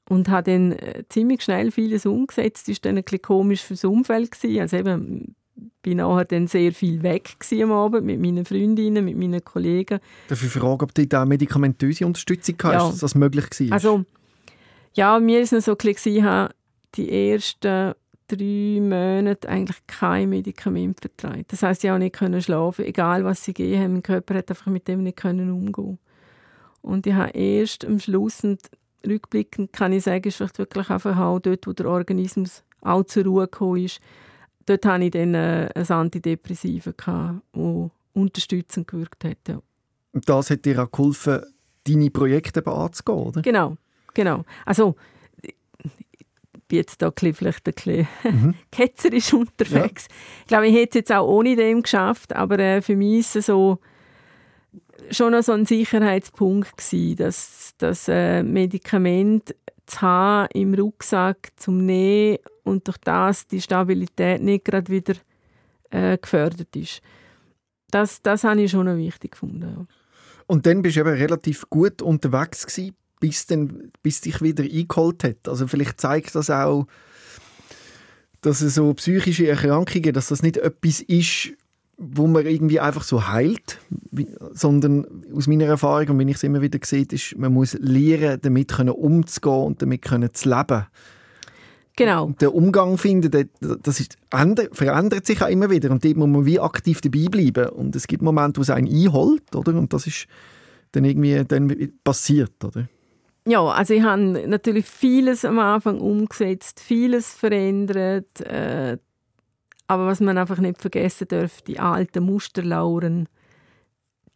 und 0.09 0.29
habe 0.29 0.51
dann 0.51 0.73
äh, 0.73 1.03
ziemlich 1.09 1.41
schnell 1.41 1.71
vieles 1.71 2.05
umgesetzt. 2.05 2.67
Das 2.67 2.75
war 2.75 2.81
dann 2.83 2.97
ein 2.97 3.03
bisschen 3.03 3.23
komisch 3.23 3.63
fürs 3.63 3.83
Umfeld 3.83 4.31
gewesen. 4.31 4.61
also 4.61 4.77
eben 4.77 5.35
bin 5.81 5.97
nachher 5.97 6.25
dann 6.25 6.45
sehr 6.45 6.71
viel 6.71 7.01
weg 7.01 7.35
am 7.53 7.71
Abend 7.71 8.05
mit 8.05 8.19
meinen 8.19 8.45
Freundinnen, 8.45 9.03
mit 9.03 9.17
meinen 9.17 9.43
Kollegen. 9.43 9.99
Darf 10.27 10.43
ich 10.43 10.51
fragen, 10.51 10.83
ob 10.83 10.93
du 10.93 11.07
da 11.07 11.25
medikamentöse 11.25 12.05
Unterstützung 12.05 12.55
hast, 12.61 12.73
ja. 12.73 12.89
dass 12.89 12.99
das 12.99 13.15
möglich 13.15 13.45
war? 13.49 13.71
Also 13.71 14.05
ja, 14.97 15.19
mir 15.19 15.41
ist 15.41 15.53
es 15.53 15.65
so 15.65 15.77
ich 15.79 16.21
habe 16.23 16.53
die 16.95 17.31
ersten 17.31 17.93
drei 18.27 18.79
Monate 18.81 19.47
eigentlich 19.47 19.77
kein 19.85 20.29
Medikament 20.29 20.99
vertragen. 20.99 21.45
Das 21.47 21.61
heißt, 21.61 21.83
ich 21.83 21.91
auch 21.91 21.99
nicht 21.99 22.15
können 22.15 22.41
schlafen, 22.41 22.83
egal 22.83 23.23
was 23.23 23.43
sie 23.43 23.53
gegeben 23.53 23.81
haben. 23.81 23.93
Mein 23.93 24.03
Körper 24.03 24.35
hat 24.35 24.49
einfach 24.49 24.65
mit 24.65 24.87
dem 24.87 25.03
nicht 25.03 25.17
können 25.17 25.51
umgehen. 25.51 25.99
Und 26.81 27.05
ich 27.05 27.13
habe 27.13 27.29
erst 27.29 27.85
am 27.85 27.99
Schluss 27.99 28.43
und 28.43 28.59
rückblickend 29.05 29.71
kann 29.71 29.93
ich 29.93 30.03
sagen, 30.03 30.27
ist 30.27 30.37
vielleicht 30.37 30.57
wirklich 30.57 30.89
einfach 30.89 31.17
auch 31.17 31.39
dort, 31.39 31.67
wo 31.67 31.73
der 31.73 31.87
Organismus 31.87 32.63
auch 32.81 33.03
zur 33.03 33.25
Ruhe 33.25 33.47
gekommen 33.47 33.83
ist. 33.83 33.99
Dort 34.65 34.85
hatte 34.85 35.03
ich 35.05 35.11
dann 35.11 35.35
äh, 35.35 35.69
ein 35.75 35.87
Antidepressiva, 35.87 36.91
das 36.97 37.91
unterstützend 38.13 38.87
gewirkt 38.87 39.23
hat. 39.23 39.37
Ja. 39.47 39.61
Und 40.11 40.27
das 40.27 40.49
hat 40.49 40.65
dir 40.65 40.83
auch 40.83 40.91
geholfen, 40.91 41.41
deine 41.85 42.09
Projekte 42.09 42.65
anzugehen, 42.65 43.17
oder? 43.19 43.41
Genau. 43.43 43.77
Genau. 44.17 44.45
Also, 44.65 44.95
ich 45.43 45.53
bin 46.67 46.79
jetzt 46.79 47.03
da 47.03 47.13
vielleicht 47.15 47.67
ein 47.67 47.73
bisschen 47.73 48.07
mhm. 48.23 48.55
ketzerisch 48.71 49.31
unterwegs. 49.31 50.07
Ja. 50.09 50.15
Ich 50.41 50.47
glaube, 50.47 50.67
ich 50.67 50.75
hätte 50.75 50.89
es 50.89 50.95
jetzt 50.95 51.11
auch 51.11 51.27
ohne 51.27 51.55
dem 51.55 51.83
geschafft, 51.83 52.35
aber 52.35 52.57
äh, 52.57 52.81
für 52.81 52.95
mich 52.95 53.19
ist 53.19 53.35
es 53.35 53.45
so 53.45 53.77
schon 55.11 55.39
so 55.43 55.51
ein 55.51 55.67
Sicherheitspunkt 55.67 56.77
gewesen, 56.77 57.17
dass 57.17 57.75
das 57.77 58.07
äh, 58.07 58.41
Medikament 58.41 59.55
zu 59.85 60.01
haben 60.01 60.49
im 60.55 60.73
Rucksack 60.73 61.49
zum 61.57 61.85
Nehmen 61.85 62.39
und 62.63 62.87
durch 62.87 62.97
das 62.97 63.45
die 63.45 63.61
Stabilität 63.61 64.41
nicht 64.41 64.65
gerade 64.65 64.91
wieder 64.91 65.13
äh, 65.91 66.17
gefördert 66.17 66.75
ist. 66.75 67.01
Das, 67.91 68.19
das 68.23 68.43
habe 68.43 68.63
ich 68.63 68.71
schon 68.71 68.87
noch 68.87 68.97
wichtig 68.97 69.33
gefunden. 69.33 69.61
Ja. 69.61 69.85
Und 70.47 70.65
dann 70.65 70.81
bist 70.81 70.95
du 70.95 71.01
eben 71.01 71.09
relativ 71.09 71.69
gut 71.69 72.01
unterwegs 72.01 72.65
gewesen 72.65 72.95
bis, 73.19 73.47
dann, 73.47 73.91
bis 74.03 74.21
dich 74.21 74.41
wieder 74.41 74.63
eingeholt 74.63 75.23
hat. 75.23 75.47
Also 75.47 75.67
vielleicht 75.67 75.99
zeigt 75.99 76.35
das 76.35 76.49
auch, 76.49 76.87
dass 78.41 78.59
so 78.59 78.93
psychische 78.93 79.47
Erkrankungen, 79.47 80.13
dass 80.13 80.27
das 80.27 80.43
nicht 80.43 80.57
etwas 80.57 81.01
ist, 81.01 81.53
wo 81.97 82.27
man 82.27 82.45
irgendwie 82.45 82.79
einfach 82.79 83.03
so 83.03 83.27
heilt, 83.27 83.79
sondern 84.51 85.05
aus 85.33 85.47
meiner 85.47 85.65
Erfahrung 85.65 86.09
und 86.09 86.19
wenn 86.19 86.27
ich 86.27 86.35
es 86.35 86.43
immer 86.43 86.61
wieder 86.61 86.79
sehe, 86.83 87.05
ist, 87.11 87.35
man 87.37 87.51
muss 87.51 87.73
lernen, 87.79 88.39
damit 88.41 88.79
umzugehen 88.79 89.63
und 89.63 89.81
damit 89.81 90.05
zu 90.05 90.49
leben. 90.49 90.85
Genau. 91.95 92.25
Und 92.25 92.41
der 92.41 92.53
Umgang 92.53 92.99
finden, 92.99 93.31
der, 93.31 93.47
das 93.59 93.99
ist, 93.99 94.17
ändert, 94.29 94.75
verändert 94.77 95.25
sich 95.25 95.41
auch 95.41 95.49
immer 95.49 95.71
wieder 95.71 95.89
und 95.89 96.05
dort 96.05 96.15
muss 96.15 96.29
man 96.29 96.45
wie 96.45 96.59
aktiv 96.59 97.01
dabei 97.01 97.25
bleiben. 97.29 97.69
Und 97.69 97.95
es 97.95 98.05
gibt 98.05 98.21
Momente, 98.21 98.59
wo 98.59 98.61
es 98.61 98.69
einen 98.69 98.87
einholt, 98.87 99.55
oder? 99.55 99.73
Und 99.73 99.91
das 99.93 100.05
ist 100.05 100.27
dann 100.91 101.03
irgendwie 101.03 101.43
dann 101.43 101.91
passiert, 102.03 102.63
oder? 102.63 102.87
Ja, 103.47 103.63
also 103.65 103.93
ich 103.93 104.03
habe 104.03 104.21
natürlich 104.21 104.85
vieles 104.85 105.45
am 105.45 105.57
Anfang 105.59 106.01
umgesetzt, 106.01 106.81
vieles 106.81 107.33
verändert, 107.33 108.41
äh, 108.41 108.97
aber 109.87 110.05
was 110.05 110.19
man 110.19 110.37
einfach 110.37 110.57
nicht 110.57 110.81
vergessen 110.81 111.29
darf, 111.29 111.61
die 111.61 111.79
alten 111.79 112.25
Musterlauren, 112.25 113.29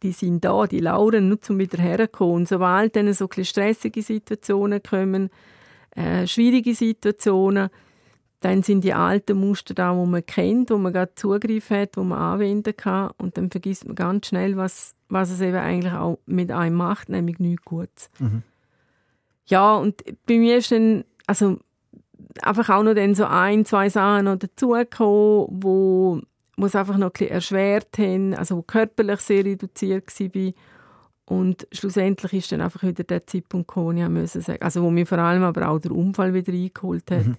die 0.02 0.12
sind 0.12 0.42
da, 0.42 0.66
die 0.66 0.80
Lauren 0.80 1.28
nur 1.28 1.42
zum 1.42 1.58
wieder 1.58 1.76
herkommen. 1.76 2.36
Und 2.36 2.48
sobald 2.48 2.96
dann 2.96 3.12
so 3.12 3.28
stressige 3.42 4.00
Situationen 4.00 4.82
kommen, 4.82 5.28
äh, 5.94 6.26
schwierige 6.26 6.74
Situationen, 6.74 7.68
dann 8.40 8.62
sind 8.62 8.82
die 8.82 8.94
alten 8.94 9.38
Muster 9.38 9.74
da, 9.74 9.94
wo 9.94 10.06
man 10.06 10.24
kennt, 10.24 10.70
wo 10.70 10.78
man 10.78 10.94
gerade 10.94 11.14
Zugriff 11.16 11.68
hat, 11.68 11.98
wo 11.98 12.02
man 12.02 12.18
anwenden 12.18 12.74
kann 12.74 13.10
und 13.18 13.36
dann 13.36 13.50
vergisst 13.50 13.84
man 13.84 13.94
ganz 13.94 14.28
schnell, 14.28 14.56
was, 14.56 14.94
was 15.10 15.30
es 15.30 15.42
eben 15.42 15.58
eigentlich 15.58 15.92
auch 15.92 16.18
mit 16.24 16.50
einem 16.50 16.76
macht, 16.76 17.10
nämlich 17.10 17.38
nichts 17.38 17.64
Gutes. 17.66 18.08
Mhm. 18.18 18.42
Ja, 19.46 19.76
und 19.76 20.02
bei 20.26 20.38
mir 20.38 20.58
ist 20.58 20.70
dann, 20.70 21.04
also 21.26 21.58
einfach 22.40 22.68
auch 22.70 22.82
noch 22.82 22.94
dann 22.94 23.14
so 23.14 23.24
ein, 23.24 23.64
zwei 23.64 23.88
Sachen 23.88 24.26
noch 24.26 24.36
dazugekommen, 24.36 25.48
wo, 25.50 26.20
wo 26.56 26.66
es 26.66 26.74
einfach 26.74 26.96
noch 26.96 27.08
ein 27.08 27.12
bisschen 27.12 27.30
erschwert 27.30 27.98
haben, 27.98 28.34
also 28.34 28.56
wo 28.56 28.62
körperlich 28.62 29.20
sehr 29.20 29.44
reduziert 29.44 30.08
war. 30.18 30.52
Und 31.24 31.66
schlussendlich 31.72 32.32
ist 32.32 32.52
dann 32.52 32.60
einfach 32.60 32.82
wieder 32.82 33.04
der 33.04 33.26
Zeitpunkt 33.26 33.68
gekommen, 33.68 33.96
wo 33.96 34.02
ich 34.02 34.08
musste 34.08 34.40
sagen, 34.40 34.62
also 34.62 34.82
wo 34.82 34.90
mir 34.90 35.06
vor 35.06 35.18
allem 35.18 35.42
aber 35.42 35.68
auch 35.68 35.78
der 35.78 35.92
Unfall 35.92 36.34
wieder 36.34 36.52
eingeholt 36.52 37.10
hat. 37.10 37.26
Mhm. 37.26 37.36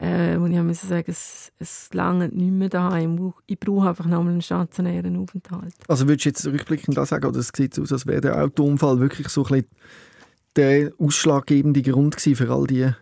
Äh, 0.00 0.40
wo 0.40 0.46
ich 0.46 0.56
musste 0.56 0.86
sagen, 0.86 1.04
es, 1.08 1.52
es 1.58 1.90
lange 1.92 2.28
nicht 2.28 2.50
mehr 2.50 2.70
daheim. 2.70 3.34
Ich 3.46 3.60
brauche 3.60 3.90
einfach 3.90 4.06
nochmal 4.06 4.32
einen 4.32 4.42
stationären 4.42 5.16
Aufenthalt. 5.18 5.74
Also 5.86 6.08
würdest 6.08 6.24
du 6.24 6.28
jetzt 6.30 6.46
rückblickend 6.46 6.96
da 6.96 7.04
sagen, 7.04 7.26
oder 7.26 7.38
es 7.38 7.50
sieht 7.54 7.78
aus, 7.78 7.92
als 7.92 8.06
wäre 8.06 8.22
der 8.22 8.42
Autounfall 8.42 8.98
wirklich 9.00 9.28
so 9.28 9.44
ein 9.44 9.48
bisschen 9.48 9.66
der 10.56 10.92
ausschlaggebende 10.98 11.82
Grund 11.82 12.20
für 12.20 12.50
all 12.50 12.66
diese 12.66 12.96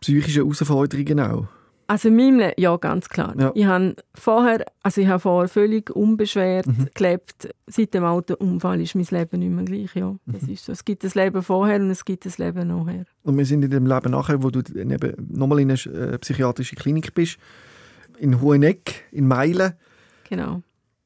psychischen 0.00 0.42
Herausforderungen 0.42 1.20
auch? 1.20 1.48
Also 1.90 2.10
Leben, 2.10 2.52
ja, 2.58 2.76
ganz 2.76 3.08
klar. 3.08 3.34
Ja. 3.38 3.50
Ich 3.54 3.64
habe 3.64 3.96
vorher, 4.14 4.66
also 4.82 5.00
ich 5.00 5.06
habe 5.06 5.20
vorher 5.20 5.48
völlig 5.48 5.88
unbeschwert 5.90 6.66
mhm. 6.66 6.88
gelebt. 6.92 7.48
Seit 7.66 7.94
dem 7.94 8.04
Autounfall 8.04 8.82
ist 8.82 8.94
mein 8.94 9.06
Leben 9.10 9.38
nicht 9.38 9.50
mehr 9.50 9.64
gleich, 9.64 9.94
ja. 9.94 10.14
Das 10.26 10.42
mhm. 10.42 10.52
ist 10.52 10.66
so. 10.66 10.72
Es 10.72 10.84
gibt 10.84 11.02
das 11.02 11.14
Leben 11.14 11.42
vorher 11.42 11.80
und 11.80 11.90
es 11.90 12.04
gibt 12.04 12.26
das 12.26 12.36
Leben 12.36 12.68
nachher. 12.68 13.06
Und 13.22 13.38
wir 13.38 13.46
sind 13.46 13.64
in 13.64 13.70
dem 13.70 13.86
Leben 13.86 14.10
nachher, 14.10 14.42
wo 14.42 14.50
du 14.50 14.58
eben 14.58 15.14
nochmal 15.30 15.60
in 15.60 15.70
einer 15.70 15.86
äh, 15.86 16.18
psychiatrischen 16.18 16.76
Klinik 16.76 17.14
bist, 17.14 17.38
in 18.18 18.38
Hoheneck, 18.42 19.06
in 19.10 19.26
Meilen. 19.26 19.72
Genau. 20.28 20.62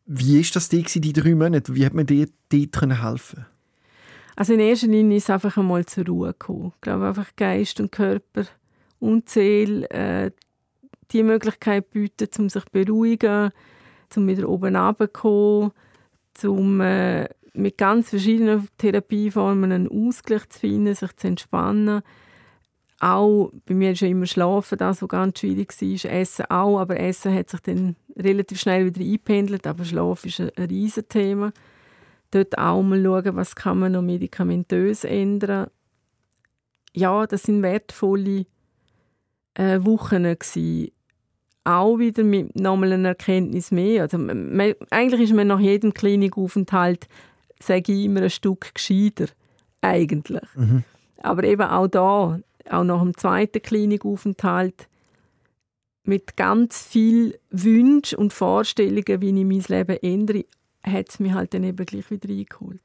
Wie 0.06 0.38
war 0.38 0.50
das 0.52 0.68
die, 0.68 0.82
die 0.82 1.12
drei 1.12 1.36
Monate? 1.36 1.76
Wie 1.76 1.86
hat 1.86 1.94
man 1.94 2.06
dir 2.06 2.26
dort 2.48 2.82
helfen 2.82 3.46
Also 4.36 4.54
in 4.54 4.60
erster 4.60 4.86
Linie 4.86 5.18
ist 5.18 5.24
es 5.24 5.30
einfach 5.30 5.56
einmal 5.56 5.84
zur 5.86 6.06
Ruhe 6.06 6.28
gekommen. 6.28 6.72
Ich 6.74 6.80
glaube 6.80 7.06
einfach 7.06 7.36
Geist 7.36 7.80
und 7.80 7.92
Körper 7.92 8.46
und 8.98 9.28
Seele 9.28 9.88
äh, 9.90 10.30
die 11.12 11.22
Möglichkeit 11.22 11.90
bieten, 11.90 12.28
um 12.38 12.48
sich 12.48 12.64
zu 12.64 12.70
beruhigen, 12.72 13.50
um 14.16 14.28
wieder 14.28 14.48
oben 14.48 14.76
runterzukommen, 14.76 15.72
um 16.44 16.80
äh, 16.80 17.28
mit 17.54 17.76
ganz 17.76 18.10
verschiedenen 18.10 18.68
Therapieformen 18.78 19.72
einen 19.72 20.08
Ausgleich 20.08 20.48
zu 20.48 20.60
finden, 20.60 20.94
sich 20.94 21.14
zu 21.16 21.26
entspannen. 21.26 22.02
Auch 23.00 23.52
bei 23.66 23.74
mir 23.74 23.92
ist 23.92 24.00
ja 24.00 24.08
immer 24.08 24.26
Schlafen 24.26 24.78
das, 24.78 25.02
was 25.02 25.08
ganz 25.08 25.40
schwierig 25.40 25.74
war. 25.80 26.12
Essen 26.12 26.44
auch, 26.46 26.78
aber 26.78 26.98
Essen 26.98 27.34
hat 27.34 27.50
sich 27.50 27.60
dann 27.60 27.96
relativ 28.16 28.60
schnell 28.60 28.86
wieder 28.86 29.00
eingependelt, 29.00 29.66
aber 29.66 29.84
Schlaf 29.84 30.24
ist 30.24 30.40
ein, 30.40 30.50
ein 30.56 30.66
Riesenthema. 30.66 31.52
Dort 32.32 32.56
auch 32.56 32.82
mal 32.82 33.02
schauen, 33.02 33.36
was 33.36 33.54
kann 33.54 33.78
man 33.78 33.92
noch 33.92 34.02
medikamentös 34.02 35.04
ändern. 35.04 35.68
Ja, 36.94 37.26
das 37.26 37.44
sind 37.44 37.62
wertvolle 37.62 38.46
äh, 39.54 39.78
Wochen 39.82 40.24
gewesen. 40.24 40.90
Auch 41.64 41.98
wieder 41.98 42.24
mit 42.24 42.58
nochmal 42.58 42.92
einer 42.92 43.10
Erkenntnis 43.10 43.70
mehr. 43.70 44.02
Also, 44.02 44.18
man, 44.18 44.74
eigentlich 44.90 45.20
ist 45.20 45.34
man 45.34 45.46
nach 45.46 45.60
jedem 45.60 45.94
Klinikaufenthalt, 45.94 47.06
sage 47.60 47.92
ich 47.92 48.06
immer, 48.06 48.22
ein 48.22 48.30
Stück 48.30 48.74
gescheiter. 48.74 49.26
Eigentlich. 49.82 50.42
Mhm. 50.54 50.84
Aber 51.18 51.44
eben 51.44 51.62
auch 51.62 51.86
da, 51.86 52.40
auch 52.70 52.84
nach 52.84 53.00
dem 53.02 53.16
zweiten 53.16 53.62
Klinikaufenthalt, 53.62 54.88
mit 56.04 56.36
ganz 56.36 56.82
viel 56.82 57.38
Wünschen 57.50 58.18
und 58.18 58.32
Vorstellungen, 58.32 59.20
wie 59.20 59.28
ich 59.28 59.68
mein 59.68 59.78
Leben 59.78 59.98
ändere, 60.02 60.44
hat 60.82 61.10
es 61.10 61.20
mich 61.20 61.32
halt 61.32 61.54
dann 61.54 61.64
eben 61.64 61.84
gleich 61.84 62.10
wieder 62.10 62.28
eingeholt. 62.28 62.80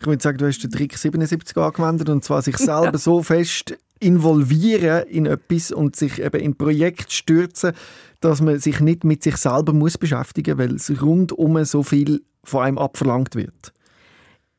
Ich 0.00 0.06
würde 0.06 0.22
sagen, 0.22 0.38
du 0.38 0.46
hast 0.46 0.62
den 0.62 0.70
Trick 0.70 0.96
77 0.96 1.56
angewendet 1.56 2.08
und 2.08 2.24
zwar 2.24 2.42
sich 2.42 2.56
selber 2.58 2.98
so 2.98 3.22
fest 3.22 3.76
involvieren 4.00 5.06
in 5.08 5.26
etwas 5.26 5.72
und 5.72 5.96
sich 5.96 6.20
eben 6.20 6.40
in 6.40 6.56
Projekt 6.56 7.12
stürzen, 7.12 7.72
dass 8.20 8.40
man 8.40 8.58
sich 8.58 8.80
nicht 8.80 9.04
mit 9.04 9.22
sich 9.22 9.36
selber 9.36 9.72
muss 9.72 9.96
beschäftigen, 9.96 10.58
weil 10.58 10.74
es 10.74 11.02
rundum 11.02 11.64
so 11.64 11.82
viel 11.82 12.22
von 12.42 12.64
einem 12.64 12.78
abverlangt 12.78 13.34
wird. 13.34 13.72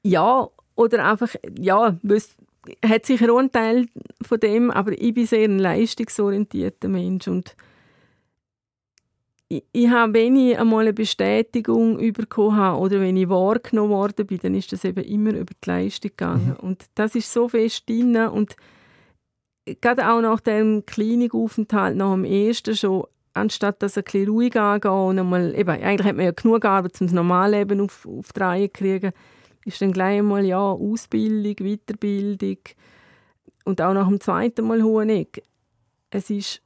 Ja, 0.03 0.47
oder 0.75 1.05
einfach 1.05 1.36
ja, 1.57 1.97
es 2.09 2.36
hat 2.83 3.05
sicher 3.05 3.31
auch 3.31 3.38
einen 3.38 3.51
Teil 3.51 3.88
von 4.21 4.39
dem, 4.39 4.71
aber 4.71 4.99
ich 4.99 5.13
bin 5.13 5.27
sehr 5.27 5.47
ein 5.47 5.59
leistungsorientierter 5.59 6.88
Mensch 6.88 7.27
und 7.27 7.55
ich, 9.47 9.63
ich 9.71 9.89
habe, 9.89 10.13
wenn 10.13 10.35
ich 10.35 10.57
einmal 10.57 10.81
eine 10.81 10.93
Bestätigung 10.93 11.97
bekommen 12.13 12.55
habe 12.55 12.79
oder 12.79 12.99
wenn 12.99 13.17
ich 13.17 13.29
wahrgenommen 13.29 13.91
worden 13.91 14.25
bin, 14.25 14.39
dann 14.39 14.55
ist 14.55 14.71
das 14.71 14.83
eben 14.83 15.03
immer 15.03 15.33
über 15.33 15.53
die 15.63 15.69
Leistung 15.69 16.11
gegangen. 16.11 16.55
Mhm. 16.59 16.67
Und 16.67 16.85
das 16.95 17.15
ist 17.15 17.31
so 17.31 17.47
fest 17.47 17.87
drin 17.87 18.15
und 18.15 18.55
gerade 19.81 20.09
auch 20.09 20.21
nach 20.21 20.39
dem 20.39 20.85
Klinikaufenthalt, 20.85 21.95
nach 21.95 22.13
dem 22.13 22.25
ersten 22.25 22.75
schon, 22.75 23.05
anstatt 23.33 23.81
dass 23.81 23.97
ein 23.97 24.03
bisschen 24.03 24.29
ruhig 24.29 24.55
angehen 24.55 24.91
und 24.91 25.19
einmal, 25.19 25.55
eben, 25.55 25.69
eigentlich 25.69 26.07
hat 26.07 26.15
man 26.15 26.25
ja 26.25 26.31
genug 26.31 26.65
Arbeit, 26.65 26.99
um 27.01 27.07
das 27.07 27.13
Normalleben 27.13 27.81
auf, 27.81 28.07
auf 28.07 28.31
die 28.33 28.39
Reihe 28.39 28.71
zu 28.71 28.79
kriegen, 28.79 29.11
ist 29.65 29.81
dann 29.81 29.91
gleich 29.91 30.19
einmal, 30.19 30.45
ja, 30.45 30.59
Ausbildung, 30.59 31.55
Weiterbildung 31.65 32.57
und 33.65 33.81
auch 33.81 33.93
nach 33.93 34.07
dem 34.07 34.21
zweiten 34.21 34.67
Mal 34.67 34.83
Hoheneck. 34.83 35.43
Es 36.11 36.29
ist, 36.29 36.61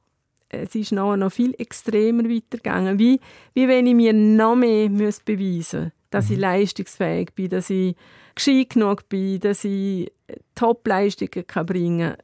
es 0.50 0.74
ist 0.74 0.92
nachher 0.92 1.16
noch 1.16 1.32
viel 1.32 1.54
extremer 1.58 2.24
weitergegangen. 2.24 2.98
Wie, 2.98 3.20
wie 3.54 3.68
wenn 3.68 3.86
ich 3.86 3.94
mir 3.94 4.12
noch 4.12 4.56
mehr 4.56 4.90
muss 4.90 5.20
beweisen 5.20 5.84
muss, 5.84 5.92
dass 6.10 6.28
mhm. 6.28 6.34
ich 6.34 6.40
leistungsfähig 6.40 7.32
bin, 7.34 7.48
dass 7.48 7.70
ich 7.70 7.96
gescheit 8.34 8.70
genug 8.70 9.08
bin, 9.08 9.40
dass 9.40 9.64
ich 9.64 10.12
Top-Leistungen 10.54 11.44
bringen 11.66 12.10
kann 12.10 12.16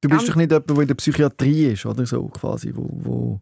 Du 0.00 0.10
bist 0.10 0.28
doch 0.28 0.36
nicht 0.36 0.50
jemand, 0.50 0.68
der 0.68 0.78
in 0.80 0.88
der 0.88 0.94
Psychiatrie 0.96 1.72
ist, 1.72 1.86
oder 1.86 2.04
so, 2.04 2.28
quasi, 2.28 2.72
wo, 2.74 2.86
wo 2.90 3.40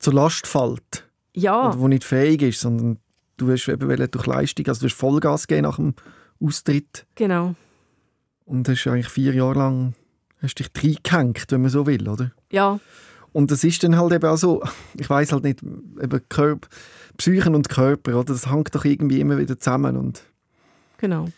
zur 0.00 0.12
Last 0.12 0.48
fällt. 0.48 1.08
Ja. 1.34 1.68
Oder 1.68 1.78
wo 1.78 1.86
nicht 1.86 2.02
fähig 2.02 2.42
ist, 2.42 2.60
sondern 2.60 2.98
du 3.36 3.52
hast 3.52 3.68
eben 3.68 4.10
durch 4.10 4.26
Leistung, 4.26 4.66
also 4.66 4.80
du 4.80 4.86
hast 4.86 4.96
Vollgas 4.96 5.46
gegeben 5.46 5.68
nach 5.68 5.76
dem 5.76 5.94
Austritt. 6.42 7.06
Genau. 7.14 7.54
Und 8.44 8.68
hast 8.68 8.88
eigentlich 8.88 9.08
vier 9.08 9.34
Jahre 9.34 9.58
lang 9.58 9.94
hast 10.42 10.54
dich 10.56 10.70
reingehängt, 10.76 11.46
wenn 11.50 11.62
man 11.62 11.70
so 11.70 11.86
will, 11.86 12.08
oder? 12.08 12.32
Ja. 12.50 12.78
Und 13.32 13.50
das 13.50 13.64
ist 13.64 13.82
dann 13.84 13.96
halt 13.96 14.12
eben 14.12 14.28
auch 14.28 14.36
so, 14.36 14.62
ich 14.96 15.08
weiß 15.08 15.32
halt 15.32 15.44
nicht, 15.44 15.62
eben 15.62 16.20
Körper, 16.28 16.68
Psychen 17.16 17.54
und 17.54 17.68
Körper, 17.68 18.14
oder? 18.14 18.32
Das 18.32 18.50
hängt 18.50 18.74
doch 18.74 18.84
irgendwie 18.84 19.20
immer 19.20 19.38
wieder 19.38 19.58
zusammen 19.58 19.96
und 19.96 20.22
genau. 20.98 21.28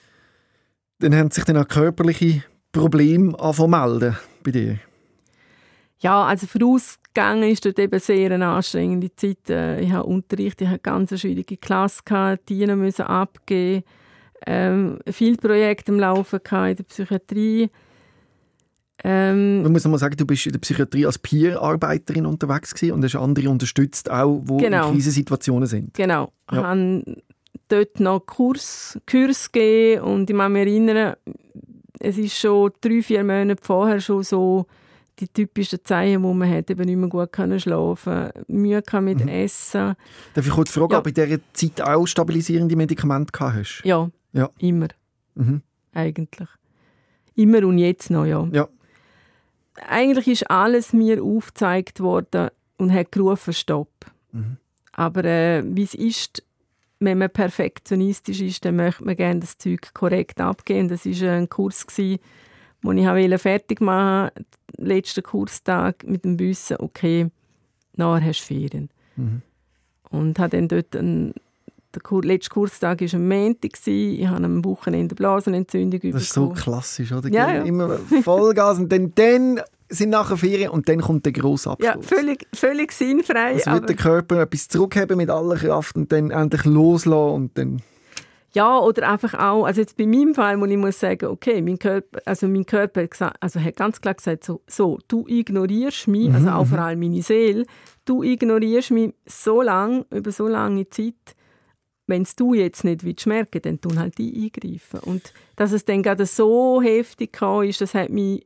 Dann 0.99 1.15
haben 1.15 1.31
sich 1.31 1.45
dann 1.45 1.57
auch 1.57 1.67
körperliche 1.67 2.45
Probleme 2.73 3.35
melden 3.67 4.17
bei 4.43 4.51
dir? 4.51 4.79
Ja, 5.99 6.25
also 6.25 6.47
vorausgegangen 6.47 7.51
ist 7.51 7.65
dort 7.67 7.79
eben 7.79 7.99
sehr 8.01 8.31
eine 8.31 8.49
anstrengende 8.49 9.15
Zeit. 9.15 9.51
Äh, 9.51 9.81
ich 9.81 9.93
habe 9.93 10.05
Unterricht, 10.05 10.61
ich 10.63 10.69
hatte 10.69 10.91
eine 10.91 10.99
ganz 10.99 11.21
schwierige 11.21 11.57
Klasse, 11.57 12.03
gehabt, 12.05 12.49
die 12.49 12.67
müssen 12.67 13.03
abgeben. 13.03 13.85
Ähm, 14.47 14.99
viele 15.11 15.37
Projekte 15.37 15.93
im 15.93 16.01
Laufen 16.01 16.41
in 16.41 16.77
der 16.77 16.85
Psychiatrie. 16.85 17.71
Ähm, 19.03 19.63
Man 19.63 19.73
muss 19.73 19.85
noch 19.85 19.91
mal 19.91 19.99
sagen, 19.99 20.17
du 20.17 20.27
bist 20.27 20.47
in 20.47 20.53
der 20.53 20.59
Psychiatrie 20.59 21.07
als 21.07 21.19
Peer-Arbeiterin 21.19 22.27
unterwegs 22.27 22.75
gewesen 22.75 22.95
und 22.95 23.05
hast 23.05 23.17
andere 23.17 23.49
unterstützt, 23.49 24.11
auch 24.11 24.43
die 24.45 24.65
genau. 24.65 24.89
in 24.89 24.95
Krisensituationen 24.95 25.67
sind. 25.67 25.95
Genau. 25.95 26.33
Ja. 26.51 26.59
Ich 26.59 26.65
habe 26.65 27.23
dort 27.69 28.01
noch 28.01 28.21
Kurs, 28.21 28.99
Kurs 29.11 29.51
gegeben 29.51 30.03
und 30.03 30.31
ich 30.31 30.37
kann 30.37 30.53
mich 30.53 30.67
erinnern, 30.67 31.15
es 31.99 32.19
ist 32.19 32.37
schon 32.37 32.73
drei, 32.81 33.03
vier 33.03 33.25
Monate 33.25 33.63
vorher 33.63 34.01
schon 34.01 34.23
so 34.23 34.67
die 35.19 35.29
typischen 35.29 35.81
Zeichen, 35.85 36.23
wo 36.23 36.33
man 36.33 36.51
hat, 36.51 36.71
eben 36.71 36.85
nicht 36.85 36.97
mehr 36.97 37.09
gut 37.09 37.31
können 37.33 37.61
schlafen, 37.61 38.31
Mühe 38.49 38.83
mit 39.01 39.21
mhm. 39.21 39.29
Essen. 39.29 39.95
Darf 40.35 40.47
ich 40.47 40.53
kurz 40.53 40.71
fragen, 40.71 40.93
ja. 40.93 40.99
ob 40.99 41.07
in 41.07 41.15
dieser 41.15 41.39
Zeit 41.53 41.81
auch 41.83 42.07
stabilisierende 42.07 42.75
Medikamente 42.75 43.31
gehabt 43.33 43.57
hast? 43.57 43.83
Ja, 43.85 44.11
ja. 44.33 44.49
immer. 44.59 44.89
Mhm. 45.35 45.63
Eigentlich. 45.93 46.49
Immer 47.35 47.67
und 47.67 47.79
jetzt 47.79 48.11
noch, 48.11 48.25
ja. 48.25 48.49
ja. 48.53 48.69
Eigentlich 49.89 50.29
ist 50.29 50.51
alles 50.51 50.93
mir 50.93 51.23
aufgezeigt 51.23 52.01
worden 52.01 52.51
und 52.77 52.93
hat 52.93 53.13
gerufen, 53.13 53.53
stopp. 53.53 53.93
Mhm. 54.33 54.57
Aber 54.93 55.25
äh, 55.25 55.63
wie 55.65 55.83
es 55.83 55.95
ist, 55.95 56.43
wenn 56.99 57.19
man 57.19 57.31
perfektionistisch 57.31 58.41
ist, 58.41 58.65
dann 58.65 58.77
möchte 58.77 59.05
man 59.05 59.17
gerne 59.17 59.41
das 59.41 59.57
Zeug 59.57 59.95
korrekt 59.95 60.41
abgeben. 60.41 60.89
Das 60.89 61.07
war 61.07 61.33
ein 61.33 61.49
Kurs, 61.49 61.87
den 61.87 62.19
ich 62.83 63.41
fertig 63.41 63.81
machen 63.81 64.31
wollte. 64.35 64.45
Letzten 64.77 65.23
Kurstag 65.23 66.05
mit 66.05 66.25
dem 66.25 66.39
Wissen, 66.39 66.77
okay, 66.79 67.31
nachher 67.97 68.27
hast 68.27 68.41
du 68.43 68.55
Ferien. 68.55 68.91
Mhm. 69.17 69.43
Und 70.11 70.39
habe 70.39 70.57
dann 70.57 70.69
dort 70.69 70.95
einen 70.97 71.35
der 71.95 72.03
letzte 72.23 72.51
Kurstag 72.51 73.01
war 73.01 73.15
am 73.15 73.29
Montag. 73.29 73.87
Ich 73.87 74.27
hatte 74.27 74.45
am 74.45 74.65
Wochenende 74.65 75.15
Blasenentzündung 75.15 76.01
bekommen. 76.01 76.13
Das 76.13 76.23
ist 76.23 76.33
so 76.33 76.51
klassisch, 76.51 77.13
oder? 77.13 77.29
Ja, 77.29 77.53
ja. 77.53 77.63
Immer 77.63 77.99
Vollgas 78.23 78.79
und 78.79 78.91
dann, 78.91 79.13
dann 79.15 79.61
sind 79.91 80.11
nachher 80.11 80.37
Ferien 80.37 80.71
und 80.71 80.89
dann 80.89 81.01
kommt 81.01 81.27
der 81.27 81.33
grosse 81.33 81.71
Abschluss. 81.71 81.95
Ja, 81.95 82.01
völlig, 82.01 82.47
völlig 82.55 82.93
sinnfrei. 82.93 83.55
Es 83.55 83.67
wird 83.67 83.89
der 83.89 83.97
Körper 83.97 84.41
etwas 84.41 84.69
zurückheben 84.69 85.17
mit 85.17 85.31
aller 85.31 85.57
Kraft 85.57 85.97
und 85.97 86.11
dann 86.13 86.31
endlich 86.31 86.65
loslassen 86.65 87.35
und 87.35 87.59
dann... 87.59 87.83
Ja, 88.53 88.81
oder 88.81 89.09
einfach 89.09 89.35
auch, 89.35 89.65
also 89.65 89.81
jetzt 89.81 89.97
bei 89.97 90.07
meinem 90.07 90.35
Fall, 90.35 90.61
wo 90.61 90.65
ich 90.65 90.77
muss 90.77 90.99
sagen, 90.99 91.27
okay, 91.27 91.63
mein 91.63 91.79
Körper, 91.79 92.19
also 92.25 92.49
mein 92.49 92.67
Körper 92.67 93.03
hat, 93.03 93.11
gesagt, 93.13 93.37
also 93.39 93.61
hat 93.61 93.77
ganz 93.77 94.01
klar 94.01 94.15
gesagt, 94.15 94.43
so, 94.43 94.61
so 94.67 94.99
du 95.07 95.25
ignorierst 95.29 96.09
mich, 96.09 96.29
mhm, 96.29 96.35
also 96.35 96.51
auch 96.51 96.67
vor 96.67 96.81
allem 96.81 96.99
meine 96.99 97.23
Seele, 97.23 97.65
du 98.05 98.25
ignorierst 98.25 98.91
mich 98.91 99.15
so 99.25 99.63
lange, 99.63 100.05
über 100.11 100.33
so 100.33 100.49
lange 100.49 100.89
Zeit, 100.89 101.15
wenn 102.11 102.23
es 102.23 102.37
du 102.37 102.55
jetzt 102.55 102.85
nicht 102.85 103.05
willst 103.05 103.27
merken, 103.27 103.63
dann 103.63 103.81
tun 103.81 103.99
halt 103.99 104.19
die 104.19 104.45
eingreifen. 104.45 105.01
Und 105.01 105.33
dass 105.57 105.73
es 105.73 105.85
dann 105.85 106.03
gerade 106.03 106.27
so 106.27 106.83
heftig 106.83 107.41
war, 107.41 107.65
ist, 107.65 107.81
das 107.81 107.95
hat 107.95 108.11
mich 108.11 108.45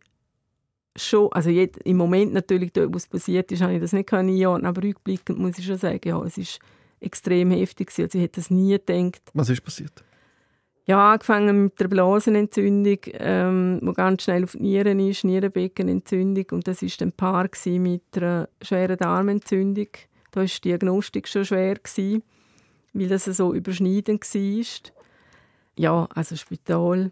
schon, 0.97 1.33
also 1.33 1.51
jetzt, 1.51 1.79
im 1.85 1.97
Moment 1.97 2.33
natürlich, 2.33 2.73
dort, 2.73 2.95
was 2.95 3.09
passiert 3.09 3.51
ist, 3.51 3.63
habe 3.63 3.75
ich 3.75 3.81
das 3.81 3.93
nicht 3.93 4.13
einordnen 4.13 4.67
aber 4.67 4.83
rückblickend 4.83 5.39
muss 5.39 5.59
ich 5.59 5.67
schon 5.67 5.79
sagen, 5.79 6.01
ja, 6.05 6.23
es 6.23 6.39
ist 6.39 6.61
extrem 7.01 7.51
heftig 7.51 7.89
gewesen. 7.89 8.05
Also 8.05 8.19
ich 8.19 8.25
hätte 8.25 8.41
das 8.41 8.51
nie 8.51 8.73
gedacht. 8.73 9.23
Was 9.33 9.51
ist 9.51 9.65
passiert? 9.65 10.05
Ja, 10.87 11.13
angefangen 11.13 11.65
mit 11.65 11.81
der 11.81 11.89
Blasenentzündung, 11.89 12.99
ähm, 13.15 13.81
die 13.83 13.93
ganz 13.95 14.23
schnell 14.23 14.45
auf 14.45 14.53
die 14.53 14.61
Nieren 14.61 15.01
ist, 15.01 15.25
Nierenbeckenentzündung 15.25 16.45
und 16.53 16.69
das 16.69 16.83
war 16.83 16.91
dann 16.99 17.13
Paar 17.13 17.49
mit 17.67 18.03
einer 18.17 18.51
schweren 18.61 18.99
Darmentzündung. 18.99 19.89
Da 20.31 20.41
war 20.41 20.47
die 20.47 20.61
Diagnostik 20.61 21.27
schon 21.27 21.47
schwer, 21.47 21.77
gewesen, 21.77 22.23
weil 22.95 23.09
das 23.09 23.25
so 23.25 23.53
überschneidend 23.53 24.25
war. 24.25 24.93
Ja, 25.77 26.09
also 26.15 26.37
Spital, 26.37 27.11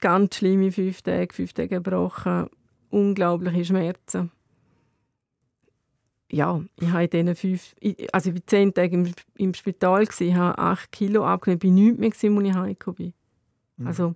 ganz 0.00 0.36
schlimme 0.36 0.72
fünf 0.72 1.02
Tage, 1.02 1.32
fünf 1.32 1.52
Tage 1.52 1.80
gebrochen, 1.80 2.50
unglaubliche 2.90 3.64
Schmerzen. 3.64 4.32
Ja, 6.32 6.62
ich 6.76 6.88
habe 6.88 7.04
in 7.04 7.26
diesen 7.26 7.34
fünf, 7.34 7.74
also 8.12 8.30
ich 8.30 8.36
war 8.36 8.46
zehn 8.46 8.74
Tage 8.74 8.94
im, 8.94 9.12
im 9.36 9.54
Spital, 9.54 10.02
ich 10.02 10.34
habe 10.34 10.58
acht 10.58 10.92
Kilo 10.92 11.24
abgenommen, 11.24 11.94
ich 11.94 11.98
war 11.98 12.00
nichts 12.00 12.22
mehr, 12.22 12.32
als 12.32 12.46
ich 12.48 12.54
heimgekommen 12.54 12.96
bin. 12.96 13.14
Mhm. 13.76 13.86
Also, 13.86 14.14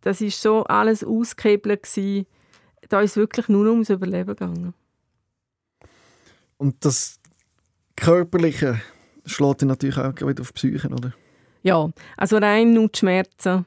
das 0.00 0.20
war 0.20 0.30
so 0.30 0.64
alles 0.64 1.02
ausgehebelt. 1.02 1.88
Da 2.88 3.00
ist 3.00 3.12
es 3.12 3.16
wirklich 3.16 3.48
nur 3.48 3.68
ums 3.70 3.90
Überleben 3.90 4.28
gegangen. 4.28 4.74
Und 6.56 6.84
das 6.84 7.18
Körperliche 7.96 8.80
schlägt 9.26 9.62
natürlich 9.62 9.98
auch 9.98 10.14
wieder 10.14 10.42
auf 10.42 10.52
die 10.52 10.54
Psyche, 10.54 10.88
oder? 10.88 11.12
Ja, 11.62 11.90
also 12.16 12.36
rein 12.36 12.74
nur 12.74 12.88
die 12.88 12.98
Schmerzen 12.98 13.64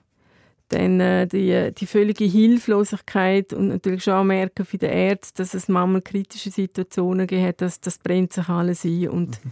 dann 0.69 0.99
äh, 0.99 1.27
die, 1.27 1.73
die 1.73 1.85
völlige 1.85 2.25
Hilflosigkeit 2.25 3.53
und 3.53 3.69
natürlich 3.69 4.03
schon 4.03 4.13
auch 4.13 4.23
merken 4.23 4.65
für 4.65 4.77
den 4.77 4.91
Ärzte, 4.91 5.41
dass 5.41 5.53
es 5.53 5.67
manchmal 5.67 6.01
kritische 6.01 6.51
Situationen 6.51 7.27
gibt, 7.27 7.61
dass 7.61 7.79
das 7.79 7.97
brennt 7.97 8.33
sich 8.33 8.49
alles 8.49 8.83
ein 8.83 9.09
und 9.09 9.43
mhm. 9.43 9.51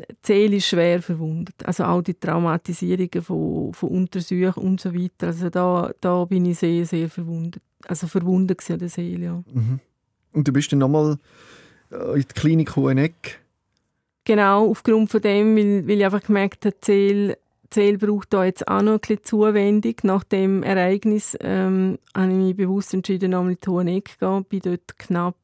die 0.00 0.16
Seele 0.22 0.56
ist 0.56 0.66
schwer 0.66 1.00
verwundet. 1.00 1.54
Also 1.64 1.84
auch 1.84 2.02
die 2.02 2.14
Traumatisierungen 2.14 3.22
von, 3.22 3.72
von 3.72 3.88
Untersuchungen 3.90 4.68
und 4.68 4.80
so 4.80 4.92
weiter. 4.92 5.28
Also 5.28 5.48
da, 5.48 5.92
da 6.00 6.24
bin 6.24 6.46
ich 6.46 6.58
sehr, 6.58 6.84
sehr 6.84 7.08
verwundet. 7.08 7.62
Also 7.86 8.08
verwundet 8.08 8.68
an 8.70 8.78
der 8.80 8.88
Seele, 8.88 9.24
ja. 9.24 9.42
Mhm. 9.52 9.78
Und 10.32 10.48
du 10.48 10.52
bist 10.52 10.72
dann 10.72 10.80
nochmal 10.80 11.18
äh, 11.92 12.14
in 12.14 12.20
die 12.20 12.34
Klinik 12.34 12.74
Hoheneck? 12.74 13.40
Genau, 14.24 14.68
aufgrund 14.68 15.10
von 15.10 15.22
dem, 15.22 15.56
weil, 15.56 15.88
weil 15.88 15.98
ich 15.98 16.04
einfach 16.04 16.22
gemerkt 16.22 16.66
habe, 16.66 16.76
Seele 16.84 17.38
Zell 17.70 17.98
braucht 17.98 18.32
da 18.32 18.44
jetzt 18.44 18.66
auch 18.66 18.80
noch 18.80 18.94
ein 18.94 19.00
bisschen 19.00 19.24
Zuwendung. 19.24 19.94
Nach 20.02 20.24
dem 20.24 20.62
Ereignis 20.62 21.36
ähm, 21.40 21.98
habe 22.16 22.30
ich 22.30 22.36
mich 22.36 22.56
bewusst 22.56 22.94
entschieden, 22.94 23.32
nochmal 23.32 23.52
in 23.52 23.58
die 23.62 23.68
Hoheneck 23.68 24.08
zu 24.08 24.18
gehen. 24.18 24.46
Ich 24.50 24.64
war 24.64 24.72
dort 24.72 24.98
knapp, 24.98 25.36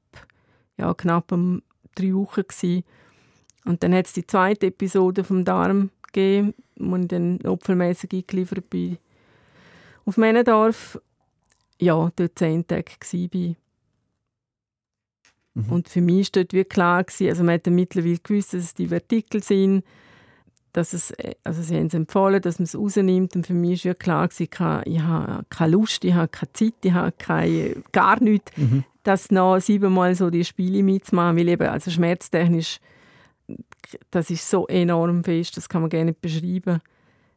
ja, 0.79 0.95
knapp 0.95 1.33
um 1.33 1.63
drei 1.95 2.15
Wochen. 2.15 2.43
Gewesen. 2.43 2.85
Und 3.67 3.83
dann 3.83 3.95
hat 3.95 4.07
es 4.07 4.15
die 4.15 4.27
zweite 4.27 4.67
Episode 4.67 5.23
vom 5.23 5.45
Darm 5.45 5.91
gegeben, 6.03 6.55
wo 6.77 6.97
ich 6.97 7.09
dann 7.09 7.37
notfallmässig 7.43 8.13
eingeliefert 8.13 8.71
bin. 8.71 8.99
Auf 10.07 10.17
Männendorf, 10.17 10.99
ja, 11.79 12.11
dort 12.17 12.39
zehn 12.39 12.67
Tage 12.67 12.93
war. 13.01 13.55
Mhm. 15.55 15.71
Und 15.71 15.89
für 15.89 16.01
mich 16.01 16.31
war 16.35 16.45
wie 16.51 16.65
klar, 16.65 17.05
gewesen, 17.05 17.29
also 17.29 17.45
man 17.45 17.55
hat 17.55 17.67
mittlerweile 17.67 18.19
gewusst, 18.19 18.55
dass 18.55 18.65
es 18.65 18.75
die 18.75 18.89
Vertikel 18.89 19.43
sind, 19.43 19.85
dass 20.73 20.93
es, 20.93 21.13
äh, 21.13 21.35
also 21.45 21.63
sie 21.63 21.77
haben 21.77 21.87
es 21.87 21.95
empfohlen, 21.95 22.43
dass 22.43 22.59
man 22.59 22.65
es 22.65 22.77
rausnimmt. 22.77 23.37
Und 23.37 23.47
für 23.47 23.55
mich 23.55 23.87
war 23.87 23.95
klar, 23.95 24.29
gewesen, 24.29 24.83
ich 24.85 25.01
habe 25.01 25.47
keine 25.49 25.73
Lust, 25.73 26.05
ich 26.05 26.15
habe 26.15 26.29
keine 26.29 26.53
Zeit, 26.53 26.75
ich 26.83 26.93
habe 26.93 27.13
keine, 27.13 27.77
gar 27.93 28.23
nichts, 28.23 28.57
mhm. 28.57 28.85
das 29.05 29.31
noch 29.31 29.61
siebenmal 29.61 30.15
so 30.15 30.29
die 30.31 30.45
Spiele 30.45 30.83
mitzumachen, 30.83 31.39
weil 31.39 31.49
eben, 31.49 31.69
also 31.69 31.91
schmerztechnisch, 31.91 32.81
das 34.11 34.31
ist 34.31 34.49
so 34.49 34.67
enorm 34.67 35.23
fest, 35.23 35.57
das 35.57 35.69
kann 35.69 35.83
man 35.83 35.91
gar 35.91 36.05
nicht 36.05 36.21
beschreiben. 36.21 36.81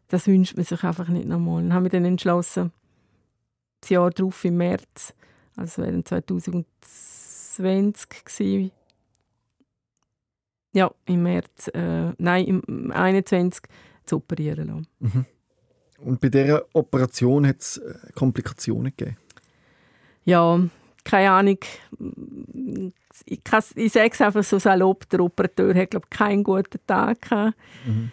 Das 0.07 0.25
wünscht 0.25 0.55
man 0.55 0.65
sich 0.65 0.83
einfach 0.83 1.09
nicht 1.09 1.27
nochmal. 1.27 1.61
Dann 1.61 1.73
habe 1.73 1.87
ich 1.87 1.91
dann 1.91 2.05
entschlossen, 2.05 2.71
das 3.81 3.89
Jahr 3.89 4.09
darauf 4.09 4.43
im 4.45 4.57
März, 4.57 5.13
also 5.57 5.81
während 5.83 6.07
2010, 6.07 6.65
20 7.57 8.25
gewesen. 8.25 8.71
Ja, 10.73 10.91
im 11.05 11.23
März, 11.23 11.69
äh, 11.73 12.11
nein, 12.17 12.45
im 12.45 12.91
21 12.91 13.63
zu 14.05 14.17
operieren 14.17 14.67
lassen. 14.67 14.87
Mhm. 14.99 15.25
Und 15.99 16.21
bei 16.21 16.29
dieser 16.29 16.65
Operation 16.73 17.47
hat 17.47 17.59
es 17.59 17.77
äh, 17.77 17.95
Komplikationen 18.13 18.93
gegeben? 18.95 19.17
Ja, 20.25 20.59
keine 21.03 21.31
Ahnung. 21.31 21.57
Ich, 23.25 23.43
kann, 23.43 23.63
ich 23.75 23.91
sage 23.91 24.11
es 24.11 24.21
einfach 24.21 24.43
so 24.43 24.59
salopp, 24.59 25.09
der 25.09 25.21
Operateur 25.21 25.73
hat 25.73 25.91
glaube 25.91 26.07
keinen 26.09 26.43
guten 26.43 26.79
Tag 26.85 27.21
gehabt. 27.21 27.57
Mhm. 27.85 28.11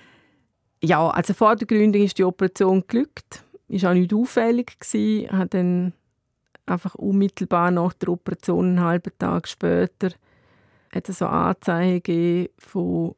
Ja, 0.83 1.09
also 1.11 1.35
vor 1.35 1.57
der 1.57 1.67
Gründung 1.67 2.03
ist 2.03 2.19
die 2.19 2.25
Operation 2.25 2.81
geglückt. 2.81 3.45
war 3.69 3.91
auch 3.91 3.95
nicht 3.95 4.15
auffällig 4.15 4.79
gewesen. 4.79 5.31
Hat 5.31 5.55
dann 5.55 5.93
einfach 6.67 6.95
unmittelbar 6.95 7.71
nach 7.71 7.93
der 7.95 8.11
Operation 8.11 8.67
einen 8.67 8.81
halben 8.81 9.13
Tag 9.19 9.49
später 9.49 10.11
hat 10.95 11.09
es 11.09 11.19
so 11.19 11.27
Anzeichen 11.27 12.03
gegeben 12.03 12.49
von 12.59 13.15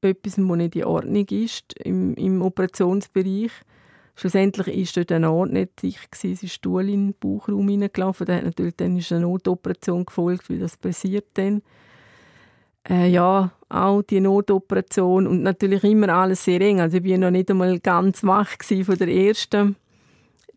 etwas, 0.00 0.34
das 0.36 0.44
nicht 0.44 0.76
in 0.76 0.84
Ordnung 0.84 1.26
ist 1.28 1.72
im, 1.80 2.14
im 2.14 2.42
Operationsbereich. 2.42 3.50
Schlussendlich 4.14 4.66
war 4.66 5.02
dort 5.02 5.12
ein 5.12 5.24
Ort 5.24 5.52
nicht 5.52 5.82
dicht. 5.82 6.08
Es 6.12 6.42
ist 6.42 6.52
Stuhl 6.52 6.88
in 6.88 7.08
den 7.08 7.14
Bauchraum 7.18 7.68
hineingelaufen. 7.68 8.26
Da 8.26 8.36
hat 8.36 8.44
natürlich 8.44 8.76
dann 8.76 8.96
ist 8.96 9.12
eine 9.12 9.22
Notoperation 9.22 10.06
gefolgt, 10.06 10.48
wie 10.48 10.58
das 10.58 10.76
passiert 10.76 11.26
dann. 11.34 11.62
Äh, 12.88 13.08
ja, 13.08 13.50
auch 13.68 14.02
die 14.02 14.20
Notoperation 14.20 15.26
und 15.26 15.42
natürlich 15.42 15.84
immer 15.84 16.08
alles 16.08 16.44
sehr 16.44 16.60
eng. 16.60 16.80
Also 16.80 16.98
ich 16.98 17.04
war 17.04 17.18
noch 17.18 17.30
nicht 17.30 17.50
einmal 17.50 17.78
ganz 17.80 18.24
wach 18.24 18.56
von 18.62 18.96
der 18.96 19.08
ersten. 19.08 19.76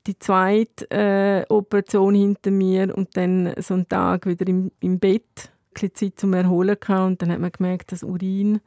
Die 0.09 0.17
zweite 0.17 0.89
äh, 0.89 1.45
Operation 1.49 2.15
hinter 2.15 2.49
mir 2.49 2.97
und 2.97 3.15
dann 3.15 3.53
so 3.59 3.75
einen 3.75 3.87
Tag 3.87 4.25
wieder 4.25 4.47
im, 4.47 4.71
im 4.79 4.97
Bett 4.97 5.51
bisschen 5.71 5.93
Zeit 5.93 6.19
zum 6.19 6.33
Erholen 6.33 6.77
gehabt 6.79 7.07
und 7.07 7.21
dann 7.21 7.31
hat 7.31 7.39
man 7.39 7.51
gemerkt, 7.51 7.91
dass 7.91 8.01
Urin 8.01 8.59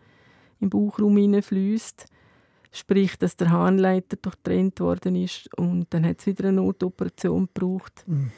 im 0.61 0.71
Bauchraum 0.71 1.17
hineinfließt. 1.17 2.07
Sprich, 2.71 3.19
dass 3.19 3.37
der 3.37 3.51
Harnleiter 3.51 4.17
durchtrennt 4.23 4.79
worden 4.79 5.17
ist 5.17 5.51
und 5.59 5.87
dann 5.91 6.07
hat 6.07 6.21
es 6.21 6.27
wieder 6.27 6.45
eine 6.45 6.63
Notoperation 6.63 7.49
gebraucht. 7.53 8.05
Mhm. 8.07 8.31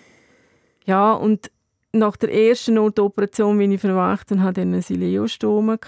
Ja, 0.86 1.12
und 1.12 1.50
nach 1.92 2.16
der 2.16 2.32
ersten 2.32 2.72
Notoperation 2.72 3.58
bin 3.58 3.72
ich 3.72 3.82
verwacht 3.82 4.32
und 4.32 4.42
hatte 4.42 4.62
dann 4.62 4.72
eine 4.72 4.80
Sileostome 4.80 5.78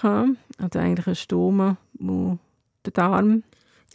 also 0.59 0.77
eigentlich 0.77 1.07
eine 1.07 1.15
Stome, 1.15 1.77
wo 1.93 2.37
der 2.85 2.93
Darm 2.93 3.41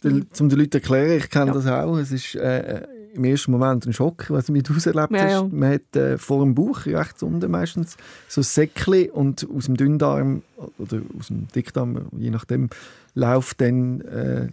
um 0.03 0.49
den 0.49 0.59
Leuten 0.59 0.71
zu 0.71 0.77
erklären, 0.77 1.17
ich 1.17 1.29
kenne 1.29 1.47
ja. 1.47 1.53
das 1.53 1.65
auch, 1.65 1.97
es 1.97 2.11
ist 2.11 2.35
äh, 2.35 2.81
im 3.13 3.23
ersten 3.25 3.51
Moment 3.51 3.85
ein 3.85 3.93
Schock, 3.93 4.29
was 4.29 4.47
du 4.47 4.51
mit 4.51 4.69
auserlebt 4.69 5.11
ja, 5.11 5.29
ja. 5.29 5.43
Man 5.43 5.73
hat 5.73 5.95
äh, 5.95 6.17
vor 6.17 6.43
dem 6.43 6.55
Bauch, 6.55 6.85
rechts 6.85 7.21
unten 7.21 7.49
meistens, 7.51 7.95
so 8.27 8.41
ein 8.41 8.43
Säckchen 8.43 9.09
und 9.11 9.47
aus 9.55 9.65
dem 9.65 9.77
Dünndarm 9.77 10.41
oder 10.77 11.01
aus 11.17 11.27
dem 11.27 11.47
Dickdarm, 11.49 12.07
je 12.17 12.31
nachdem, 12.31 12.69
läuft 13.13 13.61
dann 13.61 14.01
äh, 14.01 14.47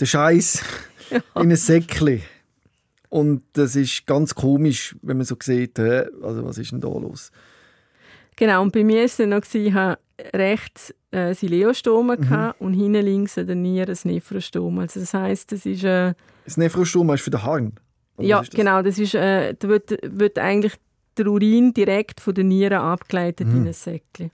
der 0.00 0.06
Scheiß 0.06 0.62
ja. 1.10 1.18
in 1.40 1.50
ein 1.50 1.56
Säckchen. 1.56 2.22
Und 3.08 3.42
das 3.52 3.76
ist 3.76 4.06
ganz 4.06 4.34
komisch, 4.34 4.96
wenn 5.02 5.18
man 5.18 5.26
so 5.26 5.36
sieht, 5.40 5.78
hä, 5.78 6.06
also 6.22 6.44
was 6.44 6.58
ist 6.58 6.72
denn 6.72 6.80
da 6.80 6.88
los? 6.88 7.30
Genau, 8.34 8.62
und 8.62 8.72
bei 8.72 8.82
mir 8.82 8.98
war 8.98 9.04
es 9.04 9.16
dann 9.16 9.30
noch, 9.30 9.42
ich 9.50 9.72
hatte 9.72 10.02
rechts 10.34 10.92
äh, 11.12 11.32
Sileostome 11.32 12.16
Mhm. 12.18 12.52
und 12.58 12.74
hinten 12.74 13.04
links 13.04 13.38
an 13.38 13.46
der 13.46 13.56
Niere 13.56 13.92
ein 13.92 13.98
Nephrostoma. 14.04 14.82
Also 14.82 15.00
das 15.00 15.14
heisst, 15.14 15.52
das 15.52 15.64
ist... 15.64 15.84
Äh, 15.84 16.14
Das 16.46 16.56
Nephrostoma 16.56 17.14
ist 17.14 17.20
für 17.22 17.30
den 17.30 17.42
Harn. 17.42 17.72
Oder 18.16 18.26
ja, 18.26 18.38
das? 18.38 18.48
genau, 18.50 18.80
das 18.82 18.98
ist, 18.98 19.14
äh, 19.14 19.54
da 19.58 19.68
wird, 19.68 19.98
wird 20.02 20.38
eigentlich 20.38 20.72
der 21.18 21.26
Urin 21.26 21.74
direkt 21.74 22.20
von 22.20 22.34
der 22.34 22.44
Niere 22.44 22.78
abgeleitet 22.80 23.46
Mhm. 23.48 23.56
in 23.58 23.66
ein 23.66 23.72
Säckchen. 23.74 24.30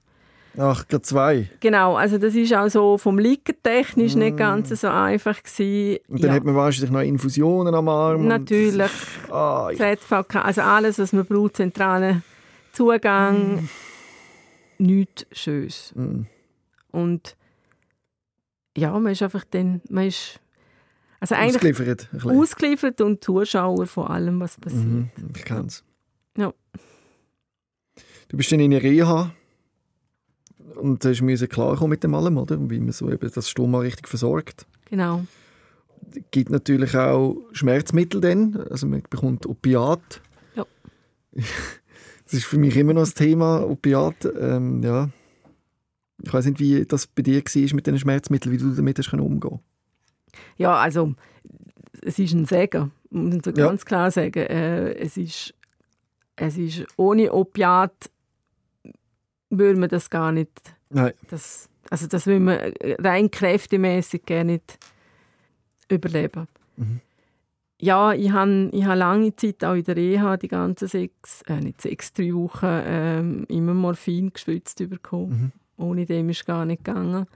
Ach, 0.59 0.87
gerade 0.87 1.03
zwei. 1.03 1.49
Genau, 1.61 1.97
also 1.97 2.19
das 2.19 2.35
ist 2.35 2.53
auch 2.55 2.69
so 2.69 2.99
vom 2.99 3.19
Liegen 3.19 3.55
technisch 3.63 4.15
nicht 4.15 4.37
ganz 4.37 4.69
so 4.69 4.87
einfach 4.89 5.43
gewesen. 5.43 5.99
Mm. 6.09 6.13
Und 6.13 6.23
dann 6.23 6.29
ja, 6.31 6.37
hat 6.37 6.45
man 6.45 6.55
wahrscheinlich 6.55 6.91
noch 6.91 7.01
Infusionen 7.01 7.75
am 7.75 7.89
Arm. 7.89 8.21
und- 8.21 8.29
natürlich. 8.29 8.91
Ah, 9.31 9.71
ich, 9.73 9.79
ZVK, 9.79 10.43
also 10.45 10.61
alles, 10.61 10.99
was 10.99 11.15
man 11.15 11.25
braucht, 11.25 11.57
zentralen 11.57 12.23
Zugang, 12.73 13.67
nichts 14.77 15.25
Schönes. 15.33 15.93
mm. 15.95 16.23
Und 16.91 17.35
ja, 18.77 18.91
man 18.99 19.13
ist 19.13 19.23
einfach 19.23 19.45
dann, 19.51 19.81
man 19.89 20.07
ist 20.09 20.39
also 21.23 21.37
eigentlich 21.37 21.55
ausgeliefert. 21.55 22.09
ausgeliefert 22.25 23.01
und 23.01 23.23
Zuschauer 23.23 23.87
von 23.87 24.09
allem, 24.09 24.41
was 24.41 24.57
passiert. 24.57 24.85
Mhm, 24.85 25.11
ich 25.37 25.45
kenne 25.45 25.69
es. 25.69 25.85
Ja. 26.37 26.53
Du 28.27 28.37
bist 28.37 28.51
dann 28.51 28.59
in 28.59 28.73
der 28.73 28.83
Reha 28.83 29.33
und 30.75 31.05
hast 31.05 31.23
müssen 31.23 31.49
klarkommen 31.49 31.91
mit 31.91 32.03
dem 32.03 32.17
allem, 32.17 32.39
oder? 32.39 32.59
Wie 32.69 32.81
man 32.81 32.91
so 32.91 33.09
eben 33.09 33.31
das 33.33 33.49
Stoma 33.49 33.79
richtig 33.79 34.09
versorgt. 34.09 34.67
Genau. 34.87 35.25
Es 36.11 36.23
gibt 36.33 36.51
natürlich 36.51 36.97
auch 36.97 37.37
Schmerzmittel 37.53 38.21
dann, 38.21 38.57
also 38.69 38.89
man 38.89 39.05
bekommt 39.09 39.47
Opiat. 39.47 40.21
Ja. 40.57 40.67
Das 42.25 42.39
ist 42.39 42.47
für 42.47 42.57
mich 42.57 42.75
immer 42.79 42.95
noch 42.95 43.03
das 43.03 43.13
Thema, 43.13 43.63
Opiat. 43.69 44.27
Ähm, 44.41 44.83
ja. 44.83 45.11
Ich 46.23 46.33
weiß 46.33 46.47
nicht, 46.47 46.61
wie 46.61 46.87
das 46.87 47.07
bei 47.07 47.21
dir 47.21 47.45
war 47.45 47.75
mit 47.75 47.87
den 47.87 47.99
Schmerzmitteln, 47.99 48.53
wie 48.53 48.57
du 48.57 48.71
damit 48.71 48.99
hast 48.99 49.13
umgehen 49.13 49.61
Ja, 50.57 50.75
also 50.77 51.15
es 52.03 52.19
ist 52.19 52.33
ein 52.33 52.45
Segen, 52.47 52.93
muss 53.11 53.31
man 53.35 53.43
so 53.45 53.51
Ja. 53.51 53.67
ganz 53.69 53.85
klar 53.85 54.11
sagen. 54.11 54.39
Äh, 54.41 54.93
es, 54.95 55.17
ist, 55.17 55.55
es 56.37 56.57
ist 56.57 56.87
ohne 56.97 57.33
Opiat 57.33 58.11
würde 59.51 59.79
man 59.79 59.89
das 59.91 60.09
gar 60.09 60.33
nicht, 60.33 60.51
Nein. 60.89 61.13
das, 61.29 61.69
also 61.91 62.07
das 62.07 62.27
würde 62.27 62.41
man 62.41 62.59
äh, 62.59 62.97
rein 63.01 63.31
kräftemäßig 63.31 64.25
gar 64.25 64.45
nicht 64.45 64.79
überleben. 65.91 66.49
Mhm. 66.77 67.01
Ja, 67.81 68.13
ich 68.13 68.31
habe 68.31 68.71
ich 68.73 68.85
hab 68.85 68.97
lange 68.97 69.35
Zeit 69.37 69.65
auch 69.65 69.75
in 69.75 69.83
der 69.85 69.97
Reha 69.97 70.37
die 70.37 70.49
ganzen 70.49 70.89
sechs, 70.89 71.43
äh, 71.43 71.61
nicht 71.61 71.83
sechs, 71.83 72.13
drei 72.13 72.33
Wochen 72.33 72.67
ähm, 72.67 73.45
immer 73.49 73.75
Morphin 73.75 74.33
gespritzt 74.33 74.79
bekommen. 74.89 75.53
Mhm. 75.79 75.85
Ohne 75.85 76.07
dem 76.07 76.29
ist 76.31 76.47
gar 76.47 76.65
nicht 76.65 76.85
gegangen. 76.85 77.27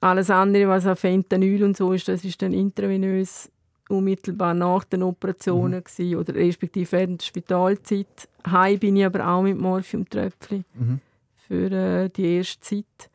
Alles 0.00 0.30
andere, 0.30 0.68
was 0.68 0.86
auf 0.86 1.00
Fentanyl 1.00 1.64
und 1.64 1.76
so 1.76 1.92
ist, 1.92 2.06
das 2.08 2.24
ist 2.24 2.40
dann 2.40 2.52
intravenös 2.52 3.50
unmittelbar 3.88 4.54
nach 4.54 4.84
den 4.84 5.02
Operationen 5.02 5.82
gewesen, 5.82 6.16
oder 6.16 6.34
respektive 6.34 6.92
während 6.92 7.22
der 7.22 7.26
Spitalzeit. 7.26 8.28
Heim 8.46 8.78
bin 8.78 8.96
ich 8.96 9.06
aber 9.06 9.26
auch 9.26 9.42
mit 9.42 9.58
Morphiumtröpfchen 9.58 10.64
Mhm. 10.74 11.00
für 11.48 11.72
äh, 11.72 12.08
die 12.10 12.36
erste 12.36 12.60
Zeit. 12.60 13.10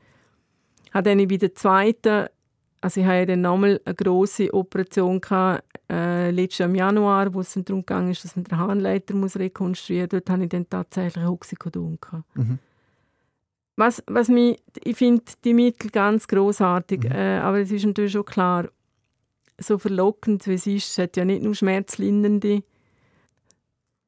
Habe 0.92 1.10
dann 1.16 1.28
bei 1.28 1.38
der 1.38 1.54
zweiten, 1.56 2.28
also 2.82 3.00
ich 3.00 3.06
hatte 3.06 3.18
ja 3.20 3.26
dann 3.28 3.42
nochmal 3.42 3.80
eine 3.86 3.96
grosse 3.96 4.52
Operation 4.54 5.22
gehabt, 5.22 5.64
äh, 5.92 6.32
letztes 6.32 6.58
Jahr 6.60 6.70
im 6.70 6.76
Januar, 6.76 7.34
wo 7.34 7.42
es 7.42 7.54
dann 7.54 7.66
darum 7.66 7.86
ging, 7.86 8.08
dass 8.10 8.36
man 8.36 8.44
den 8.44 8.58
Harnleiter 8.58 9.14
muss 9.14 9.38
rekonstruieren 9.38 10.10
muss. 10.12 10.24
Dort 10.24 10.30
hatte 10.32 10.44
ich 10.44 10.50
dann 10.50 10.70
tatsächlich 10.70 11.26
Oxycodon. 11.26 11.98
Gehabt. 12.02 12.36
Mhm. 12.36 12.60
Was, 13.76 14.04
was 14.08 14.28
mich, 14.30 14.62
ich 14.84 14.96
finde 14.98 15.24
die 15.44 15.54
Mittel 15.54 15.90
ganz 15.90 16.28
großartig, 16.28 17.04
Mhm. 17.06 17.12
äh, 17.12 17.40
aber 17.40 17.60
es 17.60 17.72
ist 17.72 17.86
natürlich 17.86 18.12
schon 18.12 18.26
klar, 18.26 18.70
so 19.60 19.78
verlockend 19.78 20.46
wie 20.48 20.54
es 20.54 20.68
ist, 20.68 20.90
es 20.92 20.98
hat 20.98 21.18
ja 21.18 21.26
nicht 21.26 21.42
nur 21.44 21.56
schmerzlindernde. 21.56 22.64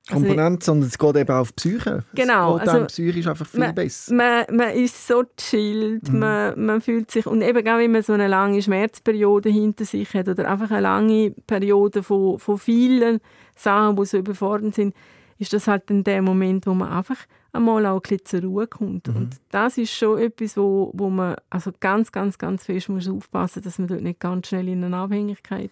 Also, 0.08 0.24
Komponente, 0.24 0.64
sondern 0.64 0.88
es 0.90 0.98
geht 1.00 1.16
eben 1.16 1.30
auch 1.32 1.40
auf 1.40 1.52
die 1.54 1.56
Psyche. 1.56 2.04
Genau, 2.14 2.58
Es 2.58 2.60
geht 2.62 2.68
also 2.70 2.72
also, 2.84 2.86
psychisch 2.88 3.26
einfach 3.26 3.48
viel 3.48 3.60
man- 3.60 3.74
besser. 3.74 4.14
man, 4.14 4.46
man 4.52 4.70
ist 4.76 5.08
so 5.08 5.24
chillt, 5.36 6.10
Mhm. 6.12 6.20
man, 6.20 6.64
man 6.66 6.82
fühlt 6.82 7.10
sich, 7.10 7.26
und 7.26 7.42
eben 7.42 7.68
auch 7.68 7.78
wenn 7.80 7.92
man 7.92 8.04
so 8.04 8.14
eine 8.14 8.28
lange 8.28 8.62
Schmerzperiode 8.62 9.50
hinter 9.50 9.84
sich 9.86 10.14
hat 10.14 10.30
oder 10.30 10.48
einfach 10.48 10.70
eine 10.70 10.82
lange 10.82 11.32
Periode 11.48 12.04
von, 12.04 12.38
von 12.38 12.60
vielen 12.60 13.20
Sachen, 13.56 13.96
die 13.96 14.06
so 14.06 14.18
überfordernd 14.20 14.76
sind, 14.76 14.94
ist 15.40 15.54
das 15.54 15.68
halt 15.68 15.90
in 15.90 16.04
der 16.04 16.22
Moment, 16.22 16.68
wo 16.68 16.76
man 16.76 16.90
einfach 16.90 17.18
einmal 17.56 17.86
auch 17.86 17.96
ein 17.96 18.02
bisschen 18.02 18.26
zur 18.26 18.42
Ruhe 18.42 18.68
kommt. 18.68 19.08
Mhm. 19.08 19.16
Und 19.16 19.36
das 19.50 19.78
ist 19.78 19.92
schon 19.92 20.20
etwas, 20.20 20.56
wo, 20.58 20.92
wo 20.94 21.10
man 21.10 21.36
also 21.50 21.72
ganz, 21.80 22.12
ganz, 22.12 22.38
ganz 22.38 22.66
fest 22.66 22.90
muss 22.90 23.08
aufpassen 23.08 23.64
dass 23.64 23.80
man 23.80 23.88
dort 23.88 24.02
nicht 24.02 24.20
ganz 24.20 24.48
schnell 24.48 24.68
in 24.68 24.84
eine 24.84 24.98
Abhängigkeit 24.98 25.72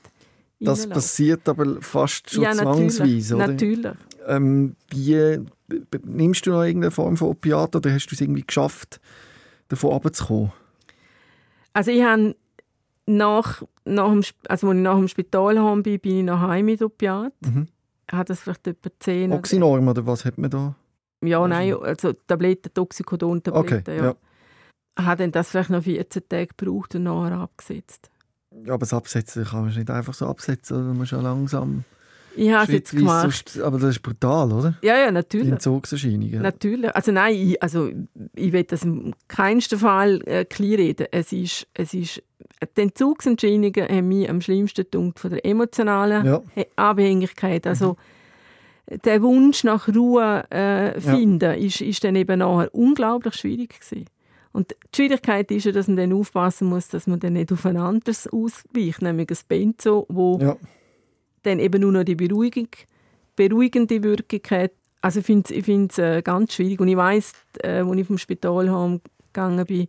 Das 0.60 0.80
reinläuft. 0.82 0.94
passiert 0.94 1.50
aber 1.50 1.82
fast 1.82 2.30
schon 2.32 2.44
ja, 2.44 2.54
natürlich, 2.54 2.96
zwangsweise, 2.96 3.36
oder? 3.36 3.48
natürlich. 3.48 3.92
Ähm, 4.28 4.76
wie, 4.90 5.40
nimmst 6.06 6.46
du 6.46 6.52
noch 6.52 6.64
irgendeine 6.64 6.92
Form 6.92 7.18
von 7.18 7.30
Opiat 7.30 7.76
oder 7.76 7.92
hast 7.92 8.08
du 8.08 8.16
es 8.16 8.22
irgendwie 8.22 8.44
geschafft, 8.46 9.00
davon 9.68 9.92
runterzukommen? 9.92 10.52
Also 11.74 11.92
ich 11.92 12.04
habe 12.04 12.36
nach, 13.06 13.64
nach 13.86 14.10
dem, 14.12 14.24
also 14.48 14.68
als 14.70 14.78
ich 14.78 14.82
nach 14.82 14.96
dem 14.98 15.08
Spital 15.08 15.60
heim 15.60 15.84
bin, 15.84 16.00
bin 16.00 16.20
ich 16.20 16.24
nach 16.24 16.42
Hause 16.42 16.64
mit 16.64 16.82
Opiat. 16.82 17.34
Mhm. 17.42 17.68
Hat 18.12 18.30
das 18.30 18.42
vielleicht 18.42 18.68
etwa 18.68 18.90
10 19.00 19.30
oder- 19.32 19.40
Oxynorm 19.40 19.88
oder 19.88 20.06
was 20.06 20.24
hat 20.26 20.38
man 20.38 20.50
da? 20.50 20.76
Ja, 21.26 21.48
nein, 21.48 21.74
also 21.76 22.14
Tabletten, 22.14 22.74
Toxicodon-Tabletten, 22.74 23.80
Okay, 23.94 23.98
ja. 23.98 24.06
ja. 24.06 24.16
Hat 25.06 25.20
dann 25.20 25.32
das 25.32 25.50
vielleicht 25.50 25.70
noch 25.72 25.84
14 25.84 26.24
Tage 26.30 26.48
gebraucht 26.56 26.94
und 26.96 27.04
nachher 27.04 27.38
abgesetzt. 27.40 28.10
Aber 28.68 28.78
das 28.80 28.94
Absetzen 28.94 29.46
kann 29.46 29.66
man 29.66 29.74
nicht 29.76 29.90
einfach 29.90 30.14
so 30.14 30.28
absetzen, 30.28 30.78
oder? 30.78 30.86
Man 30.88 30.98
muss 30.98 31.10
ja 31.12 31.20
langsam 31.22 31.84
Ich 32.36 32.52
habe 32.52 32.64
es 32.66 32.70
jetzt 32.70 32.92
gemacht. 32.92 33.22
sonst- 33.24 33.60
aber 33.60 33.80
das 33.80 33.92
ist 33.92 34.02
brutal, 34.04 34.52
oder? 34.52 34.76
Ja, 34.84 34.98
ja, 35.00 35.08
Die 35.08 35.14
natürlich. 35.14 35.52
Entzugserscheinungen. 35.52 36.42
Natürlich. 36.44 36.96
Also 36.96 37.12
nein, 37.12 37.34
ich, 37.36 37.64
also, 37.64 37.90
ich 38.36 38.52
will 38.54 38.64
das 38.66 38.84
im 38.84 39.16
keinsten 39.28 39.80
Fall 39.80 40.22
äh, 40.28 40.46
kleinreden. 40.46 41.08
Es 41.12 41.32
ist, 41.32 41.66
es 41.74 41.96
ist, 41.96 42.22
die 42.78 42.82
Entzugsentscheidungen 42.82 43.74
haben 43.90 44.08
mich 44.08 44.30
am 44.30 44.42
schlimmsten 44.42 44.86
gedacht 44.90 45.20
von 45.20 45.32
der 45.32 45.44
emotionalen 45.44 46.24
Ja. 46.26 46.42
Abhängigkeit. 46.76 47.66
Also 47.66 47.98
der 48.90 49.22
Wunsch 49.22 49.64
nach 49.64 49.88
Ruhe 49.88 50.44
äh, 50.52 51.00
finden, 51.00 51.54
ist, 51.58 51.82
ist 51.82 52.04
dann 52.04 52.16
eben 52.16 52.40
nachher 52.40 52.74
unglaublich 52.76 53.36
schwierig 53.36 53.80
gewesen. 53.80 54.06
Und 54.52 54.72
die 54.72 54.96
Schwierigkeit 54.98 55.50
ist 55.52 55.66
ja, 55.66 55.72
dass 55.72 55.88
man 55.88 55.98
dann 55.98 56.14
aufpassen 56.14 56.68
muss, 56.68 56.88
dass 56.90 57.08
man 57.08 57.20
dann 57.20 57.34
nicht 57.34 57.52
auf 57.52 57.66
ein 57.66 57.78
anderes 57.78 58.28
ausweicht, 58.28 59.02
nämlich 59.02 59.30
ein 59.32 59.38
Benzo, 59.48 60.06
wo 60.10 60.38
Ja. 60.40 60.58
dann 61.44 61.60
eben 61.60 61.82
nur 61.82 61.92
noch 61.92 62.04
die 62.04 62.16
Beruhigung, 62.16 62.68
beruhigende 63.36 64.04
Wirkung 64.04 64.42
hat. 64.52 64.72
Also 65.02 65.20
ich 65.20 65.26
finde 65.26 65.44
es 65.46 65.52
ich 65.52 65.66
find's, 65.66 65.98
äh, 65.98 66.22
ganz 66.22 66.54
schwierig. 66.54 66.80
Und 66.80 66.88
ich 66.88 66.98
weiss, 66.98 67.34
äh, 67.64 67.80
als 67.80 67.98
ich 67.98 68.06
vom 68.08 68.18
Spital 68.18 68.70
heimgegangen 68.72 69.66
bin, 69.66 69.88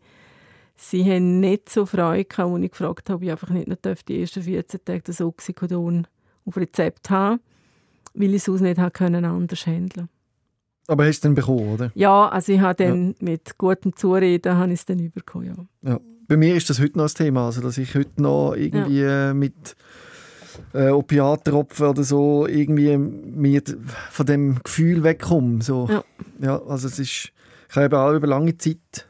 sie 0.76 1.04
haben 1.04 1.40
nicht 1.40 1.68
so 1.68 1.84
Freude 1.84 2.24
gehabt, 2.24 2.50
als 2.52 2.62
ich 2.64 2.70
gefragt 2.70 3.10
habe, 3.10 3.16
ob 3.16 3.22
ich 3.22 3.30
einfach 3.30 3.50
nicht 3.50 3.68
noch 3.68 3.76
darf, 3.76 4.02
die 4.02 4.20
ersten 4.20 4.42
14 4.42 4.80
Tage 4.84 5.02
das 5.02 5.20
Oxycodon 5.20 6.06
auf 6.46 6.56
Rezept 6.56 7.10
haben 7.10 7.40
weil 8.14 8.30
ich 8.30 8.36
es 8.36 8.44
sonst 8.44 8.60
nicht 8.60 8.78
habe 8.78 8.90
können 8.90 9.24
anders 9.24 9.66
handeln 9.66 10.08
Aber 10.86 11.04
hast 11.04 11.08
du 11.08 11.16
es 11.16 11.20
dann 11.20 11.34
bekommen, 11.34 11.68
oder? 11.74 11.92
Ja, 11.94 12.28
also 12.28 12.52
ich 12.52 12.60
habe 12.60 12.82
dann 12.84 13.14
mit 13.20 13.58
gutem 13.58 13.94
Zureden 13.96 14.56
habe 14.56 14.72
ich 14.72 14.80
es 14.80 14.86
dann 14.86 15.10
bekommen, 15.10 15.66
ja. 15.82 15.90
Ja. 15.92 16.00
Bei 16.26 16.36
mir 16.38 16.54
ist 16.54 16.70
das 16.70 16.80
heute 16.80 16.96
noch 16.96 17.04
ein 17.04 17.14
Thema, 17.14 17.46
also 17.46 17.60
dass 17.60 17.76
ich 17.76 17.94
heute 17.94 18.22
noch 18.22 18.54
irgendwie 18.54 19.02
äh, 19.02 19.34
mit 19.34 19.76
äh, 20.72 20.88
Opiattropfen 20.88 21.86
oder 21.86 22.02
so 22.02 22.46
irgendwie 22.46 22.96
mir 22.96 23.62
von 24.10 24.24
dem 24.24 24.62
Gefühl 24.62 25.02
wegkomme. 25.02 25.62
So. 25.62 25.86
Ja. 25.90 26.04
ja, 26.40 26.62
also 26.62 26.88
es 26.88 26.98
ist, 26.98 27.32
ich 27.68 27.76
habe 27.76 27.98
auch 27.98 28.14
über 28.14 28.26
lange 28.26 28.56
Zeit 28.56 29.06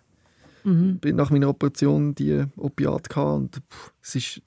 Mhm. 0.65 0.99
nach 1.13 1.29
meiner 1.31 1.51
Operation 1.51 2.15
die 2.15 2.43
Opiate 2.57 3.11
gehabt 3.11 3.37
und 3.37 3.57
pff, 3.71 3.93
es 4.03 4.15
ist, 4.15 4.27
ich 4.39 4.43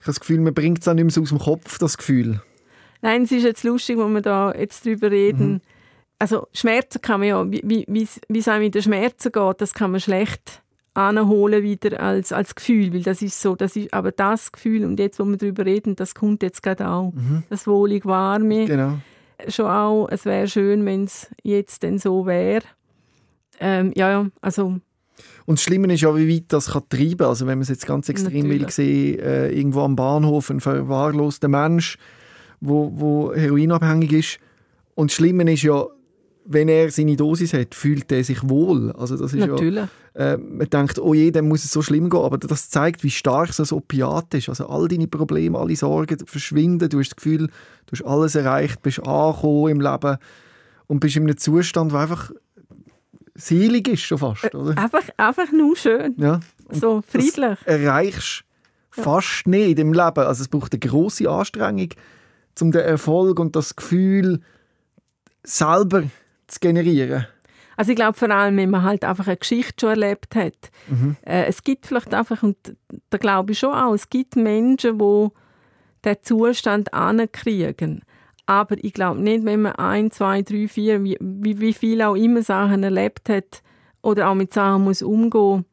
habe 0.00 0.06
das 0.06 0.18
Gefühl, 0.20 0.40
man 0.40 0.52
bringt 0.54 0.80
es 0.80 0.88
auch 0.88 0.94
nicht 0.94 1.04
mehr 1.04 1.12
so 1.12 1.22
aus 1.22 1.28
dem 1.28 1.38
Kopf, 1.38 1.78
das 1.78 1.96
Gefühl. 1.96 2.40
Nein, 3.06 3.22
es 3.22 3.30
ist 3.32 3.44
jetzt 3.44 3.62
lustig, 3.62 3.98
wo 3.98 4.08
wir 4.08 4.20
da 4.20 4.52
jetzt 4.52 4.84
drüber 4.84 5.10
reden. 5.12 5.52
Mhm. 5.52 5.60
Also 6.18 6.48
Schmerzen 6.52 7.00
kann 7.00 7.20
man 7.20 7.28
ja, 7.28 7.50
wie, 7.50 7.62
wie, 7.64 7.84
wie 7.88 8.08
wie 8.28 8.38
es 8.38 8.48
einem 8.48 8.64
mit 8.64 8.74
den 8.74 8.82
Schmerzen 8.82 9.30
geht, 9.30 9.60
das 9.60 9.74
kann 9.74 9.92
man 9.92 10.00
schlecht 10.00 10.62
anholen 10.94 11.62
wieder 11.62 12.00
als, 12.00 12.32
als 12.32 12.54
Gefühl, 12.54 12.92
weil 12.94 13.02
das 13.02 13.20
ist 13.22 13.40
so, 13.40 13.54
das 13.54 13.76
ist 13.76 13.92
aber 13.92 14.10
das 14.12 14.50
Gefühl 14.50 14.84
und 14.84 14.98
jetzt, 14.98 15.20
wo 15.20 15.24
wir 15.24 15.36
darüber 15.36 15.66
reden, 15.66 15.94
das 15.94 16.14
kommt 16.14 16.42
jetzt 16.42 16.62
gerade 16.62 16.88
auch. 16.88 17.12
Das 17.50 17.66
wohlig 17.66 18.06
warme, 18.06 18.64
Genau. 18.64 18.94
schon 19.46 19.66
auch, 19.66 20.08
es 20.10 20.24
wäre 20.24 20.48
schön, 20.48 20.84
wenn 20.86 21.04
es 21.04 21.28
jetzt 21.42 21.82
denn 21.82 21.98
so 21.98 22.24
wäre. 22.26 22.64
Ähm, 23.60 23.92
ja, 23.94 24.10
ja, 24.10 24.26
also 24.40 24.78
Und 25.44 25.58
das 25.58 25.62
Schlimme 25.62 25.92
ist 25.92 26.00
ja, 26.00 26.16
wie 26.16 26.34
weit 26.34 26.44
das 26.48 26.72
kann 26.72 26.82
treiben 26.88 27.18
kann. 27.18 27.28
Also 27.28 27.46
wenn 27.46 27.58
man 27.58 27.62
es 27.62 27.68
jetzt 27.68 27.86
ganz 27.86 28.08
extrem 28.08 28.44
will 28.48 28.60
Natürlich. 28.62 28.74
sehen, 28.74 29.18
äh, 29.20 29.50
irgendwo 29.50 29.82
am 29.82 29.96
Bahnhof 29.96 30.50
ein 30.50 30.60
verwahrloster 30.60 31.48
Mensch, 31.48 31.98
wo, 32.66 32.92
wo 32.94 33.34
heroinabhängig 33.34 34.12
ist. 34.12 34.38
Und 34.94 35.10
das 35.10 35.16
Schlimme 35.16 35.50
ist 35.52 35.62
ja, 35.62 35.84
wenn 36.44 36.68
er 36.68 36.90
seine 36.90 37.16
Dosis 37.16 37.52
hat, 37.52 37.74
fühlt 37.74 38.10
er 38.12 38.24
sich 38.24 38.48
wohl. 38.48 38.92
Also 38.92 39.16
das 39.16 39.32
ist 39.32 39.46
Natürlich. 39.46 39.84
Ja, 40.14 40.32
äh, 40.32 40.36
man 40.36 40.68
denkt, 40.70 40.98
oh 40.98 41.12
je, 41.12 41.30
dann 41.30 41.48
muss 41.48 41.64
es 41.64 41.72
so 41.72 41.82
schlimm 41.82 42.08
gehen, 42.08 42.20
aber 42.20 42.38
das 42.38 42.70
zeigt, 42.70 43.02
wie 43.02 43.10
stark 43.10 43.52
so 43.52 43.62
ein 43.62 43.78
Opiat 43.78 44.32
ist. 44.34 44.48
Also 44.48 44.66
all 44.68 44.88
deine 44.88 45.08
Probleme, 45.08 45.58
alle 45.58 45.76
Sorgen 45.76 46.18
verschwinden, 46.26 46.88
du 46.88 47.00
hast 47.00 47.10
das 47.10 47.16
Gefühl, 47.16 47.48
du 47.48 47.92
hast 47.92 48.04
alles 48.04 48.34
erreicht, 48.34 48.82
bist 48.82 49.00
angekommen 49.06 49.68
im 49.72 49.80
Leben 49.80 50.16
und 50.86 51.00
bist 51.00 51.16
in 51.16 51.24
einem 51.24 51.36
Zustand, 51.36 51.92
der 51.92 52.00
einfach 52.00 52.30
selig 53.34 53.88
ist 53.88 54.02
schon 54.02 54.18
fast, 54.18 54.54
oder? 54.54 54.72
Äh, 54.72 54.80
einfach, 54.80 55.04
einfach 55.16 55.52
nur 55.52 55.76
schön. 55.76 56.14
Ja. 56.16 56.40
so 56.70 57.02
friedlich. 57.06 57.58
Erreichst 57.64 58.44
ja. 58.96 59.02
fast 59.02 59.46
nicht 59.46 59.78
im 59.78 59.92
Leben. 59.92 60.24
Also 60.24 60.42
es 60.42 60.48
braucht 60.48 60.72
eine 60.72 60.80
große 60.80 61.28
Anstrengung, 61.28 61.90
um 62.62 62.72
den 62.72 62.82
Erfolg 62.82 63.38
und 63.38 63.56
das 63.56 63.76
Gefühl 63.76 64.40
selber 65.42 66.04
zu 66.46 66.60
generieren. 66.60 67.26
Also 67.76 67.90
ich 67.92 67.96
glaube 67.96 68.16
vor 68.16 68.30
allem, 68.30 68.56
wenn 68.56 68.70
man 68.70 68.82
halt 68.82 69.04
einfach 69.04 69.26
eine 69.26 69.36
Geschichte 69.36 69.74
schon 69.80 69.90
erlebt 69.90 70.34
hat. 70.34 70.70
Mhm. 70.88 71.16
Äh, 71.22 71.44
es 71.44 71.62
gibt 71.62 71.86
vielleicht 71.86 72.14
einfach, 72.14 72.42
und 72.42 72.56
da 73.10 73.18
glaube 73.18 73.52
ich 73.52 73.58
schon 73.58 73.74
auch, 73.74 73.92
es 73.92 74.08
gibt 74.08 74.36
Menschen, 74.36 74.98
die 74.98 75.28
diesen 76.04 76.22
Zustand 76.22 76.94
ankriegen. 76.94 78.02
Aber 78.46 78.76
ich 78.82 78.92
glaube 78.92 79.20
nicht, 79.20 79.44
wenn 79.44 79.62
man 79.62 79.72
ein, 79.72 80.10
zwei, 80.10 80.42
drei, 80.42 80.68
vier, 80.68 81.02
wie, 81.02 81.18
wie 81.20 81.72
viel 81.72 82.00
auch 82.02 82.14
immer 82.14 82.42
Sachen 82.42 82.82
erlebt 82.82 83.28
hat 83.28 83.62
oder 84.02 84.30
auch 84.30 84.34
mit 84.34 84.54
Sachen 84.54 84.84
muss 84.84 85.02
umgehen, 85.02 85.30
dann 85.32 85.64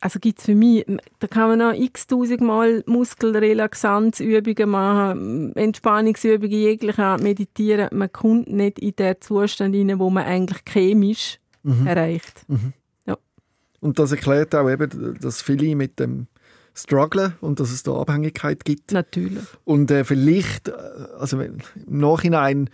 also 0.00 0.18
gibt 0.18 0.38
es 0.38 0.46
für 0.46 0.54
mich, 0.54 0.84
da 1.18 1.26
kann 1.26 1.48
man 1.48 1.58
noch 1.58 1.72
x-tausend 1.72 2.40
Mal 2.40 2.82
Muskelrelaxanzübungen 2.86 4.68
machen, 4.68 5.56
Entspannungsübungen 5.56 6.50
jeglicher 6.50 7.04
Art 7.04 7.22
meditieren. 7.22 7.88
Man 7.92 8.12
kommt 8.12 8.52
nicht 8.52 8.78
in 8.78 8.96
den 8.96 9.16
Zustand 9.20 9.74
hinein, 9.74 9.98
wo 9.98 10.10
man 10.10 10.24
eigentlich 10.24 10.64
chemisch 10.64 11.38
mhm. 11.62 11.86
erreicht. 11.86 12.44
Mhm. 12.48 12.72
Ja. 13.06 13.16
Und 13.80 13.98
das 13.98 14.12
erklärt 14.12 14.54
auch 14.54 14.68
eben, 14.70 15.18
dass 15.20 15.42
viele 15.42 15.76
mit 15.76 15.98
dem 15.98 16.26
strugglen 16.74 17.34
und 17.40 17.60
dass 17.60 17.70
es 17.70 17.82
da 17.82 17.92
Abhängigkeit 17.92 18.64
gibt. 18.64 18.92
Natürlich. 18.92 19.44
Und 19.64 19.90
äh, 19.90 20.04
vielleicht, 20.04 20.68
äh, 20.68 20.72
also 21.18 21.40
im 21.40 21.58
Nachhinein, 21.86 22.70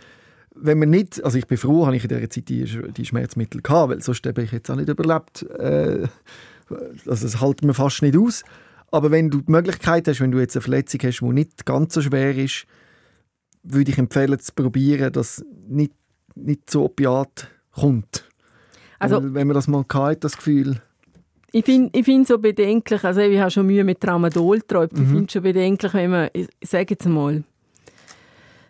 wenn 0.55 0.79
man 0.79 0.91
nicht, 0.91 1.23
also 1.23 1.39
ich 1.39 1.47
bin 1.47 1.59
froh, 1.59 1.87
habe 1.87 1.97
ich 1.97 2.05
in 2.05 2.09
dieser 2.09 2.31
Zeit 2.31 2.49
die, 2.49 2.65
die 2.65 3.05
Schmerzmittel 3.05 3.63
gehabt, 3.63 3.91
weil 3.91 4.03
sonst 4.03 4.27
habe 4.27 4.43
ich 4.43 4.53
jetzt 4.53 4.71
auch 4.71 4.77
nicht 4.77 4.89
überlebt. 4.89 5.43
Äh, 5.43 6.09
also 6.71 7.27
das 7.27 7.41
hält 7.41 7.63
man 7.63 7.75
fast 7.75 8.03
nicht 8.03 8.17
aus. 8.17 8.45
Aber 8.91 9.11
wenn 9.11 9.31
du 9.31 9.41
die 9.41 9.51
Möglichkeit 9.51 10.07
hast, 10.09 10.21
wenn 10.21 10.31
du 10.31 10.39
jetzt 10.39 10.57
eine 10.57 10.63
Verletzung 10.63 11.01
hast, 11.03 11.21
die 11.21 11.25
nicht 11.27 11.67
ganz 11.67 11.95
so 11.95 12.03
schwer 12.03 12.37
ist, 12.37 12.67
würde 13.63 13.91
ich 13.91 13.99
empfehlen, 13.99 14.39
zu 14.39 14.53
probieren, 14.55 15.13
dass 15.13 15.45
nicht, 15.69 15.93
nicht 16.35 16.71
so 16.71 16.85
Opiat 16.85 17.49
kommt. 17.73 18.29
Also, 18.99 19.35
wenn 19.35 19.47
man 19.47 19.55
das 19.55 19.69
mal 19.69 19.85
hat, 19.93 20.25
das 20.25 20.37
Gefühl, 20.37 20.81
ich 21.53 21.65
finde 21.65 21.99
ich 21.99 22.05
find 22.05 22.27
so 22.27 22.39
bedenklich, 22.39 23.03
also 23.03 23.21
ich 23.21 23.39
habe 23.39 23.51
schon 23.51 23.67
Mühe 23.67 23.83
mit 23.83 24.01
Tramadol 24.01 24.59
geträumt, 24.59 24.93
mhm. 24.93 25.03
ich 25.03 25.09
finde 25.09 25.25
es 25.25 25.33
schon 25.33 25.43
bedenklich, 25.43 25.95
wenn 25.95 26.11
man, 26.11 26.29
ich 26.33 26.49
sage 26.63 26.87
jetzt 26.91 27.07
mal, 27.07 27.45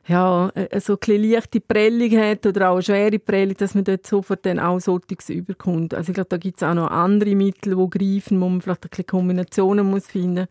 ja, 0.09 0.51
äh, 0.55 0.81
so 0.81 0.97
eine 1.07 1.17
leichte 1.17 1.61
Prellung 1.61 2.11
hat 2.13 2.47
oder 2.47 2.71
auch 2.71 2.75
eine 2.75 2.83
schwere 2.83 3.19
Prellung, 3.19 3.57
dass 3.57 3.75
man 3.75 3.85
dort 3.85 4.07
sofort 4.07 4.47
dann 4.47 4.59
auch 4.59 4.79
solches 4.79 5.29
überkommt. 5.31 5.95
Also 5.95 6.11
ich 6.11 6.15
glaube, 6.15 6.29
da 6.29 6.37
gibt 6.37 6.59
es 6.59 6.63
auch 6.63 6.75
noch 6.75 6.91
andere 6.91 7.35
Mittel, 7.35 7.77
die 7.77 7.99
greifen, 7.99 8.41
wo 8.41 8.49
man 8.49 8.61
vielleicht 8.61 8.85
ein 8.85 8.91
bisschen 8.91 9.07
Kombinationen 9.07 9.87
muss 9.87 10.07
finden 10.07 10.47